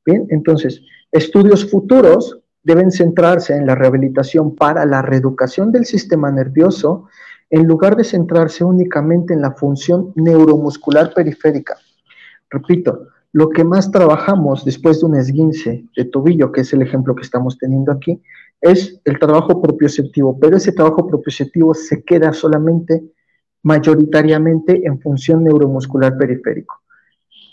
Bien, 0.03 0.25
entonces, 0.31 0.81
estudios 1.11 1.69
futuros 1.69 2.39
deben 2.63 2.91
centrarse 2.91 3.55
en 3.55 3.67
la 3.67 3.75
rehabilitación 3.75 4.55
para 4.55 4.83
la 4.87 5.03
reeducación 5.03 5.71
del 5.71 5.85
sistema 5.85 6.31
nervioso 6.31 7.07
en 7.51 7.67
lugar 7.67 7.95
de 7.95 8.03
centrarse 8.03 8.63
únicamente 8.63 9.35
en 9.35 9.43
la 9.43 9.51
función 9.51 10.13
neuromuscular 10.15 11.13
periférica. 11.13 11.77
Repito, 12.49 13.07
lo 13.33 13.49
que 13.49 13.63
más 13.63 13.91
trabajamos 13.91 14.65
después 14.65 14.99
de 14.99 15.05
un 15.05 15.15
esguince 15.15 15.85
de 15.95 16.05
tobillo, 16.05 16.51
que 16.51 16.61
es 16.61 16.73
el 16.73 16.81
ejemplo 16.81 17.13
que 17.13 17.21
estamos 17.21 17.59
teniendo 17.59 17.91
aquí, 17.91 18.19
es 18.61 19.01
el 19.05 19.19
trabajo 19.19 19.61
propioceptivo, 19.61 20.39
pero 20.39 20.57
ese 20.57 20.71
trabajo 20.71 21.07
propioceptivo 21.07 21.73
se 21.73 22.03
queda 22.03 22.31
solamente 22.31 23.03
mayoritariamente 23.63 24.85
en 24.85 24.99
función 24.99 25.43
neuromuscular 25.43 26.17
periférico. 26.17 26.81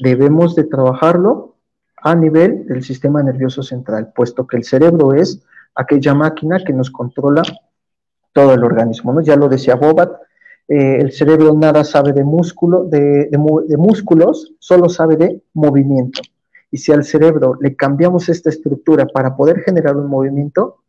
Debemos 0.01 0.55
de 0.55 0.65
trabajarlo 0.65 1.57
a 1.97 2.15
nivel 2.15 2.67
del 2.67 2.85
sistema 2.85 3.23
nervioso 3.23 3.63
central, 3.63 4.13
puesto 4.15 4.47
que 4.47 4.59
el 4.59 4.65
cerebro 4.65 5.15
es 5.15 5.43
aquella 5.75 6.15
máquina 6.15 6.59
que 6.65 6.73
nos 6.73 6.91
controla 6.91 7.43
todo 8.33 8.55
el 8.55 8.63
organismo. 8.63 9.13
¿no? 9.13 9.21
Ya 9.21 9.37
lo 9.37 9.49
decía 9.49 9.75
Bobat, 9.75 10.13
eh, 10.69 10.99
el 11.01 11.13
cerebro 11.13 11.55
nada 11.55 11.83
sabe 11.83 12.13
de, 12.13 12.25
músculo, 12.25 12.85
de, 12.85 13.29
músculos, 13.79 14.55
solo 14.59 14.89
sabe 14.89 15.17
de 15.17 15.43
movimiento. 15.55 16.21
Y 16.71 16.77
si 16.77 16.93
al 16.93 17.05
cerebro 17.05 17.57
le 17.61 17.75
cambiamos 17.75 18.29
esta 18.29 18.51
estructura 18.51 19.07
para 19.07 19.35
poder 19.35 19.61
generar 19.61 19.97
un 19.97 20.09
movimiento, 20.09 20.83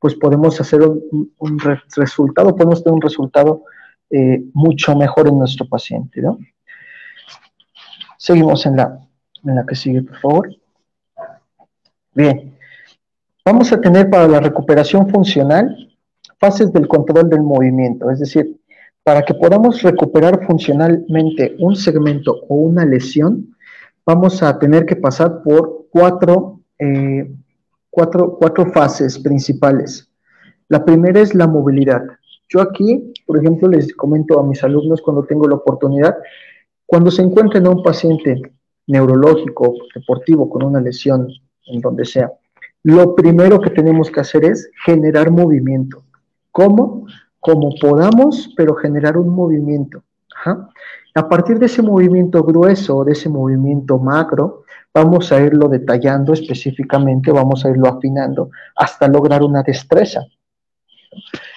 pues 0.00 0.14
podemos 0.14 0.60
hacer 0.60 0.80
un, 0.82 1.58
resultado, 1.94 2.56
podemos 2.56 2.82
tener 2.82 2.94
un 2.94 3.02
resultado 3.02 3.64
eh, 4.10 4.42
mucho 4.54 4.96
mejor 4.96 5.28
en 5.28 5.38
nuestro 5.38 5.68
paciente. 5.68 6.22
¿no? 6.22 6.38
Seguimos 8.16 8.66
en 8.66 8.76
la, 8.76 8.98
en 9.44 9.54
la 9.54 9.64
que 9.66 9.76
sigue, 9.76 10.02
por 10.02 10.16
favor. 10.18 10.50
Bien, 12.14 12.56
vamos 13.44 13.72
a 13.72 13.80
tener 13.80 14.10
para 14.10 14.26
la 14.26 14.40
recuperación 14.40 15.08
funcional 15.08 15.90
fases 16.38 16.72
del 16.72 16.88
control 16.88 17.28
del 17.28 17.42
movimiento, 17.42 18.10
es 18.10 18.18
decir, 18.18 18.58
para 19.02 19.22
que 19.22 19.34
podamos 19.34 19.82
recuperar 19.82 20.46
funcionalmente 20.46 21.54
un 21.58 21.76
segmento 21.76 22.34
o 22.48 22.54
una 22.54 22.84
lesión, 22.84 23.56
vamos 24.04 24.42
a 24.42 24.58
tener 24.58 24.86
que 24.86 24.96
pasar 24.96 25.42
por 25.42 25.86
cuatro, 25.90 26.60
eh, 26.78 27.30
cuatro, 27.90 28.36
cuatro 28.38 28.66
fases 28.72 29.18
principales. 29.18 30.08
La 30.68 30.84
primera 30.84 31.20
es 31.20 31.34
la 31.34 31.46
movilidad. 31.46 32.02
Yo 32.48 32.60
aquí, 32.60 33.12
por 33.26 33.38
ejemplo, 33.38 33.68
les 33.68 33.94
comento 33.94 34.38
a 34.38 34.44
mis 34.44 34.62
alumnos 34.64 35.02
cuando 35.02 35.24
tengo 35.24 35.46
la 35.48 35.56
oportunidad, 35.56 36.16
cuando 36.86 37.10
se 37.10 37.22
encuentren 37.22 37.66
a 37.66 37.70
un 37.70 37.82
paciente 37.82 38.40
neurológico, 38.86 39.74
deportivo, 39.94 40.48
con 40.48 40.64
una 40.64 40.80
lesión 40.80 41.28
en 41.66 41.80
donde 41.80 42.04
sea, 42.04 42.32
lo 42.82 43.14
primero 43.14 43.60
que 43.60 43.70
tenemos 43.70 44.10
que 44.10 44.20
hacer 44.20 44.44
es 44.44 44.70
generar 44.84 45.30
movimiento. 45.30 46.02
¿Cómo? 46.50 47.06
Como 47.38 47.74
podamos, 47.80 48.52
pero 48.56 48.74
generar 48.74 49.16
un 49.16 49.28
movimiento. 49.28 50.02
A 51.14 51.28
partir 51.28 51.58
de 51.58 51.66
ese 51.66 51.82
movimiento 51.82 52.42
grueso, 52.42 53.04
de 53.04 53.12
ese 53.12 53.28
movimiento 53.28 53.98
macro, 53.98 54.64
vamos 54.92 55.30
a 55.32 55.40
irlo 55.40 55.68
detallando 55.68 56.32
específicamente, 56.32 57.30
vamos 57.30 57.64
a 57.64 57.70
irlo 57.70 57.88
afinando 57.88 58.50
hasta 58.76 59.08
lograr 59.08 59.42
una 59.42 59.62
destreza. 59.62 60.26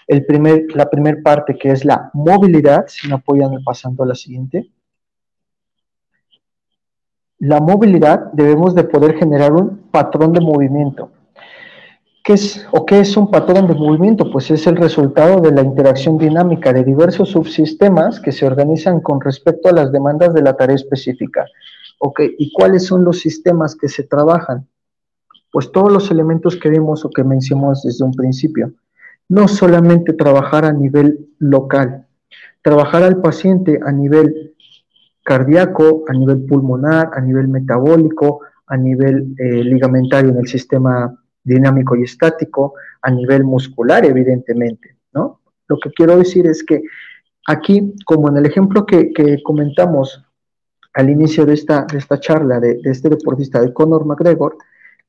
La 0.08 0.90
primera 0.90 1.18
parte 1.24 1.58
que 1.58 1.72
es 1.72 1.86
la 1.86 2.10
movilidad, 2.14 2.86
si 2.88 3.08
me 3.08 3.16
apoyan 3.16 3.64
pasando 3.64 4.04
a 4.04 4.08
la 4.08 4.16
siguiente. 4.16 4.70
La 7.40 7.60
movilidad 7.60 8.32
debemos 8.34 8.74
de 8.76 8.84
poder 8.84 9.18
generar 9.18 9.54
un 9.54 9.90
patrón 9.92 10.34
de 10.34 10.42
movimiento. 10.42 11.12
¿Qué 12.24 12.34
es 12.34 12.66
o 12.72 12.86
qué 12.86 13.02
es 13.02 13.18
un 13.18 13.30
patrón 13.30 13.68
de 13.68 13.74
movimiento? 13.74 14.32
Pues 14.32 14.50
es 14.50 14.66
el 14.66 14.78
resultado 14.78 15.42
de 15.42 15.52
la 15.52 15.62
interacción 15.62 16.18
dinámica 16.18 16.72
de 16.72 16.86
diversos 16.86 17.30
subsistemas 17.30 18.22
que 18.22 18.32
se 18.32 18.46
organizan 18.46 19.02
con 19.02 19.20
respecto 19.20 19.68
a 19.68 19.74
las 19.74 19.92
demandas 19.92 20.34
de 20.34 20.42
la 20.42 20.56
tarea 20.56 20.78
específica. 20.78 21.46
¿Ok? 22.06 22.20
¿Y 22.38 22.52
cuáles 22.52 22.86
son 22.86 23.06
los 23.06 23.20
sistemas 23.20 23.78
que 23.78 23.88
se 23.88 24.04
trabajan? 24.04 24.68
Pues 25.54 25.72
todos 25.72 25.90
los 25.90 26.12
elementos 26.12 26.58
que 26.58 26.70
vimos 26.70 27.06
o 27.06 27.10
que 27.10 27.24
mencionamos 27.24 27.82
desde 27.84 28.04
un 28.04 28.12
principio. 28.12 28.74
No 29.30 29.48
solamente 29.48 30.12
trabajar 30.12 30.66
a 30.66 30.74
nivel 30.74 31.30
local, 31.40 32.06
trabajar 32.62 33.04
al 33.04 33.22
paciente 33.22 33.80
a 33.86 33.94
nivel 33.94 34.54
cardíaco, 35.24 36.04
a 36.10 36.14
nivel 36.14 36.46
pulmonar, 36.46 37.12
a 37.14 37.22
nivel 37.22 37.48
metabólico, 37.48 38.42
a 38.68 38.76
nivel 38.76 39.34
eh, 39.38 39.64
ligamentario 39.64 40.32
en 40.32 40.40
el 40.40 40.48
sistema 40.48 41.18
dinámico 41.42 41.96
y 41.96 42.04
estático, 42.04 42.74
a 43.02 43.12
nivel 43.12 43.46
muscular, 43.46 44.06
evidentemente, 44.06 44.98
¿no? 45.14 45.40
Lo 45.70 45.78
que 45.78 45.90
quiero 45.92 46.18
decir 46.18 46.48
es 46.48 46.66
que 46.66 46.82
aquí, 47.48 47.96
como 48.06 48.28
en 48.28 48.36
el 48.36 48.46
ejemplo 48.46 48.86
que, 48.86 49.14
comentamos 49.42 50.22
al 50.94 51.10
inicio 51.10 51.46
de 51.46 51.54
esta, 51.54 51.86
de 51.86 51.98
esta 51.98 52.20
charla 52.20 52.60
de, 52.60 52.80
este 52.84 53.10
deportista, 53.10 53.60
de 53.60 53.74
Conor 53.74 54.06
McGregor, 54.06 54.58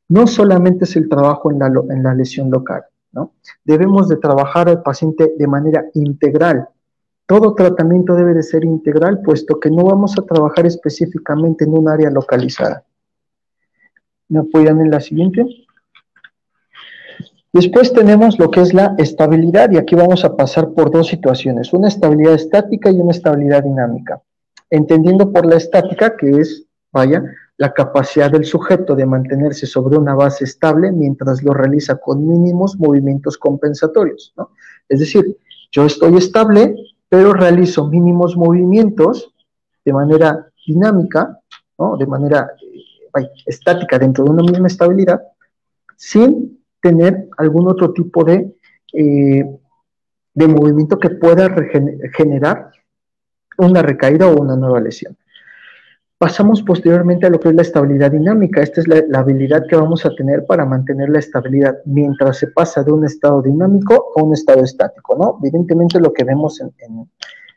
no 0.08 0.26
solamente 0.26 0.84
es 0.84 0.96
el 0.96 1.08
trabajo 1.08 1.50
en 1.50 1.58
la, 1.58 1.66
en 1.66 2.02
la 2.02 2.14
lesión 2.14 2.50
local, 2.50 2.84
¿no? 3.12 3.32
Debemos 3.64 4.08
de 4.08 4.16
trabajar 4.16 4.68
al 4.68 4.82
paciente 4.82 5.34
de 5.36 5.46
manera 5.46 5.84
integral. 5.94 6.68
Todo 7.26 7.54
tratamiento 7.54 8.14
debe 8.14 8.34
de 8.34 8.42
ser 8.42 8.64
integral, 8.64 9.20
puesto 9.22 9.58
que 9.58 9.70
no 9.70 9.84
vamos 9.84 10.18
a 10.18 10.22
trabajar 10.22 10.66
específicamente 10.66 11.64
en 11.64 11.72
un 11.72 11.88
área 11.88 12.10
localizada. 12.10 12.84
¿Me 14.28 14.40
apoyan 14.40 14.80
en 14.80 14.90
la 14.90 15.00
siguiente? 15.00 15.46
Después 17.52 17.92
tenemos 17.92 18.38
lo 18.38 18.50
que 18.50 18.60
es 18.60 18.74
la 18.74 18.94
estabilidad 18.98 19.70
y 19.70 19.76
aquí 19.76 19.94
vamos 19.94 20.24
a 20.24 20.36
pasar 20.36 20.72
por 20.72 20.90
dos 20.90 21.06
situaciones, 21.06 21.72
una 21.72 21.88
estabilidad 21.88 22.34
estática 22.34 22.90
y 22.90 23.00
una 23.00 23.12
estabilidad 23.12 23.62
dinámica. 23.62 24.20
Entendiendo 24.70 25.32
por 25.32 25.46
la 25.46 25.56
estática 25.56 26.16
que 26.16 26.30
es, 26.30 26.66
vaya, 26.92 27.22
la 27.56 27.72
capacidad 27.72 28.30
del 28.30 28.44
sujeto 28.44 28.96
de 28.96 29.06
mantenerse 29.06 29.66
sobre 29.66 29.96
una 29.96 30.14
base 30.14 30.44
estable 30.44 30.90
mientras 30.90 31.42
lo 31.42 31.54
realiza 31.54 31.96
con 31.96 32.26
mínimos 32.26 32.76
movimientos 32.78 33.38
compensatorios, 33.38 34.32
¿no? 34.36 34.50
Es 34.88 35.00
decir, 35.00 35.38
yo 35.70 35.86
estoy 35.86 36.16
estable, 36.16 36.74
pero 37.08 37.32
realizo 37.32 37.88
mínimos 37.88 38.36
movimientos 38.36 39.32
de 39.84 39.92
manera 39.92 40.48
dinámica, 40.66 41.38
¿no? 41.78 41.96
De 41.96 42.06
manera 42.06 42.50
eh, 42.60 43.28
estática 43.46 43.98
dentro 43.98 44.24
de 44.24 44.30
una 44.30 44.42
misma 44.42 44.66
estabilidad, 44.66 45.22
sin 45.96 46.64
tener 46.82 47.28
algún 47.38 47.68
otro 47.68 47.92
tipo 47.92 48.24
de, 48.24 48.54
eh, 48.92 49.44
de 50.34 50.48
movimiento 50.48 50.98
que 50.98 51.10
pueda 51.10 51.54
generar 52.16 52.70
una 53.58 53.82
recaída 53.82 54.28
o 54.28 54.40
una 54.40 54.56
nueva 54.56 54.80
lesión. 54.80 55.16
Pasamos 56.16 56.62
posteriormente 56.62 57.26
a 57.26 57.30
lo 57.30 57.40
que 57.40 57.48
es 57.48 57.54
la 57.54 57.62
estabilidad 57.62 58.10
dinámica. 58.10 58.62
Esta 58.62 58.80
es 58.80 58.88
la, 58.88 59.18
habilidad 59.18 59.66
que 59.68 59.76
vamos 59.76 60.06
a 60.06 60.14
tener 60.14 60.46
para 60.46 60.64
mantener 60.64 61.10
la 61.10 61.18
estabilidad 61.18 61.76
mientras 61.84 62.38
se 62.38 62.46
pasa 62.46 62.82
de 62.82 62.92
un 62.92 63.04
estado 63.04 63.42
dinámico 63.42 64.12
a 64.16 64.22
un 64.22 64.32
estado 64.32 64.62
estático, 64.62 65.16
¿no? 65.18 65.38
Evidentemente 65.42 66.00
lo 66.00 66.12
que 66.12 66.24
vemos 66.24 66.60
en, 66.60 66.72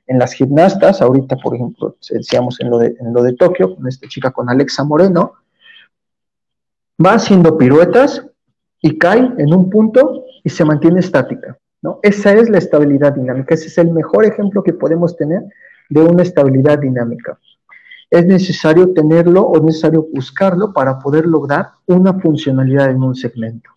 en, 0.08 0.20
las 0.20 0.34
gimnastas, 0.34 1.02
ahorita 1.02 1.38
por 1.38 1.56
ejemplo, 1.56 1.96
decíamos 2.10 2.60
en 2.60 2.70
lo, 2.70 2.80
de, 2.80 2.96
en 3.00 3.14
lo 3.14 3.24
de 3.24 3.34
Tokio, 3.34 3.76
con 3.76 3.88
esta 3.88 4.08
chica, 4.08 4.32
con 4.32 4.50
Alexa 4.50 4.84
Moreno, 4.84 5.34
va 7.04 7.14
haciendo 7.14 7.58
piruetas 7.58 8.26
y 8.82 8.98
cae 8.98 9.32
en 9.38 9.54
un 9.54 9.70
punto 9.70 10.26
y 10.44 10.50
se 10.50 10.66
mantiene 10.66 11.00
estática. 11.00 11.58
¿no? 11.82 12.00
Esa 12.02 12.34
es 12.34 12.50
la 12.50 12.58
estabilidad 12.58 13.14
dinámica. 13.14 13.54
Ese 13.54 13.68
es 13.68 13.78
el 13.78 13.92
mejor 13.92 14.26
ejemplo 14.26 14.64
que 14.64 14.74
podemos 14.74 15.16
tener 15.16 15.44
de 15.90 16.02
una 16.02 16.24
estabilidad 16.24 16.80
dinámica. 16.80 17.40
Es 18.10 18.26
necesario 18.26 18.94
tenerlo 18.94 19.42
o 19.42 19.60
necesario 19.62 20.08
buscarlo 20.14 20.72
para 20.74 20.98
poder 21.00 21.26
lograr 21.26 21.72
una 21.86 22.14
funcionalidad 22.14 22.90
en 22.90 23.04
un 23.04 23.16
segmento. 23.16 23.70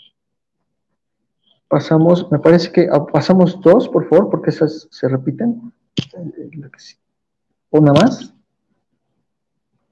Pasamos, 1.68 2.30
me 2.30 2.38
parece 2.38 2.72
que 2.72 2.88
ah, 2.90 3.06
pasamos 3.06 3.60
dos, 3.60 3.88
por 3.88 4.08
favor, 4.08 4.30
porque 4.30 4.50
esas 4.50 4.88
se 4.90 5.08
repiten. 5.08 5.72
Una 7.70 7.92
más. 7.92 8.34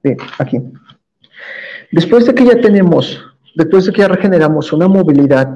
Bien, 0.03 0.17
aquí. 0.37 0.61
Después 1.91 2.25
de 2.25 2.35
que 2.35 2.45
ya 2.45 2.59
tenemos 2.59 3.19
después 3.59 3.85
de 3.85 3.91
que 3.91 4.01
ya 4.01 4.07
regeneramos 4.07 4.71
una 4.73 4.87
movilidad, 4.87 5.53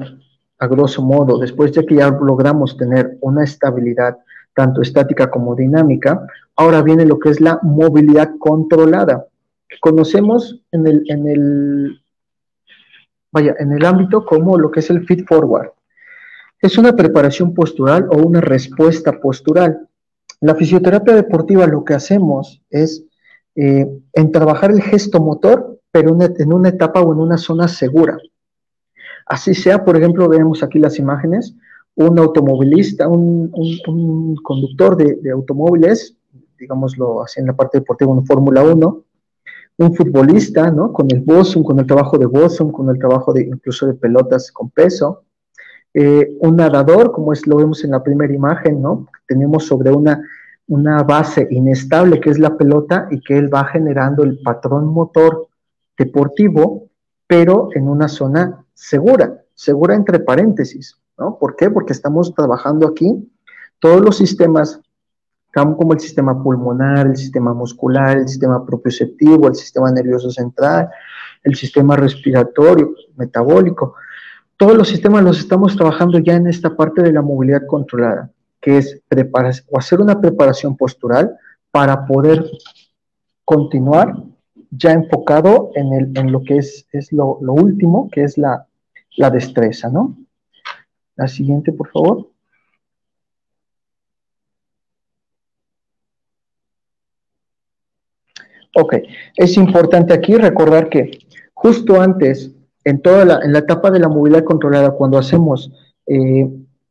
a 0.58 0.66
grosso 0.66 1.02
modo, 1.02 1.38
después 1.38 1.72
de 1.72 1.84
que 1.84 1.96
ya 1.96 2.10
logramos 2.10 2.76
tener 2.76 3.18
una 3.20 3.44
estabilidad 3.44 4.18
tanto 4.54 4.82
estática 4.82 5.30
como 5.30 5.54
dinámica, 5.54 6.26
ahora 6.56 6.82
viene 6.82 7.04
lo 7.04 7.18
que 7.18 7.30
es 7.30 7.40
la 7.40 7.58
movilidad 7.62 8.32
controlada, 8.38 9.26
que 9.68 9.76
conocemos 9.80 10.60
en 10.72 10.86
el, 10.86 11.04
en 11.08 11.28
el 11.28 12.00
vaya, 13.32 13.54
en 13.58 13.72
el 13.72 13.84
ámbito 13.84 14.24
como 14.24 14.58
lo 14.58 14.70
que 14.70 14.80
es 14.80 14.90
el 14.90 15.04
feed 15.04 15.24
forward. 15.26 15.70
Es 16.60 16.78
una 16.78 16.94
preparación 16.94 17.52
postural 17.52 18.06
o 18.10 18.16
una 18.18 18.40
respuesta 18.40 19.20
postural. 19.20 19.88
La 20.40 20.54
fisioterapia 20.54 21.14
deportiva 21.14 21.66
lo 21.66 21.84
que 21.84 21.94
hacemos 21.94 22.62
es 22.70 23.04
eh, 23.56 23.86
en 24.12 24.32
trabajar 24.32 24.70
el 24.70 24.82
gesto 24.82 25.20
motor, 25.20 25.80
pero 25.90 26.16
en 26.16 26.52
una 26.52 26.68
etapa 26.68 27.00
o 27.00 27.12
en 27.12 27.20
una 27.20 27.38
zona 27.38 27.68
segura. 27.68 28.18
Así 29.26 29.54
sea, 29.54 29.84
por 29.84 29.96
ejemplo, 29.96 30.28
vemos 30.28 30.62
aquí 30.62 30.78
las 30.78 30.98
imágenes, 30.98 31.54
un 31.96 32.18
automovilista, 32.18 33.08
un, 33.08 33.50
conductor 34.42 34.96
de, 34.96 35.30
automóviles, 35.30 36.16
digámoslo 36.58 37.22
así 37.22 37.40
en 37.40 37.46
la 37.46 37.56
parte 37.56 37.78
deportiva, 37.78 38.12
en 38.12 38.26
Fórmula 38.26 38.62
1, 38.62 39.04
un 39.76 39.94
futbolista, 39.94 40.70
¿no? 40.70 40.92
Con 40.92 41.08
el 41.10 41.20
bosom, 41.20 41.62
con 41.62 41.78
el 41.78 41.86
trabajo 41.86 42.18
de 42.18 42.26
bosom, 42.26 42.70
con 42.70 42.88
el 42.90 42.98
trabajo 42.98 43.32
de 43.32 43.42
incluso 43.42 43.86
de 43.86 43.94
pelotas 43.94 44.52
con 44.52 44.70
peso, 44.70 45.24
eh, 45.92 46.36
un 46.40 46.56
nadador, 46.56 47.12
como 47.12 47.32
es, 47.32 47.46
lo 47.46 47.56
vemos 47.56 47.84
en 47.84 47.92
la 47.92 48.02
primera 48.02 48.32
imagen, 48.32 48.82
¿no? 48.82 49.06
Tenemos 49.26 49.66
sobre 49.66 49.92
una, 49.92 50.20
una 50.66 51.02
base 51.02 51.46
inestable 51.50 52.20
que 52.20 52.30
es 52.30 52.38
la 52.38 52.56
pelota 52.56 53.08
y 53.10 53.20
que 53.20 53.36
él 53.36 53.52
va 53.52 53.64
generando 53.66 54.24
el 54.24 54.40
patrón 54.40 54.86
motor 54.86 55.48
deportivo, 55.96 56.88
pero 57.26 57.68
en 57.74 57.88
una 57.88 58.08
zona 58.08 58.64
segura, 58.74 59.44
segura 59.54 59.94
entre 59.94 60.18
paréntesis, 60.18 60.98
¿no? 61.18 61.38
¿Por 61.38 61.56
qué? 61.56 61.70
Porque 61.70 61.92
estamos 61.92 62.34
trabajando 62.34 62.86
aquí 62.86 63.28
todos 63.78 64.00
los 64.00 64.16
sistemas, 64.16 64.80
como 65.52 65.92
el 65.92 66.00
sistema 66.00 66.42
pulmonar, 66.42 67.06
el 67.06 67.16
sistema 67.16 67.52
muscular, 67.52 68.16
el 68.16 68.28
sistema 68.28 68.64
propioceptivo, 68.64 69.46
el 69.46 69.54
sistema 69.54 69.90
nervioso 69.92 70.30
central, 70.30 70.88
el 71.42 71.54
sistema 71.54 71.96
respiratorio, 71.96 72.94
metabólico. 73.16 73.94
Todos 74.56 74.76
los 74.76 74.88
sistemas 74.88 75.22
los 75.22 75.38
estamos 75.38 75.76
trabajando 75.76 76.18
ya 76.18 76.34
en 76.34 76.46
esta 76.46 76.74
parte 76.74 77.02
de 77.02 77.12
la 77.12 77.22
movilidad 77.22 77.66
controlada, 77.66 78.30
que 78.60 78.78
es 78.78 79.02
preparar 79.06 79.54
o 79.70 79.78
hacer 79.78 80.00
una 80.00 80.20
preparación 80.20 80.76
postural 80.76 81.36
para 81.70 82.06
poder 82.06 82.50
continuar 83.44 84.16
ya 84.70 84.92
enfocado 84.92 85.70
en, 85.74 85.92
el, 85.92 86.32
lo 86.32 86.42
que 86.42 86.56
es, 86.56 86.86
es 86.92 87.12
lo, 87.12 87.38
lo, 87.42 87.52
último, 87.52 88.08
que 88.10 88.24
es 88.24 88.38
la, 88.38 88.66
la 89.16 89.30
destreza, 89.30 89.88
¿no? 89.88 90.16
La 91.16 91.28
siguiente, 91.28 91.72
por 91.72 91.88
favor. 91.90 92.28
Ok, 98.76 98.96
es 99.36 99.56
importante 99.56 100.12
aquí 100.12 100.34
recordar 100.34 100.88
que 100.88 101.18
justo 101.54 102.00
antes, 102.00 102.50
en 102.84 103.00
toda 103.00 103.24
la, 103.24 103.40
en 103.42 103.52
la 103.52 103.60
etapa 103.60 103.90
de 103.90 104.00
la 104.00 104.08
movilidad 104.08 104.44
controlada, 104.44 104.90
cuando 104.90 105.16
hacemos 105.16 105.70
eh, 106.06 106.50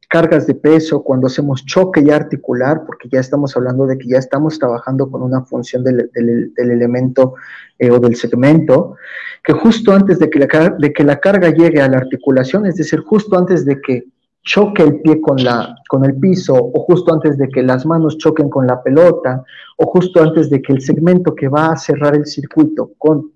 cargas 0.09 0.47
de 0.47 0.55
peso, 0.55 1.03
cuando 1.03 1.27
hacemos 1.27 1.65
choque 1.65 2.03
ya 2.03 2.15
articular, 2.15 2.83
porque 2.85 3.09
ya 3.09 3.19
estamos 3.19 3.57
hablando 3.57 3.85
de 3.85 3.97
que 3.97 4.07
ya 4.07 4.17
estamos 4.17 4.57
trabajando 4.59 5.11
con 5.11 5.23
una 5.23 5.41
función 5.41 5.83
del, 5.83 6.09
elemento 6.55 7.33
eh, 7.79 7.91
o 7.91 7.99
del 7.99 8.15
segmento, 8.15 8.95
que 9.43 9.53
justo 9.53 9.91
antes 9.91 10.19
de 10.19 10.29
que, 10.29 10.39
la, 10.39 10.75
de 10.79 10.93
que 10.93 11.03
la 11.03 11.19
carga 11.19 11.49
llegue 11.49 11.81
a 11.81 11.89
la 11.89 11.97
articulación, 11.97 12.65
es 12.65 12.75
decir, 12.75 13.01
justo 13.01 13.37
antes 13.37 13.65
de 13.65 13.81
que 13.81 14.12
choque 14.43 14.83
el 14.83 15.01
pie 15.01 15.21
con, 15.21 15.41
la, 15.43 15.75
con 15.87 16.03
el 16.05 16.15
piso, 16.19 16.53
o 16.53 16.79
justo 16.81 17.13
antes 17.13 17.37
de 17.37 17.49
que 17.49 17.63
las 17.63 17.85
manos 17.85 18.17
choquen 18.17 18.49
con 18.49 18.67
la 18.67 18.83
pelota, 18.83 19.43
o 19.77 19.85
justo 19.85 20.21
antes 20.21 20.49
de 20.49 20.61
que 20.61 20.73
el 20.73 20.81
segmento 20.81 21.33
que 21.33 21.47
va 21.47 21.71
a 21.71 21.77
cerrar 21.77 22.15
el 22.15 22.25
circuito 22.25 22.91
con 22.97 23.31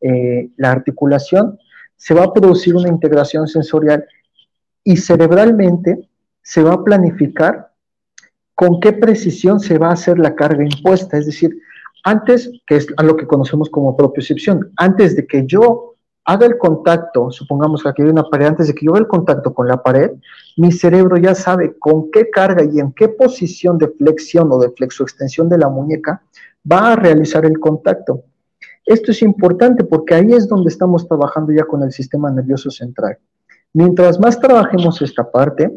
eh, 0.00 0.50
la 0.56 0.72
articulación, 0.72 1.58
se 1.96 2.14
va 2.14 2.24
a 2.24 2.32
producir 2.32 2.76
una 2.76 2.88
integración 2.88 3.46
sensorial 3.48 4.04
y 4.84 4.96
cerebralmente 4.96 6.08
se 6.42 6.62
va 6.62 6.74
a 6.74 6.84
planificar 6.84 7.72
con 8.54 8.80
qué 8.80 8.92
precisión 8.92 9.60
se 9.60 9.78
va 9.78 9.88
a 9.88 9.92
hacer 9.92 10.18
la 10.18 10.34
carga 10.34 10.64
impuesta. 10.64 11.16
Es 11.16 11.26
decir, 11.26 11.58
antes, 12.04 12.50
que 12.66 12.76
es 12.76 12.86
lo 13.02 13.16
que 13.16 13.26
conocemos 13.26 13.68
como 13.70 13.96
propiocepción, 13.96 14.72
antes 14.76 15.16
de 15.16 15.26
que 15.26 15.46
yo 15.46 15.89
haga 16.24 16.46
el 16.46 16.58
contacto, 16.58 17.30
supongamos 17.30 17.82
que 17.82 17.88
aquí 17.88 18.02
hay 18.02 18.08
una 18.08 18.24
pared, 18.24 18.46
antes 18.46 18.68
de 18.68 18.74
que 18.74 18.86
yo 18.86 18.92
haga 18.92 19.00
el 19.00 19.08
contacto 19.08 19.52
con 19.52 19.66
la 19.66 19.82
pared, 19.82 20.12
mi 20.56 20.70
cerebro 20.72 21.16
ya 21.16 21.34
sabe 21.34 21.76
con 21.78 22.10
qué 22.10 22.30
carga 22.30 22.64
y 22.64 22.78
en 22.78 22.92
qué 22.92 23.08
posición 23.08 23.78
de 23.78 23.88
flexión 23.88 24.50
o 24.52 24.58
de 24.58 24.70
flexoextensión 24.70 25.48
de 25.48 25.58
la 25.58 25.68
muñeca 25.68 26.22
va 26.70 26.92
a 26.92 26.96
realizar 26.96 27.44
el 27.44 27.58
contacto. 27.58 28.24
Esto 28.84 29.12
es 29.12 29.22
importante 29.22 29.84
porque 29.84 30.14
ahí 30.14 30.32
es 30.32 30.48
donde 30.48 30.68
estamos 30.68 31.06
trabajando 31.06 31.52
ya 31.52 31.64
con 31.64 31.82
el 31.82 31.92
sistema 31.92 32.30
nervioso 32.30 32.70
central. 32.70 33.18
Mientras 33.72 34.18
más 34.18 34.40
trabajemos 34.40 35.00
esta 35.00 35.30
parte, 35.30 35.70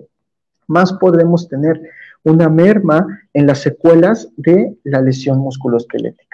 más 0.68 0.94
podremos 0.94 1.48
tener 1.48 1.82
una 2.24 2.50
merma 2.50 3.06
en 3.34 3.46
las 3.48 3.60
secuelas 3.60 4.30
de 4.38 4.76
la 4.84 5.02
lesión 5.02 5.39
musculoesquelética. 5.39 6.33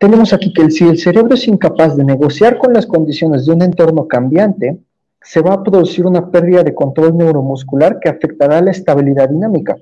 Tenemos 0.00 0.32
aquí 0.32 0.50
que 0.54 0.70
si 0.70 0.88
el 0.88 0.98
cerebro 0.98 1.34
es 1.34 1.46
incapaz 1.46 1.94
de 1.94 2.04
negociar 2.04 2.56
con 2.56 2.72
las 2.72 2.86
condiciones 2.86 3.44
de 3.44 3.52
un 3.52 3.60
entorno 3.60 4.08
cambiante, 4.08 4.78
se 5.20 5.42
va 5.42 5.52
a 5.52 5.62
producir 5.62 6.06
una 6.06 6.30
pérdida 6.30 6.62
de 6.62 6.74
control 6.74 7.18
neuromuscular 7.18 8.00
que 8.00 8.08
afectará 8.08 8.62
la 8.62 8.70
estabilidad 8.70 9.28
dinámica. 9.28 9.76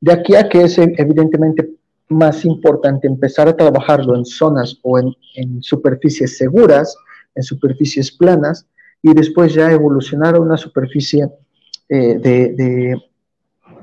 De 0.00 0.10
aquí 0.10 0.34
a 0.36 0.48
que 0.48 0.62
es 0.62 0.78
evidentemente 0.78 1.68
más 2.08 2.46
importante 2.46 3.06
empezar 3.06 3.46
a 3.46 3.54
trabajarlo 3.54 4.16
en 4.16 4.24
zonas 4.24 4.78
o 4.82 4.98
en, 4.98 5.62
superficies 5.62 6.38
seguras, 6.38 6.96
en 7.34 7.42
superficies 7.42 8.10
planas, 8.10 8.66
y 9.02 9.12
después 9.12 9.52
ya 9.52 9.70
evolucionar 9.70 10.34
a 10.34 10.40
una 10.40 10.56
superficie 10.56 11.28
eh, 11.90 12.94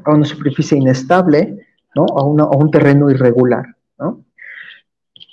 a 0.04 0.12
una 0.12 0.26
superficie 0.26 0.80
inestable, 0.80 1.60
¿no? 1.94 2.08
a, 2.08 2.58
un 2.58 2.72
terreno 2.72 3.12
irregular. 3.12 3.66
¿no? 4.00 4.26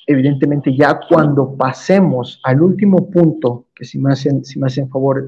Evidentemente, 0.06 0.74
ya 0.74 1.00
cuando 1.08 1.56
pasemos 1.56 2.40
al 2.44 2.62
último 2.62 3.10
punto, 3.10 3.66
que 3.74 3.84
si 3.84 3.98
me 3.98 4.12
hacen, 4.12 4.44
si 4.44 4.58
me 4.58 4.68
hacen 4.68 4.88
favor 4.88 5.26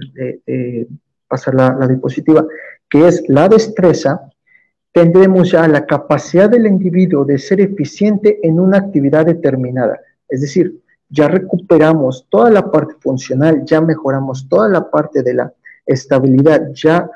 pasar 1.27 1.55
la, 1.55 1.77
la 1.79 1.87
diapositiva, 1.89 2.47
que 2.89 3.09
es 3.09 3.25
la 3.29 3.49
destreza, 3.49 4.31
tendremos 4.93 5.51
ya 5.51 5.67
la 5.69 5.85
capacidad 5.85 6.49
del 6.49 6.67
individuo 6.67 7.25
de 7.25 7.39
ser 7.39 7.61
eficiente 7.61 8.39
en 8.43 8.59
una 8.59 8.79
actividad 8.79 9.27
determinada. 9.27 10.01
Es 10.29 10.41
decir, 10.41 10.81
ya 11.09 11.29
recuperamos 11.29 12.27
toda 12.29 12.51
la 12.51 12.71
parte 12.71 12.95
funcional, 13.01 13.65
ya 13.65 13.81
mejoramos 13.81 14.49
toda 14.49 14.69
la 14.69 14.91
parte 14.91 15.23
de 15.23 15.35
la 15.35 15.53
estabilidad, 15.87 16.71
ya 16.75 17.11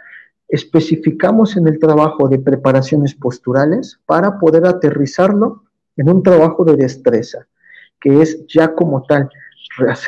especificamos 0.48 1.56
en 1.56 1.68
el 1.68 1.78
trabajo 1.78 2.28
de 2.28 2.38
preparaciones 2.38 3.14
posturales 3.14 4.00
para 4.06 4.38
poder 4.38 4.66
aterrizarlo 4.66 5.64
en 5.96 6.08
un 6.08 6.22
trabajo 6.22 6.64
de 6.64 6.76
destreza, 6.76 7.46
que 8.02 8.20
es 8.20 8.46
ya 8.46 8.74
como 8.74 9.02
tal 9.04 9.30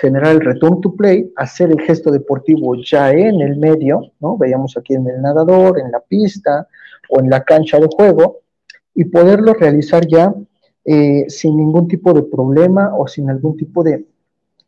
generar 0.00 0.32
el 0.32 0.40
return 0.40 0.80
to 0.82 0.94
play, 0.94 1.32
hacer 1.36 1.70
el 1.70 1.80
gesto 1.80 2.10
deportivo 2.10 2.74
ya 2.76 3.10
en 3.12 3.40
el 3.40 3.56
medio, 3.56 4.12
¿no? 4.20 4.36
Veíamos 4.36 4.76
aquí 4.76 4.92
en 4.92 5.08
el 5.08 5.22
nadador, 5.22 5.78
en 5.78 5.90
la 5.90 6.00
pista 6.00 6.68
o 7.08 7.20
en 7.20 7.30
la 7.30 7.42
cancha 7.44 7.78
de 7.78 7.86
juego, 7.86 8.40
y 8.94 9.04
poderlo 9.04 9.54
realizar 9.54 10.06
ya 10.06 10.34
eh, 10.84 11.24
sin 11.28 11.56
ningún 11.56 11.88
tipo 11.88 12.12
de 12.12 12.24
problema 12.24 12.92
o 12.94 13.08
sin 13.08 13.30
algún 13.30 13.56
tipo 13.56 13.82
de, 13.82 14.04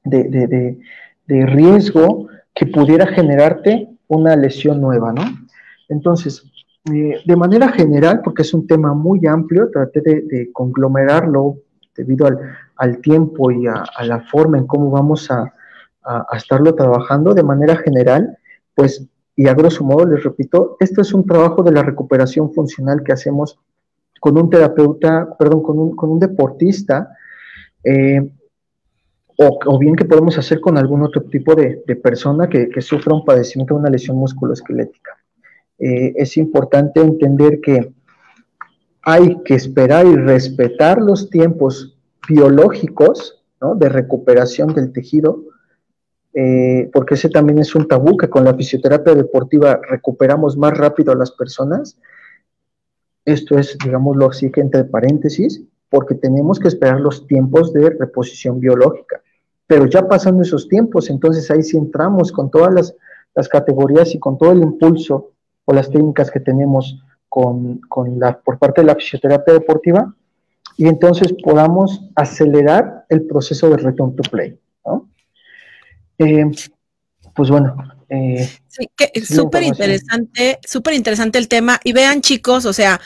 de 0.04 1.46
riesgo 1.46 2.28
que 2.54 2.66
pudiera 2.66 3.06
generarte 3.06 3.88
una 4.08 4.34
lesión 4.34 4.80
nueva, 4.80 5.12
¿no? 5.12 5.22
Entonces, 5.88 6.42
eh, 6.92 7.20
de 7.24 7.36
manera 7.36 7.68
general, 7.72 8.20
porque 8.22 8.42
es 8.42 8.54
un 8.54 8.66
tema 8.66 8.94
muy 8.94 9.26
amplio, 9.26 9.70
traté 9.72 10.00
de, 10.00 10.50
conglomerarlo 10.52 11.58
debido 11.96 12.26
al, 12.76 12.98
tiempo 12.98 13.50
y 13.50 13.66
a, 13.66 13.84
la 14.04 14.20
forma 14.20 14.58
en 14.58 14.66
cómo 14.66 14.90
vamos 14.90 15.30
a, 15.30 15.52
estarlo 16.36 16.74
trabajando. 16.74 17.34
De 17.34 17.42
manera 17.42 17.76
general, 17.76 18.38
pues, 18.74 19.04
y 19.34 19.48
a 19.48 19.54
grosso 19.54 19.82
modo, 19.82 20.06
les 20.06 20.22
repito, 20.22 20.76
esto 20.78 21.00
es 21.00 21.12
un 21.12 21.26
trabajo 21.26 21.62
de 21.62 21.72
la 21.72 21.82
recuperación 21.82 22.52
funcional 22.52 23.02
que 23.02 23.12
hacemos 23.12 23.58
con 24.20 24.38
un 24.38 24.48
terapeuta, 24.48 25.28
perdón, 25.38 25.62
con 25.62 26.10
un, 26.10 26.20
deportista, 26.20 27.10
eh, 27.82 28.30
o, 29.38 29.78
bien 29.78 29.96
que 29.96 30.04
podemos 30.04 30.38
hacer 30.38 30.60
con 30.60 30.78
algún 30.78 31.02
otro 31.02 31.22
tipo 31.22 31.54
de, 31.54 31.82
persona 32.02 32.48
que, 32.48 32.68
que, 32.68 32.80
sufra 32.80 33.14
un 33.14 33.24
padecimiento 33.24 33.74
de 33.74 33.80
una 33.80 33.90
lesión 33.90 34.16
musculoesquelética. 34.16 35.16
Eh, 35.78 36.14
es 36.16 36.36
importante 36.36 37.00
entender 37.00 37.60
que 37.60 37.92
hay 39.08 39.40
que 39.44 39.54
esperar 39.54 40.04
y 40.04 40.16
respetar 40.16 41.00
los 41.00 41.30
tiempos 41.30 41.96
biológicos 42.28 43.40
de 43.76 43.88
recuperación 43.88 44.74
del 44.74 44.92
tejido, 44.92 45.44
eh, 46.34 46.90
porque 46.92 47.14
ese 47.14 47.28
también 47.28 47.60
es 47.60 47.76
un 47.76 47.86
tabú, 47.86 48.16
que 48.16 48.28
con 48.28 48.44
la 48.44 48.54
fisioterapia 48.54 49.14
deportiva 49.14 49.80
recuperamos 49.88 50.56
más 50.56 50.76
rápido 50.76 51.12
a 51.12 51.16
las 51.16 51.30
personas. 51.30 51.96
Esto 53.24 53.56
es, 53.56 53.78
digámoslo 53.78 54.28
así, 54.28 54.50
que 54.50 54.60
entre 54.60 54.82
paréntesis, 54.82 55.62
porque 55.88 56.16
tenemos 56.16 56.58
que 56.58 56.66
esperar 56.66 57.00
los 57.00 57.28
tiempos 57.28 57.72
de 57.72 57.90
reposición 57.90 58.58
biológica. 58.58 59.22
pero 59.68 59.86
ya 59.86 60.06
pasando 60.06 60.42
esos 60.42 60.68
tiempos, 60.68 61.10
entonces 61.10 61.48
ahí 61.50 61.62
sí 61.62 61.76
entramos 61.76 62.32
con 62.32 62.50
todas 62.50 62.74
las, 63.34 63.48
categorías 63.48 64.14
y 64.14 64.18
con 64.18 64.36
todo 64.36 64.50
el 64.50 64.62
impulso 64.62 65.32
o 65.64 65.74
las 65.74 65.90
técnicas 65.90 66.30
que 66.30 66.40
tenemos 66.40 66.98
con, 67.88 68.18
la, 68.18 68.38
por 68.40 68.58
parte 68.58 68.80
de 68.80 68.86
la 68.86 68.94
fisioterapia 68.94 69.52
deportiva, 69.52 70.14
y 70.78 70.86
entonces 70.88 71.34
podamos 71.42 72.00
acelerar 72.14 73.04
el 73.10 73.26
proceso 73.26 73.68
de 73.68 73.76
return 73.76 74.16
to 74.16 74.22
play. 74.30 74.58
Eh, 76.18 76.44
pues 77.34 77.50
bueno. 77.50 77.76
Eh, 78.08 78.48
sí, 78.68 78.88
que 78.96 79.10
súper 79.24 79.64
interesante, 79.64 80.58
súper 80.66 80.94
interesante 80.94 81.38
el 81.38 81.48
tema. 81.48 81.78
Y 81.84 81.92
vean 81.92 82.22
chicos, 82.22 82.64
o 82.64 82.72
sea, 82.72 83.00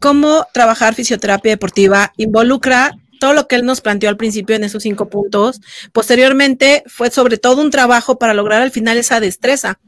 cómo 0.00 0.46
trabajar 0.52 0.94
fisioterapia 0.94 1.52
deportiva 1.52 2.12
involucra 2.16 2.96
todo 3.20 3.34
lo 3.34 3.46
que 3.46 3.56
él 3.56 3.64
nos 3.64 3.80
planteó 3.80 4.08
al 4.08 4.16
principio 4.16 4.56
en 4.56 4.64
esos 4.64 4.82
cinco 4.82 5.08
puntos. 5.08 5.60
Posteriormente 5.92 6.84
fue 6.86 7.10
sobre 7.10 7.36
todo 7.36 7.60
un 7.60 7.70
trabajo 7.70 8.18
para 8.18 8.34
lograr 8.34 8.62
al 8.62 8.70
final 8.70 8.96
esa 8.96 9.20
destreza. 9.20 9.78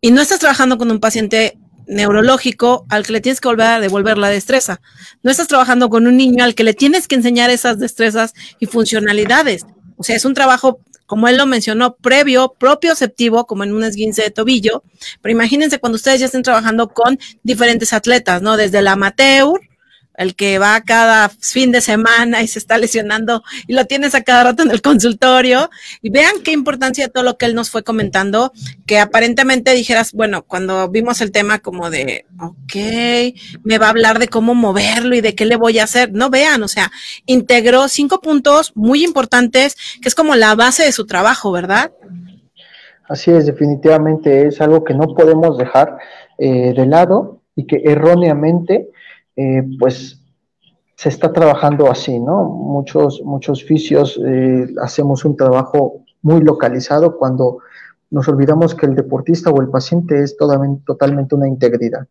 Y 0.00 0.12
no 0.12 0.22
estás 0.22 0.38
trabajando 0.38 0.78
con 0.78 0.90
un 0.90 1.00
paciente 1.00 1.58
neurológico 1.88 2.86
al 2.88 3.04
que 3.04 3.12
le 3.12 3.20
tienes 3.20 3.40
que 3.40 3.48
volver 3.48 3.66
a 3.66 3.80
devolver 3.80 4.18
la 4.18 4.28
destreza. 4.28 4.80
No 5.22 5.30
estás 5.30 5.48
trabajando 5.48 5.88
con 5.88 6.06
un 6.06 6.16
niño 6.16 6.44
al 6.44 6.54
que 6.54 6.64
le 6.64 6.74
tienes 6.74 7.08
que 7.08 7.16
enseñar 7.16 7.50
esas 7.50 7.78
destrezas 7.78 8.34
y 8.60 8.66
funcionalidades. 8.66 9.66
O 9.96 10.04
sea, 10.04 10.14
es 10.14 10.24
un 10.24 10.34
trabajo, 10.34 10.80
como 11.06 11.26
él 11.26 11.36
lo 11.36 11.46
mencionó, 11.46 11.96
previo, 11.96 12.54
propioceptivo, 12.58 13.46
como 13.46 13.64
en 13.64 13.72
un 13.72 13.82
esguince 13.82 14.22
de 14.22 14.30
tobillo. 14.30 14.84
Pero 15.22 15.32
imagínense 15.32 15.80
cuando 15.80 15.96
ustedes 15.96 16.20
ya 16.20 16.26
estén 16.26 16.42
trabajando 16.42 16.88
con 16.88 17.18
diferentes 17.42 17.92
atletas, 17.92 18.42
¿no? 18.42 18.56
Desde 18.56 18.78
el 18.78 18.86
amateur 18.86 19.60
el 20.18 20.34
que 20.34 20.58
va 20.58 20.80
cada 20.80 21.28
fin 21.28 21.70
de 21.70 21.80
semana 21.80 22.42
y 22.42 22.48
se 22.48 22.58
está 22.58 22.76
lesionando 22.76 23.44
y 23.68 23.72
lo 23.72 23.86
tienes 23.86 24.16
a 24.16 24.22
cada 24.22 24.44
rato 24.44 24.64
en 24.64 24.70
el 24.72 24.82
consultorio. 24.82 25.70
Y 26.02 26.10
vean 26.10 26.42
qué 26.44 26.50
importancia 26.50 27.08
todo 27.08 27.22
lo 27.22 27.38
que 27.38 27.46
él 27.46 27.54
nos 27.54 27.70
fue 27.70 27.84
comentando, 27.84 28.52
que 28.84 28.98
aparentemente 28.98 29.72
dijeras, 29.72 30.12
bueno, 30.12 30.42
cuando 30.42 30.88
vimos 30.88 31.20
el 31.20 31.30
tema 31.30 31.60
como 31.60 31.88
de, 31.88 32.26
ok, 32.40 33.62
me 33.62 33.78
va 33.78 33.86
a 33.86 33.90
hablar 33.90 34.18
de 34.18 34.26
cómo 34.26 34.56
moverlo 34.56 35.14
y 35.14 35.20
de 35.20 35.36
qué 35.36 35.46
le 35.46 35.54
voy 35.54 35.78
a 35.78 35.84
hacer. 35.84 36.12
No 36.12 36.30
vean, 36.30 36.64
o 36.64 36.68
sea, 36.68 36.90
integró 37.26 37.86
cinco 37.86 38.20
puntos 38.20 38.72
muy 38.74 39.04
importantes, 39.04 39.76
que 40.02 40.08
es 40.08 40.16
como 40.16 40.34
la 40.34 40.56
base 40.56 40.82
de 40.82 40.92
su 40.92 41.06
trabajo, 41.06 41.52
¿verdad? 41.52 41.92
Así 43.08 43.30
es, 43.30 43.46
definitivamente 43.46 44.48
es 44.48 44.60
algo 44.60 44.82
que 44.82 44.94
no 44.94 45.14
podemos 45.14 45.56
dejar 45.56 45.96
eh, 46.38 46.74
de 46.74 46.86
lado 46.86 47.40
y 47.54 47.66
que 47.66 47.82
erróneamente 47.84 48.88
eh, 49.38 49.62
pues 49.78 50.20
se 50.96 51.08
está 51.08 51.32
trabajando 51.32 51.88
así, 51.88 52.18
¿no? 52.18 52.42
Muchos, 52.44 53.22
muchos 53.24 53.62
fisios 53.62 54.20
eh, 54.26 54.66
hacemos 54.82 55.24
un 55.24 55.36
trabajo 55.36 56.02
muy 56.22 56.40
localizado 56.40 57.16
cuando 57.16 57.58
nos 58.10 58.26
olvidamos 58.26 58.74
que 58.74 58.86
el 58.86 58.96
deportista 58.96 59.50
o 59.50 59.60
el 59.60 59.68
paciente 59.68 60.20
es 60.24 60.36
totalmente 60.36 61.36
una 61.36 61.46
integridad. 61.46 62.08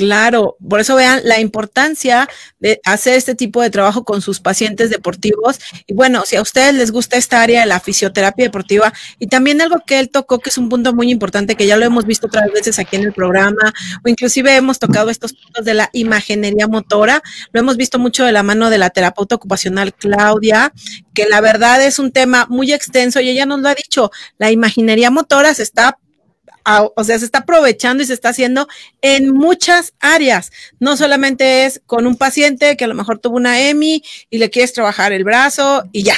Claro, 0.00 0.56
por 0.66 0.80
eso 0.80 0.96
vean 0.96 1.20
la 1.24 1.40
importancia 1.40 2.26
de 2.58 2.80
hacer 2.86 3.16
este 3.16 3.34
tipo 3.34 3.60
de 3.60 3.68
trabajo 3.68 4.02
con 4.02 4.22
sus 4.22 4.40
pacientes 4.40 4.88
deportivos. 4.88 5.58
Y 5.86 5.92
bueno, 5.92 6.22
si 6.24 6.36
a 6.36 6.40
ustedes 6.40 6.72
les 6.72 6.90
gusta 6.90 7.18
esta 7.18 7.42
área 7.42 7.60
de 7.60 7.66
la 7.66 7.80
fisioterapia 7.80 8.46
deportiva 8.46 8.94
y 9.18 9.26
también 9.26 9.60
algo 9.60 9.82
que 9.86 9.98
él 9.98 10.08
tocó, 10.08 10.38
que 10.38 10.48
es 10.48 10.56
un 10.56 10.70
punto 10.70 10.94
muy 10.94 11.10
importante, 11.10 11.54
que 11.54 11.66
ya 11.66 11.76
lo 11.76 11.84
hemos 11.84 12.06
visto 12.06 12.28
otras 12.28 12.50
veces 12.50 12.78
aquí 12.78 12.96
en 12.96 13.02
el 13.02 13.12
programa, 13.12 13.74
o 14.02 14.08
inclusive 14.08 14.56
hemos 14.56 14.78
tocado 14.78 15.10
estos 15.10 15.34
puntos 15.34 15.66
de 15.66 15.74
la 15.74 15.90
imaginería 15.92 16.66
motora, 16.66 17.22
lo 17.52 17.60
hemos 17.60 17.76
visto 17.76 17.98
mucho 17.98 18.24
de 18.24 18.32
la 18.32 18.42
mano 18.42 18.70
de 18.70 18.78
la 18.78 18.88
terapeuta 18.88 19.34
ocupacional 19.34 19.92
Claudia, 19.92 20.72
que 21.12 21.28
la 21.28 21.42
verdad 21.42 21.84
es 21.84 21.98
un 21.98 22.10
tema 22.10 22.46
muy 22.48 22.72
extenso 22.72 23.20
y 23.20 23.28
ella 23.28 23.44
nos 23.44 23.60
lo 23.60 23.68
ha 23.68 23.74
dicho, 23.74 24.10
la 24.38 24.50
imaginería 24.50 25.10
motora 25.10 25.52
se 25.52 25.62
está 25.62 25.98
o 26.64 27.04
sea, 27.04 27.18
se 27.18 27.24
está 27.24 27.40
aprovechando 27.40 28.02
y 28.02 28.06
se 28.06 28.14
está 28.14 28.30
haciendo 28.30 28.68
en 29.02 29.32
muchas 29.32 29.94
áreas. 30.00 30.52
No 30.78 30.96
solamente 30.96 31.64
es 31.64 31.80
con 31.86 32.06
un 32.06 32.16
paciente 32.16 32.76
que 32.76 32.84
a 32.84 32.88
lo 32.88 32.94
mejor 32.94 33.18
tuvo 33.18 33.36
una 33.36 33.60
EMI 33.60 34.02
y 34.30 34.38
le 34.38 34.50
quieres 34.50 34.72
trabajar 34.72 35.12
el 35.12 35.24
brazo 35.24 35.84
y 35.92 36.02
ya. 36.02 36.16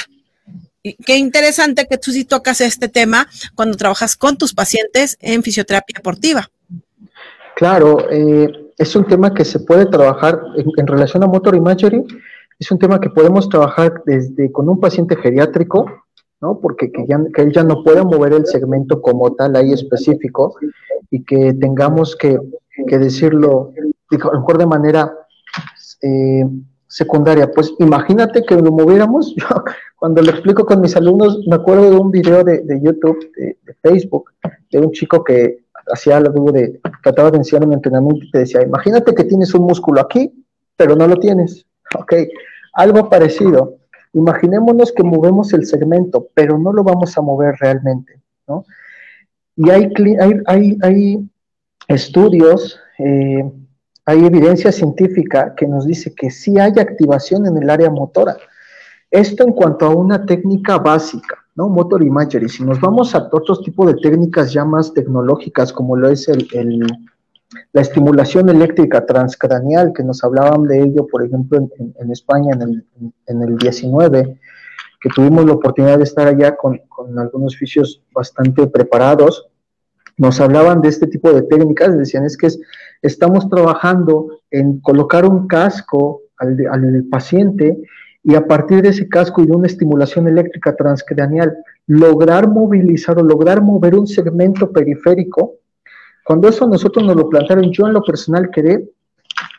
Qué 1.05 1.15
interesante 1.15 1.87
que 1.87 1.97
tú 1.97 2.11
sí 2.11 2.25
tocas 2.25 2.59
este 2.59 2.89
tema 2.89 3.27
cuando 3.55 3.77
trabajas 3.77 4.17
con 4.17 4.37
tus 4.37 4.53
pacientes 4.53 5.17
en 5.21 5.41
fisioterapia 5.41 5.93
deportiva. 5.97 6.49
Claro, 7.55 8.09
eh, 8.11 8.51
es 8.77 8.95
un 8.95 9.05
tema 9.05 9.33
que 9.33 9.45
se 9.45 9.59
puede 9.59 9.85
trabajar 9.85 10.41
en, 10.57 10.87
relación 10.87 11.23
a 11.23 11.27
motor 11.27 11.55
imagery. 11.55 12.03
Es 12.59 12.69
un 12.71 12.79
tema 12.79 12.99
que 12.99 13.09
podemos 13.09 13.47
trabajar 13.47 14.01
desde 14.05 14.51
con 14.51 14.67
un 14.67 14.79
paciente 14.79 15.15
geriátrico, 15.15 16.02
¿no? 16.43 16.59
Porque 16.59 16.91
que, 16.91 17.05
ya, 17.07 17.17
que 17.33 17.41
él 17.41 17.53
ya 17.53 17.63
no 17.63 17.83
pueda 17.83 18.03
mover 18.03 18.33
el 18.33 18.45
segmento 18.45 19.01
como 19.01 19.33
tal 19.33 19.55
ahí 19.55 19.71
específico 19.71 20.55
y 21.09 21.23
que 21.23 21.53
tengamos 21.53 22.17
que, 22.17 22.37
decirlo, 22.85 23.71
a 24.11 24.17
lo 24.17 24.39
mejor 24.41 24.57
de 24.57 24.65
manera 24.65 25.13
eh, 26.01 26.45
secundaria. 26.87 27.49
Pues 27.49 27.73
imagínate 27.79 28.43
que 28.43 28.55
lo 28.55 28.73
moviéramos, 28.73 29.33
yo 29.37 29.47
cuando 29.95 30.21
lo 30.21 30.31
explico 30.31 30.65
con 30.65 30.81
mis 30.81 30.97
alumnos, 30.97 31.39
me 31.47 31.55
acuerdo 31.55 31.89
de 31.89 31.97
un 31.97 32.11
video 32.11 32.43
de, 32.43 32.61
YouTube, 32.83 33.31
de, 33.37 33.57
Facebook, 33.81 34.31
de 34.69 34.79
un 34.79 34.91
chico 34.91 35.23
que 35.23 35.63
hacía 35.93 36.17
algo 36.17 36.51
de, 36.51 36.81
trataba 37.01 37.31
de 37.31 37.37
enseñar 37.37 37.65
un 37.65 37.73
entrenamiento 37.73 38.25
y 38.25 38.31
te 38.31 38.39
decía, 38.39 38.61
imagínate 38.63 39.15
que 39.15 39.23
tienes 39.23 39.53
un 39.53 39.63
músculo 39.63 40.01
aquí, 40.01 40.29
pero 40.75 40.95
no 40.97 41.07
lo 41.07 41.15
tienes. 41.15 41.65
Algo 42.75 43.07
parecido 43.07 43.77
Imaginémonos 44.13 44.91
que 44.91 45.03
movemos 45.03 45.53
el 45.53 45.65
segmento, 45.65 46.29
pero 46.33 46.57
no 46.57 46.71
lo 46.71 46.83
vamos 46.83 47.17
a 47.17 47.21
mover 47.21 47.55
realmente, 47.59 48.21
¿no? 48.47 48.63
Y 49.55 49.69
hay, 49.69 49.91
hay, 50.47 50.77
hay, 50.81 51.29
estudios, 51.87 52.79
eh, 52.99 53.43
hay 54.05 54.25
evidencia 54.25 54.71
científica 54.71 55.53
que 55.55 55.67
nos 55.67 55.85
dice 55.85 56.13
que 56.15 56.31
sí 56.31 56.57
hay 56.59 56.71
activación 56.79 57.45
en 57.45 57.57
el 57.57 57.69
área 57.69 57.89
motora. 57.89 58.37
Esto 59.11 59.43
en 59.43 59.53
cuanto 59.53 59.85
a 59.85 59.95
una 59.95 60.25
técnica 60.25 60.77
básica, 60.77 61.37
¿no? 61.55 61.69
Motor 61.69 62.03
imagery. 62.03 62.49
Si 62.49 62.63
nos 62.63 62.79
vamos 62.79 63.13
a 63.13 63.29
otros 63.31 63.61
tipos 63.63 63.87
de 63.87 64.01
técnicas 64.01 64.53
ya 64.53 64.65
más 64.65 64.93
tecnológicas, 64.93 65.71
como 65.71 65.95
lo 65.95 66.09
es 66.09 66.27
el 66.29 66.47
la 67.71 67.81
estimulación 67.81 68.49
eléctrica 68.49 69.05
transcranial, 69.05 69.93
que 69.93 70.03
nos 70.03 70.23
hablaban 70.23 70.63
de 70.63 70.81
ello, 70.81 71.07
por 71.07 71.25
ejemplo, 71.25 71.69
en, 71.77 72.11
España 72.11 72.53
en 72.53 72.61
el, 72.61 72.85
en 73.27 73.41
el, 73.41 73.57
19, 73.57 74.39
que 74.99 75.09
tuvimos 75.09 75.45
la 75.45 75.53
oportunidad 75.53 75.97
de 75.97 76.03
estar 76.03 76.27
allá 76.27 76.55
con, 76.55 76.79
con, 76.87 77.17
algunos 77.17 77.57
fisios 77.57 78.01
bastante 78.13 78.67
preparados, 78.67 79.47
nos 80.17 80.39
hablaban 80.39 80.81
de 80.81 80.89
este 80.89 81.07
tipo 81.07 81.33
de 81.33 81.41
técnicas, 81.41 81.97
decían 81.97 82.25
es 82.25 82.37
que 82.37 82.47
estamos 83.01 83.49
trabajando 83.49 84.39
en 84.51 84.79
colocar 84.79 85.25
un 85.25 85.47
casco 85.47 86.21
al, 86.37 86.57
al 86.69 87.05
paciente 87.09 87.81
y 88.23 88.35
a 88.35 88.45
partir 88.45 88.83
de 88.83 88.89
ese 88.89 89.09
casco 89.09 89.41
y 89.41 89.47
de 89.47 89.53
una 89.53 89.67
estimulación 89.67 90.27
eléctrica 90.27 90.75
transcranial, 90.75 91.57
lograr 91.87 92.47
movilizar 92.47 93.17
o 93.17 93.23
lograr 93.23 93.61
mover 93.61 93.95
un 93.95 94.07
segmento 94.07 94.71
periférico 94.71 95.55
cuando 96.23 96.47
eso 96.47 96.67
nosotros 96.67 97.05
nos 97.05 97.15
lo 97.15 97.29
plantearon, 97.29 97.71
yo 97.71 97.87
en 97.87 97.93
lo 97.93 98.03
personal 98.03 98.49
quedé 98.51 98.89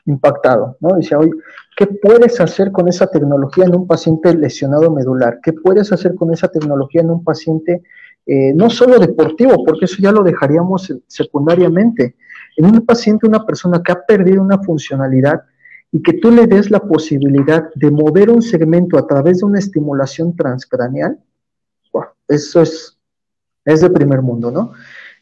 impactado, 0.06 0.76
¿no? 0.80 0.96
Decía, 0.96 1.18
oye, 1.18 1.32
¿qué 1.76 1.86
puedes 1.86 2.40
hacer 2.40 2.72
con 2.72 2.88
esa 2.88 3.06
tecnología 3.06 3.64
en 3.64 3.74
un 3.74 3.86
paciente 3.86 4.34
lesionado 4.34 4.90
medular? 4.90 5.40
¿Qué 5.42 5.52
puedes 5.52 5.92
hacer 5.92 6.14
con 6.14 6.32
esa 6.32 6.48
tecnología 6.48 7.00
en 7.00 7.10
un 7.10 7.24
paciente 7.24 7.82
eh, 8.26 8.54
no 8.54 8.70
solo 8.70 8.98
deportivo, 8.98 9.64
porque 9.64 9.84
eso 9.84 9.96
ya 10.00 10.10
lo 10.10 10.22
dejaríamos 10.22 10.92
secundariamente, 11.06 12.16
en 12.56 12.66
un 12.66 12.86
paciente, 12.86 13.26
una 13.26 13.44
persona 13.44 13.82
que 13.82 13.92
ha 13.92 14.06
perdido 14.06 14.40
una 14.40 14.58
funcionalidad 14.62 15.42
y 15.92 16.02
que 16.02 16.14
tú 16.14 16.30
le 16.30 16.46
des 16.46 16.70
la 16.70 16.80
posibilidad 16.80 17.68
de 17.74 17.90
mover 17.90 18.30
un 18.30 18.40
segmento 18.40 18.96
a 18.96 19.06
través 19.06 19.40
de 19.40 19.46
una 19.46 19.58
estimulación 19.58 20.34
transcranial, 20.34 21.18
eso 22.26 22.62
es, 22.62 22.98
es 23.66 23.82
de 23.82 23.90
primer 23.90 24.22
mundo, 24.22 24.50
¿no? 24.50 24.72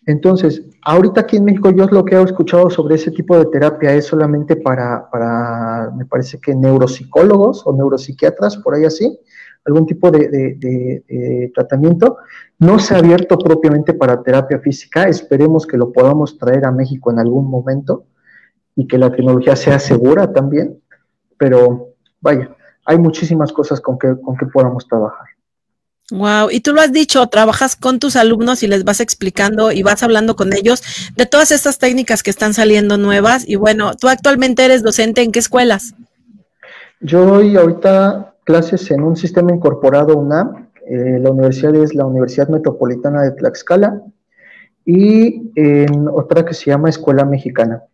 Entonces, 0.07 0.63
ahorita 0.83 1.21
aquí 1.21 1.37
en 1.37 1.45
México 1.45 1.71
yo 1.71 1.87
lo 1.87 2.05
que 2.05 2.17
he 2.17 2.23
escuchado 2.23 2.69
sobre 2.71 2.97
ese 2.97 3.13
tipo 3.13 3.39
de 3.39 3.47
terapia 3.47 3.95
es 3.95 4.07
solamente 4.07 4.57
para, 4.57 5.09
para 5.11 5.93
me 5.97 6.05
parece 6.07 6.41
que 6.41 6.55
neuropsicólogos 6.55 7.63
o 7.67 7.73
neuropsiquiatras, 7.73 8.57
por 8.57 8.75
ahí 8.75 8.85
así, 8.85 9.17
algún 9.65 9.87
tipo 9.87 10.11
de, 10.11 11.51
tratamiento. 11.55 12.19
No 12.59 12.79
se 12.79 12.95
ha 12.95 12.99
abierto 12.99 13.39
propiamente 13.39 13.95
para 13.95 14.23
terapia 14.23 14.59
física, 14.59 15.05
esperemos 15.05 15.67
que 15.67 15.77
lo 15.77 15.93
podamos 15.93 16.37
traer 16.37 16.65
a 16.65 16.73
México 16.73 17.13
en 17.13 17.21
algún 17.21 17.49
momento 17.49 18.07
y 18.75 18.87
que 18.87 18.99
la 18.99 19.11
tecnología 19.11 19.55
sea 19.55 19.79
segura 19.79 20.33
también, 20.33 20.81
pero 21.37 21.95
vaya, 22.21 22.57
hay 22.85 22.99
muchísimas 22.99 23.53
cosas 23.53 23.81
con 23.81 23.99
que, 23.99 24.21
con 24.21 24.37
que 24.37 24.47
podamos 24.47 24.89
trabajar. 24.89 25.27
Wow, 26.13 26.51
y 26.51 26.61
tú 26.61 26.75
lo 26.75 26.83
has 26.83 26.93
dicho, 26.93 27.27
trabajas 27.29 27.75
con 27.75 27.99
tus 27.99 28.17
alumnos 28.17 28.63
y 28.63 28.67
les 28.67 28.85
vas 28.85 29.01
explicando 29.01 29.73
y 29.73 29.83
vas 29.83 30.03
hablando 30.03 30.37
con 30.37 30.53
ellos 30.53 30.83
de 31.17 31.25
todas 31.25 31.51
estas 31.51 31.79
técnicas 31.79 32.23
que 32.23 32.29
están 32.29 32.53
saliendo 32.53 32.99
nuevas. 32.99 33.49
Y 33.49 33.57
bueno, 33.57 33.95
tú 33.99 34.09
actualmente 34.09 34.63
eres 34.63 34.83
docente 34.83 35.23
en 35.23 35.33
qué 35.33 35.39
escuelas? 35.39 35.95
Yo 37.01 37.25
doy 37.25 37.57
ahorita 37.57 38.35
clases 38.45 38.91
en 38.91 39.03
un 39.03 39.17
sistema 39.17 39.53
incorporado 39.53 40.17
UNAM, 40.19 40.69
Eh, 40.85 41.19
la 41.21 41.31
universidad 41.31 41.75
es 41.77 41.95
la 41.95 42.05
Universidad 42.05 42.49
Metropolitana 42.49 43.23
de 43.23 43.31
Tlaxcala 43.33 44.03
y 44.85 45.53
en 45.55 46.09
otra 46.09 46.45
que 46.45 46.55
se 46.55 46.71
llama 46.71 46.91
Escuela 46.91 47.25
Mexicana. 47.25 47.85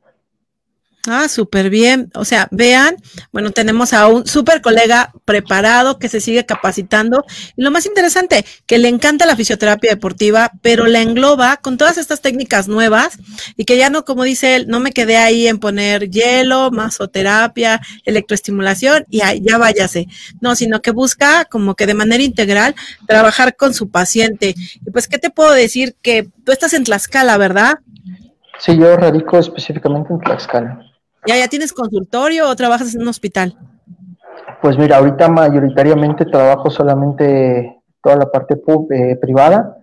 Ah, 1.10 1.26
súper 1.28 1.70
bien. 1.70 2.10
O 2.14 2.26
sea, 2.26 2.48
vean, 2.50 2.96
bueno, 3.32 3.50
tenemos 3.50 3.94
a 3.94 4.08
un 4.08 4.26
súper 4.26 4.60
colega 4.60 5.10
preparado 5.24 5.98
que 5.98 6.10
se 6.10 6.20
sigue 6.20 6.44
capacitando. 6.44 7.24
Y 7.56 7.62
lo 7.62 7.70
más 7.70 7.86
interesante, 7.86 8.44
que 8.66 8.76
le 8.76 8.88
encanta 8.88 9.24
la 9.24 9.34
fisioterapia 9.34 9.90
deportiva, 9.90 10.52
pero 10.60 10.86
la 10.86 11.00
engloba 11.00 11.56
con 11.56 11.78
todas 11.78 11.96
estas 11.96 12.20
técnicas 12.20 12.68
nuevas 12.68 13.18
y 13.56 13.64
que 13.64 13.78
ya 13.78 13.88
no, 13.88 14.04
como 14.04 14.24
dice 14.24 14.56
él, 14.56 14.66
no 14.68 14.80
me 14.80 14.92
quedé 14.92 15.16
ahí 15.16 15.48
en 15.48 15.58
poner 15.58 16.10
hielo, 16.10 16.70
masoterapia, 16.70 17.80
electroestimulación 18.04 19.06
y 19.08 19.20
ya 19.40 19.56
váyase. 19.56 20.08
No, 20.42 20.56
sino 20.56 20.82
que 20.82 20.90
busca 20.90 21.46
como 21.46 21.74
que 21.74 21.86
de 21.86 21.94
manera 21.94 22.22
integral 22.22 22.74
trabajar 23.06 23.56
con 23.56 23.72
su 23.72 23.88
paciente. 23.88 24.54
Y 24.58 24.90
pues, 24.90 25.08
¿qué 25.08 25.18
te 25.18 25.30
puedo 25.30 25.52
decir? 25.52 25.96
Que 26.02 26.28
tú 26.44 26.52
estás 26.52 26.74
en 26.74 26.84
Tlaxcala, 26.84 27.38
¿verdad? 27.38 27.78
Sí, 28.58 28.76
yo 28.76 28.96
radico 28.96 29.38
específicamente 29.38 30.12
en 30.12 30.20
Tlaxcala. 30.20 30.84
¿Ya, 31.26 31.36
ya 31.36 31.48
tienes 31.48 31.72
consultorio 31.72 32.48
o 32.48 32.56
trabajas 32.56 32.94
en 32.94 33.02
un 33.02 33.08
hospital? 33.08 33.56
Pues 34.62 34.76
mira, 34.76 34.96
ahorita 34.96 35.28
mayoritariamente 35.28 36.24
trabajo 36.24 36.70
solamente 36.70 37.78
toda 38.02 38.16
la 38.16 38.30
parte 38.30 38.60
eh, 38.90 39.16
privada. 39.16 39.78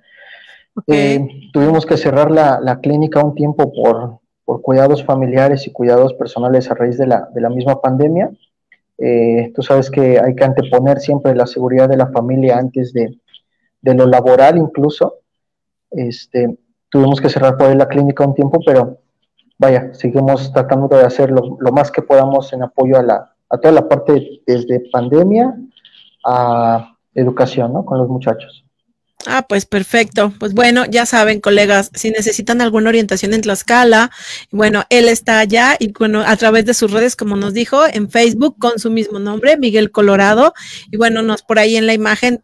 Eh, 0.88 1.26
tuvimos 1.54 1.86
que 1.86 1.96
cerrar 1.96 2.30
la, 2.32 2.80
clínica 2.82 3.24
un 3.24 3.36
tiempo 3.36 3.72
por, 3.72 4.62
cuidados 4.62 5.04
familiares 5.04 5.66
y 5.68 5.72
cuidados 5.72 6.14
personales 6.14 6.70
a 6.70 6.76
raíz 6.76 6.98
de 6.98 7.08
la, 7.08 7.50
misma 7.50 7.82
pandemia. 7.82 8.32
Eh, 8.98 9.52
tú 9.56 9.62
sabes 9.62 9.90
que 9.90 10.20
hay 10.20 10.36
que 10.36 10.44
anteponer 10.44 11.00
siempre 11.00 11.36
la 11.36 11.48
seguridad 11.48 11.90
de 11.90 11.98
la 11.98 12.08
familia 12.08 12.58
antes 12.58 12.94
de, 12.94 13.18
de 13.82 13.94
lo 13.94 14.06
laboral 14.08 14.58
incluso. 14.58 15.20
Este, 15.92 16.58
tuvimos 16.90 17.22
que 17.22 17.30
cerrar 17.30 17.58
por 17.58 17.68
ahí 17.68 17.76
la 17.76 17.88
clínica 17.88 18.26
un 18.26 18.36
tiempo, 18.36 18.60
pero 18.66 19.00
vaya, 19.58 19.94
seguimos 19.94 20.52
tratando 20.52 20.88
de 20.88 21.04
hacer 21.04 21.32
lo, 21.32 21.58
más 21.72 21.92
que 21.92 22.02
podamos 22.02 22.52
en 22.54 22.64
apoyo 22.64 22.98
a, 22.98 23.04
la, 23.04 23.34
a 23.50 23.58
toda 23.58 23.74
la 23.74 23.88
parte 23.88 24.42
desde 24.46 24.90
pandemia 24.92 25.56
a 26.26 26.96
educación, 27.14 27.74
¿no? 27.74 27.86
Con 27.86 27.98
los 27.98 28.10
muchachos. 28.10 28.66
Ah, 29.28 29.46
pues 29.48 29.66
perfecto. 29.66 30.34
Pues 30.40 30.54
bueno, 30.54 30.86
ya 30.86 31.06
saben, 31.06 31.40
colegas, 31.40 31.90
si 31.94 32.12
necesitan 32.12 32.62
alguna 32.62 32.90
orientación 32.90 33.34
en 33.34 33.42
Tlaxcala, 33.42 34.12
bueno, 34.52 34.84
él 34.90 35.08
está 35.08 35.40
allá 35.40 35.76
y 35.80 35.92
bueno, 35.94 36.22
a 36.26 36.36
través 36.36 36.66
de 36.66 36.74
sus 36.74 36.92
redes, 36.92 37.16
como 37.16 37.36
nos 37.36 37.54
dijo, 37.54 37.80
en 37.92 38.10
Facebook 38.10 38.58
con 38.60 38.78
su 38.78 38.92
mismo 38.92 39.20
nombre, 39.20 39.58
Miguel 39.58 39.92
Colorado. 39.92 40.54
Y 40.92 40.98
bueno, 40.98 41.24
nos 41.24 41.42
por 41.42 41.58
ahí 41.58 41.76
en 41.76 41.88
la 41.88 41.94
imagen 41.94 42.44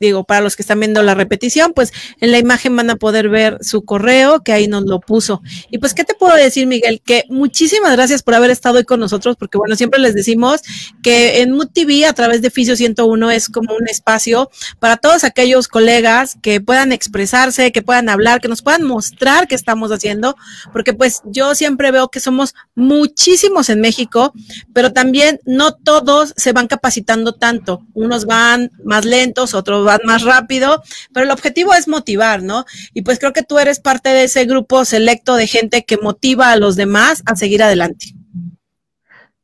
digo, 0.00 0.24
para 0.24 0.40
los 0.40 0.56
que 0.56 0.62
están 0.62 0.80
viendo 0.80 1.02
la 1.02 1.14
repetición, 1.14 1.72
pues 1.74 1.92
en 2.20 2.32
la 2.32 2.38
imagen 2.38 2.74
van 2.76 2.90
a 2.90 2.96
poder 2.96 3.28
ver 3.28 3.58
su 3.62 3.84
correo, 3.84 4.40
que 4.42 4.52
ahí 4.52 4.68
nos 4.68 4.84
lo 4.84 5.00
puso. 5.00 5.42
Y 5.70 5.78
pues, 5.78 5.94
¿qué 5.94 6.04
te 6.04 6.14
puedo 6.14 6.34
decir, 6.36 6.66
Miguel? 6.66 7.00
Que 7.04 7.24
muchísimas 7.28 7.92
gracias 7.92 8.22
por 8.22 8.34
haber 8.34 8.50
estado 8.50 8.78
hoy 8.78 8.84
con 8.84 9.00
nosotros, 9.00 9.36
porque 9.36 9.58
bueno, 9.58 9.76
siempre 9.76 10.00
les 10.00 10.14
decimos 10.14 10.60
que 11.02 11.40
en 11.40 11.52
Mood 11.52 11.68
TV, 11.72 12.06
a 12.06 12.12
través 12.12 12.42
de 12.42 12.50
Fisio 12.50 12.76
101, 12.76 13.30
es 13.30 13.48
como 13.48 13.74
un 13.74 13.88
espacio 13.88 14.50
para 14.78 14.96
todos 14.96 15.24
aquellos 15.24 15.68
colegas 15.68 16.36
que 16.42 16.60
puedan 16.60 16.92
expresarse, 16.92 17.72
que 17.72 17.82
puedan 17.82 18.08
hablar, 18.08 18.40
que 18.40 18.48
nos 18.48 18.62
puedan 18.62 18.84
mostrar 18.84 19.48
qué 19.48 19.54
estamos 19.54 19.90
haciendo, 19.90 20.36
porque 20.72 20.94
pues 20.94 21.22
yo 21.24 21.54
siempre 21.54 21.90
veo 21.90 22.08
que 22.08 22.20
somos 22.20 22.54
muchísimos 22.74 23.68
en 23.70 23.80
México, 23.80 24.32
pero 24.72 24.92
también 24.92 25.40
no 25.44 25.72
todos 25.72 26.34
se 26.36 26.52
van 26.52 26.68
capacitando 26.68 27.32
tanto. 27.32 27.82
Unos 27.94 28.26
van 28.26 28.70
más 28.84 29.04
lentos, 29.04 29.54
otros 29.54 29.84
van 29.88 30.00
más 30.04 30.22
rápido, 30.22 30.82
pero 31.12 31.24
el 31.24 31.32
objetivo 31.32 31.74
es 31.74 31.88
motivar, 31.88 32.42
¿no? 32.42 32.64
Y 32.94 33.02
pues 33.02 33.18
creo 33.18 33.32
que 33.32 33.42
tú 33.42 33.58
eres 33.58 33.80
parte 33.80 34.10
de 34.10 34.24
ese 34.24 34.44
grupo 34.44 34.84
selecto 34.84 35.34
de 35.34 35.46
gente 35.46 35.84
que 35.84 35.96
motiva 35.96 36.52
a 36.52 36.56
los 36.56 36.76
demás 36.76 37.22
a 37.26 37.34
seguir 37.34 37.62
adelante. 37.62 38.06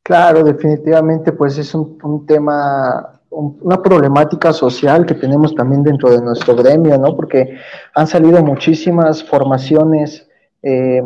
Claro, 0.03 0.45
definitivamente, 0.45 1.33
pues 1.33 1.57
es 1.57 1.75
un, 1.75 2.27
tema, 2.27 3.21
una 3.31 3.83
problemática 3.83 4.53
social 4.53 5.07
que 5.07 5.15
tenemos 5.15 5.55
también 5.55 5.83
dentro 5.83 6.11
de 6.11 6.21
nuestro 6.21 6.55
gremio, 6.55 6.99
¿no? 6.99 7.17
Porque 7.17 7.57
han 7.95 8.07
salido 8.07 8.45
muchísimas 8.45 9.25
formaciones, 9.25 10.29
eh, 10.63 11.03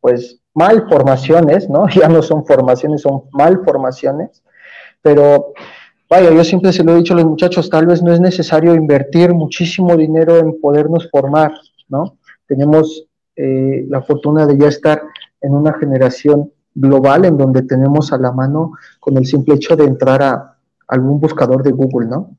pues 0.00 0.38
mal 0.54 0.86
formaciones, 0.88 1.68
¿no? 1.68 1.88
Ya 2.00 2.08
no 2.08 2.22
son 2.22 2.46
formaciones, 2.46 3.02
son 3.02 3.24
mal 3.32 3.62
formaciones, 3.64 4.44
pero 5.02 5.54
Vaya, 6.08 6.30
yo 6.32 6.44
siempre 6.44 6.72
se 6.72 6.84
lo 6.84 6.92
he 6.92 6.96
dicho 6.96 7.14
a 7.14 7.16
los 7.16 7.26
muchachos, 7.26 7.70
tal 7.70 7.86
vez 7.86 8.02
no 8.02 8.12
es 8.12 8.20
necesario 8.20 8.74
invertir 8.74 9.32
muchísimo 9.32 9.96
dinero 9.96 10.36
en 10.36 10.60
podernos 10.60 11.08
formar, 11.10 11.52
¿no? 11.88 12.18
Tenemos 12.46 13.06
eh, 13.36 13.86
la 13.88 14.02
fortuna 14.02 14.46
de 14.46 14.58
ya 14.58 14.68
estar 14.68 15.02
en 15.40 15.54
una 15.54 15.72
generación 15.74 16.52
global 16.74 17.24
en 17.24 17.36
donde 17.36 17.62
tenemos 17.62 18.12
a 18.12 18.18
la 18.18 18.32
mano 18.32 18.72
con 19.00 19.16
el 19.16 19.26
simple 19.26 19.54
hecho 19.54 19.76
de 19.76 19.84
entrar 19.84 20.22
a 20.22 20.56
algún 20.88 21.20
buscador 21.20 21.62
de 21.62 21.72
Google, 21.72 22.08
¿no? 22.08 22.36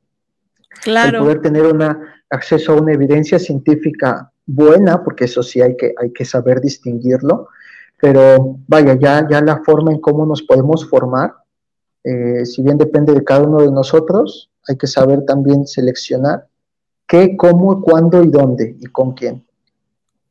Claro. 0.83 1.17
El 1.17 1.23
poder 1.23 1.41
tener 1.41 1.65
una, 1.65 1.99
acceso 2.29 2.73
a 2.73 2.81
una 2.81 2.93
evidencia 2.93 3.39
científica 3.39 4.31
buena, 4.45 5.03
porque 5.03 5.25
eso 5.25 5.41
sí 5.41 5.61
hay 5.61 5.75
que, 5.75 5.93
hay 5.99 6.11
que 6.11 6.25
saber 6.25 6.61
distinguirlo, 6.61 7.49
pero 7.99 8.57
vaya, 8.67 8.97
ya, 8.99 9.27
ya 9.27 9.41
la 9.41 9.63
forma 9.63 9.91
en 9.91 9.99
cómo 9.99 10.25
nos 10.25 10.43
podemos 10.43 10.87
formar 10.87 11.33
eh, 12.05 12.45
si 12.45 12.61
bien 12.61 12.77
depende 12.77 13.13
de 13.13 13.23
cada 13.23 13.41
uno 13.41 13.63
de 13.63 13.71
nosotros, 13.71 14.51
hay 14.67 14.77
que 14.77 14.87
saber 14.87 15.25
también 15.25 15.65
seleccionar 15.65 16.47
qué, 17.07 17.35
cómo, 17.35 17.81
cuándo 17.81 18.23
y 18.23 18.29
dónde 18.29 18.75
y 18.79 18.85
con 18.85 19.13
quién. 19.13 19.43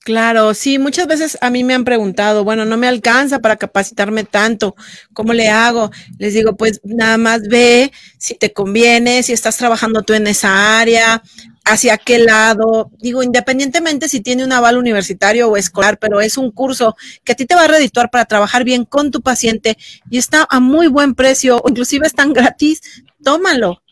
Claro, 0.05 0.53
sí, 0.53 0.79
muchas 0.79 1.07
veces 1.07 1.39
a 1.41 1.49
mí 1.49 1.65
me 1.65 1.73
han 1.73 1.85
preguntado, 1.85 2.45
bueno, 2.45 2.67
no 2.67 2.77
me 2.77 2.87
alcanza 2.87 3.39
para 3.39 3.57
capacitarme 3.57 4.25
tanto, 4.25 4.77
¿cómo 5.15 5.33
le 5.33 5.49
hago? 5.49 5.91
Les 6.19 6.35
digo, 6.35 6.57
pues 6.57 6.83
nada 6.85 7.17
más 7.17 7.49
ve 7.49 7.91
si 8.19 8.35
te 8.35 8.53
conviene, 8.53 9.23
si 9.23 9.33
estás 9.33 9.57
trabajando 9.57 10.03
tú 10.03 10.13
en 10.13 10.27
esa 10.27 10.79
área, 10.79 11.23
hacia 11.65 11.99
qué 11.99 12.19
lado. 12.19 12.91
Digo, 12.99 13.23
independientemente 13.23 14.09
si 14.09 14.21
tiene 14.21 14.45
un 14.45 14.53
aval 14.53 14.77
universitario 14.77 15.49
o 15.49 15.57
escolar, 15.57 15.99
pero 15.99 16.21
es 16.21 16.37
un 16.39 16.51
curso 16.51 16.97
que 17.25 17.33
a 17.33 17.35
ti 17.35 17.47
te 17.47 17.55
va 17.55 17.65
a 17.65 17.69
redituar 17.69 18.11
para 18.11 18.27
trabajar 18.27 18.65
bien 18.65 18.85
con 18.85 19.11
tu 19.11 19.23
paciente 19.23 19.79
y 20.11 20.19
está 20.19 20.47
a 20.49 20.61
muy 20.61 20.89
buen 20.89 21.15
precio, 21.15 21.61
o 21.63 21.69
inclusive 21.69 22.07
es 22.07 22.15
tan 22.15 22.33
gratis, 22.33 22.83
tómalo. 23.23 23.84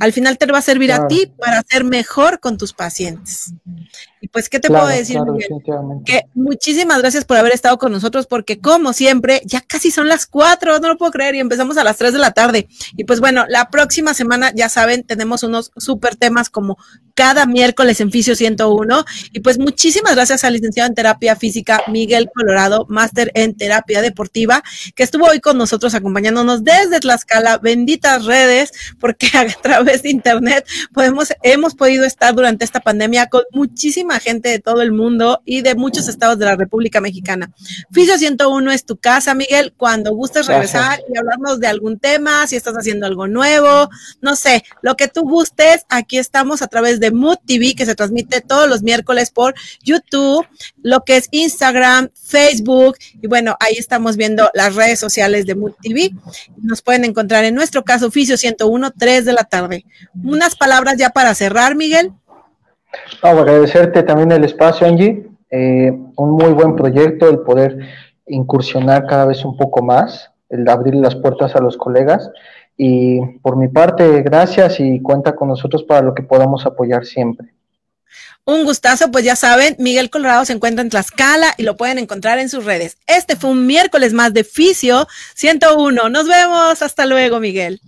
Al 0.00 0.12
final 0.12 0.38
te 0.38 0.46
va 0.46 0.58
a 0.58 0.62
servir 0.62 0.92
a 0.92 1.08
ti 1.08 1.32
para 1.38 1.62
ser 1.62 1.84
mejor 1.84 2.40
con 2.40 2.58
tus 2.58 2.72
pacientes. 2.72 3.52
Y 4.20 4.28
pues, 4.28 4.48
¿qué 4.48 4.58
te 4.58 4.68
puedo 4.68 4.86
decir, 4.86 5.18
Que 6.04 6.22
muchísimas 6.34 6.98
gracias 6.98 7.24
por 7.24 7.36
haber 7.36 7.52
estado 7.52 7.78
con 7.78 7.92
nosotros, 7.92 8.26
porque 8.26 8.58
como 8.58 8.92
siempre, 8.92 9.42
ya 9.44 9.60
casi 9.60 9.90
son 9.90 10.08
las 10.08 10.26
cuatro, 10.26 10.78
no 10.80 10.88
lo 10.88 10.98
puedo 10.98 11.12
creer, 11.12 11.36
y 11.36 11.40
empezamos 11.40 11.76
a 11.78 11.84
las 11.84 11.96
tres 11.96 12.12
de 12.12 12.18
la 12.18 12.32
tarde. 12.32 12.68
Y 12.96 13.04
pues 13.04 13.20
bueno, 13.20 13.44
la 13.48 13.70
próxima 13.70 14.14
semana, 14.14 14.52
ya 14.54 14.68
saben, 14.68 15.04
tenemos 15.04 15.42
unos 15.44 15.70
súper 15.76 16.16
temas 16.16 16.50
como 16.50 16.78
cada 17.14 17.46
miércoles 17.46 18.00
en 18.00 18.10
Fisio 18.10 18.34
101. 18.34 19.04
Y 19.32 19.40
pues 19.40 19.58
muchísimas 19.58 20.14
gracias 20.14 20.44
al 20.44 20.54
licenciado 20.54 20.88
en 20.88 20.94
terapia 20.94 21.36
física 21.36 21.82
Miguel 21.88 22.28
Colorado, 22.34 22.86
máster 22.88 23.30
en 23.34 23.56
terapia 23.56 24.02
deportiva, 24.02 24.62
que 24.94 25.02
estuvo 25.02 25.26
hoy 25.26 25.40
con 25.40 25.58
nosotros 25.58 25.94
acompañándonos 25.94 26.64
desde 26.64 27.00
Tlaxcala, 27.00 27.58
benditas 27.58 28.24
redes, 28.24 28.72
porque 28.98 29.28
a 29.64 29.77
través 29.78 30.02
de 30.02 30.10
internet 30.10 30.66
podemos, 30.92 31.32
hemos 31.42 31.74
podido 31.74 32.04
estar 32.04 32.34
durante 32.34 32.64
esta 32.64 32.80
pandemia 32.80 33.28
con 33.28 33.42
muchísimas 33.52 34.22
gente 34.22 34.48
de 34.48 34.58
todo 34.58 34.82
el 34.82 34.90
mundo 34.90 35.40
y 35.44 35.62
de 35.62 35.76
muchos 35.76 36.08
estados 36.08 36.38
de 36.38 36.46
la 36.46 36.56
República 36.56 37.00
Mexicana. 37.00 37.52
Fisio 37.92 38.18
101 38.18 38.72
es 38.72 38.84
tu 38.84 38.96
casa, 38.96 39.34
Miguel, 39.34 39.72
cuando 39.76 40.12
gustes 40.14 40.46
regresar 40.46 41.00
y 41.12 41.16
hablarnos 41.16 41.60
de 41.60 41.68
algún 41.68 41.98
tema, 41.98 42.46
si 42.46 42.56
estás 42.56 42.74
haciendo 42.74 43.06
algo 43.06 43.28
nuevo, 43.28 43.88
no 44.20 44.34
sé, 44.34 44.64
lo 44.82 44.96
que 44.96 45.06
tú 45.06 45.22
gustes, 45.22 45.84
aquí 45.88 46.18
estamos 46.18 46.60
a 46.62 46.66
través 46.66 46.98
de 46.98 47.12
Mood 47.12 47.38
TV, 47.46 47.74
que 47.76 47.86
se 47.86 47.94
transmite 47.94 48.40
todos 48.40 48.68
los 48.68 48.82
miércoles 48.82 49.30
por 49.30 49.54
YouTube, 49.82 50.44
lo 50.82 51.04
que 51.04 51.18
es 51.18 51.28
Instagram, 51.30 52.10
Facebook, 52.14 52.96
y 53.22 53.28
bueno, 53.28 53.56
ahí 53.60 53.74
estamos 53.78 54.16
viendo 54.16 54.50
las 54.54 54.74
redes 54.74 54.98
sociales 54.98 55.46
de 55.46 55.54
Mood 55.54 55.74
TV. 55.80 56.10
Nos 56.56 56.82
pueden 56.82 57.04
encontrar 57.04 57.44
en 57.44 57.54
nuestro 57.54 57.84
caso, 57.84 58.10
Fisio 58.10 58.36
101, 58.36 58.92
3 58.98 59.24
de 59.24 59.32
la 59.32 59.44
tarde. 59.44 59.67
Unas 60.24 60.56
palabras 60.56 60.96
ya 60.96 61.10
para 61.10 61.34
cerrar, 61.34 61.74
Miguel. 61.74 62.12
Vamos 63.22 63.42
agradecerte 63.42 64.02
también 64.02 64.32
el 64.32 64.44
espacio, 64.44 64.86
Angie. 64.86 65.26
Eh, 65.50 65.90
un 66.16 66.30
muy 66.30 66.52
buen 66.52 66.76
proyecto, 66.76 67.28
el 67.28 67.40
poder 67.40 67.78
incursionar 68.26 69.06
cada 69.06 69.26
vez 69.26 69.44
un 69.44 69.56
poco 69.56 69.82
más, 69.82 70.30
el 70.50 70.68
abrir 70.68 70.94
las 70.94 71.14
puertas 71.14 71.54
a 71.56 71.60
los 71.60 71.76
colegas. 71.76 72.30
Y 72.76 73.20
por 73.42 73.56
mi 73.56 73.68
parte, 73.68 74.22
gracias 74.22 74.78
y 74.78 75.00
cuenta 75.00 75.34
con 75.34 75.48
nosotros 75.48 75.82
para 75.82 76.02
lo 76.02 76.14
que 76.14 76.22
podamos 76.22 76.64
apoyar 76.64 77.04
siempre. 77.04 77.52
Un 78.44 78.64
gustazo, 78.64 79.10
pues 79.10 79.24
ya 79.24 79.36
saben, 79.36 79.76
Miguel 79.78 80.08
Colorado 80.08 80.44
se 80.46 80.54
encuentra 80.54 80.82
en 80.82 80.88
Tlaxcala 80.88 81.48
y 81.58 81.64
lo 81.64 81.76
pueden 81.76 81.98
encontrar 81.98 82.38
en 82.38 82.48
sus 82.48 82.64
redes. 82.64 82.96
Este 83.06 83.36
fue 83.36 83.50
un 83.50 83.66
miércoles 83.66 84.14
más 84.14 84.32
de 84.32 84.42
Fisio 84.42 85.06
101. 85.34 86.08
Nos 86.08 86.26
vemos, 86.26 86.80
hasta 86.80 87.04
luego, 87.04 87.40
Miguel. 87.40 87.80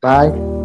Bye. 0.00 0.59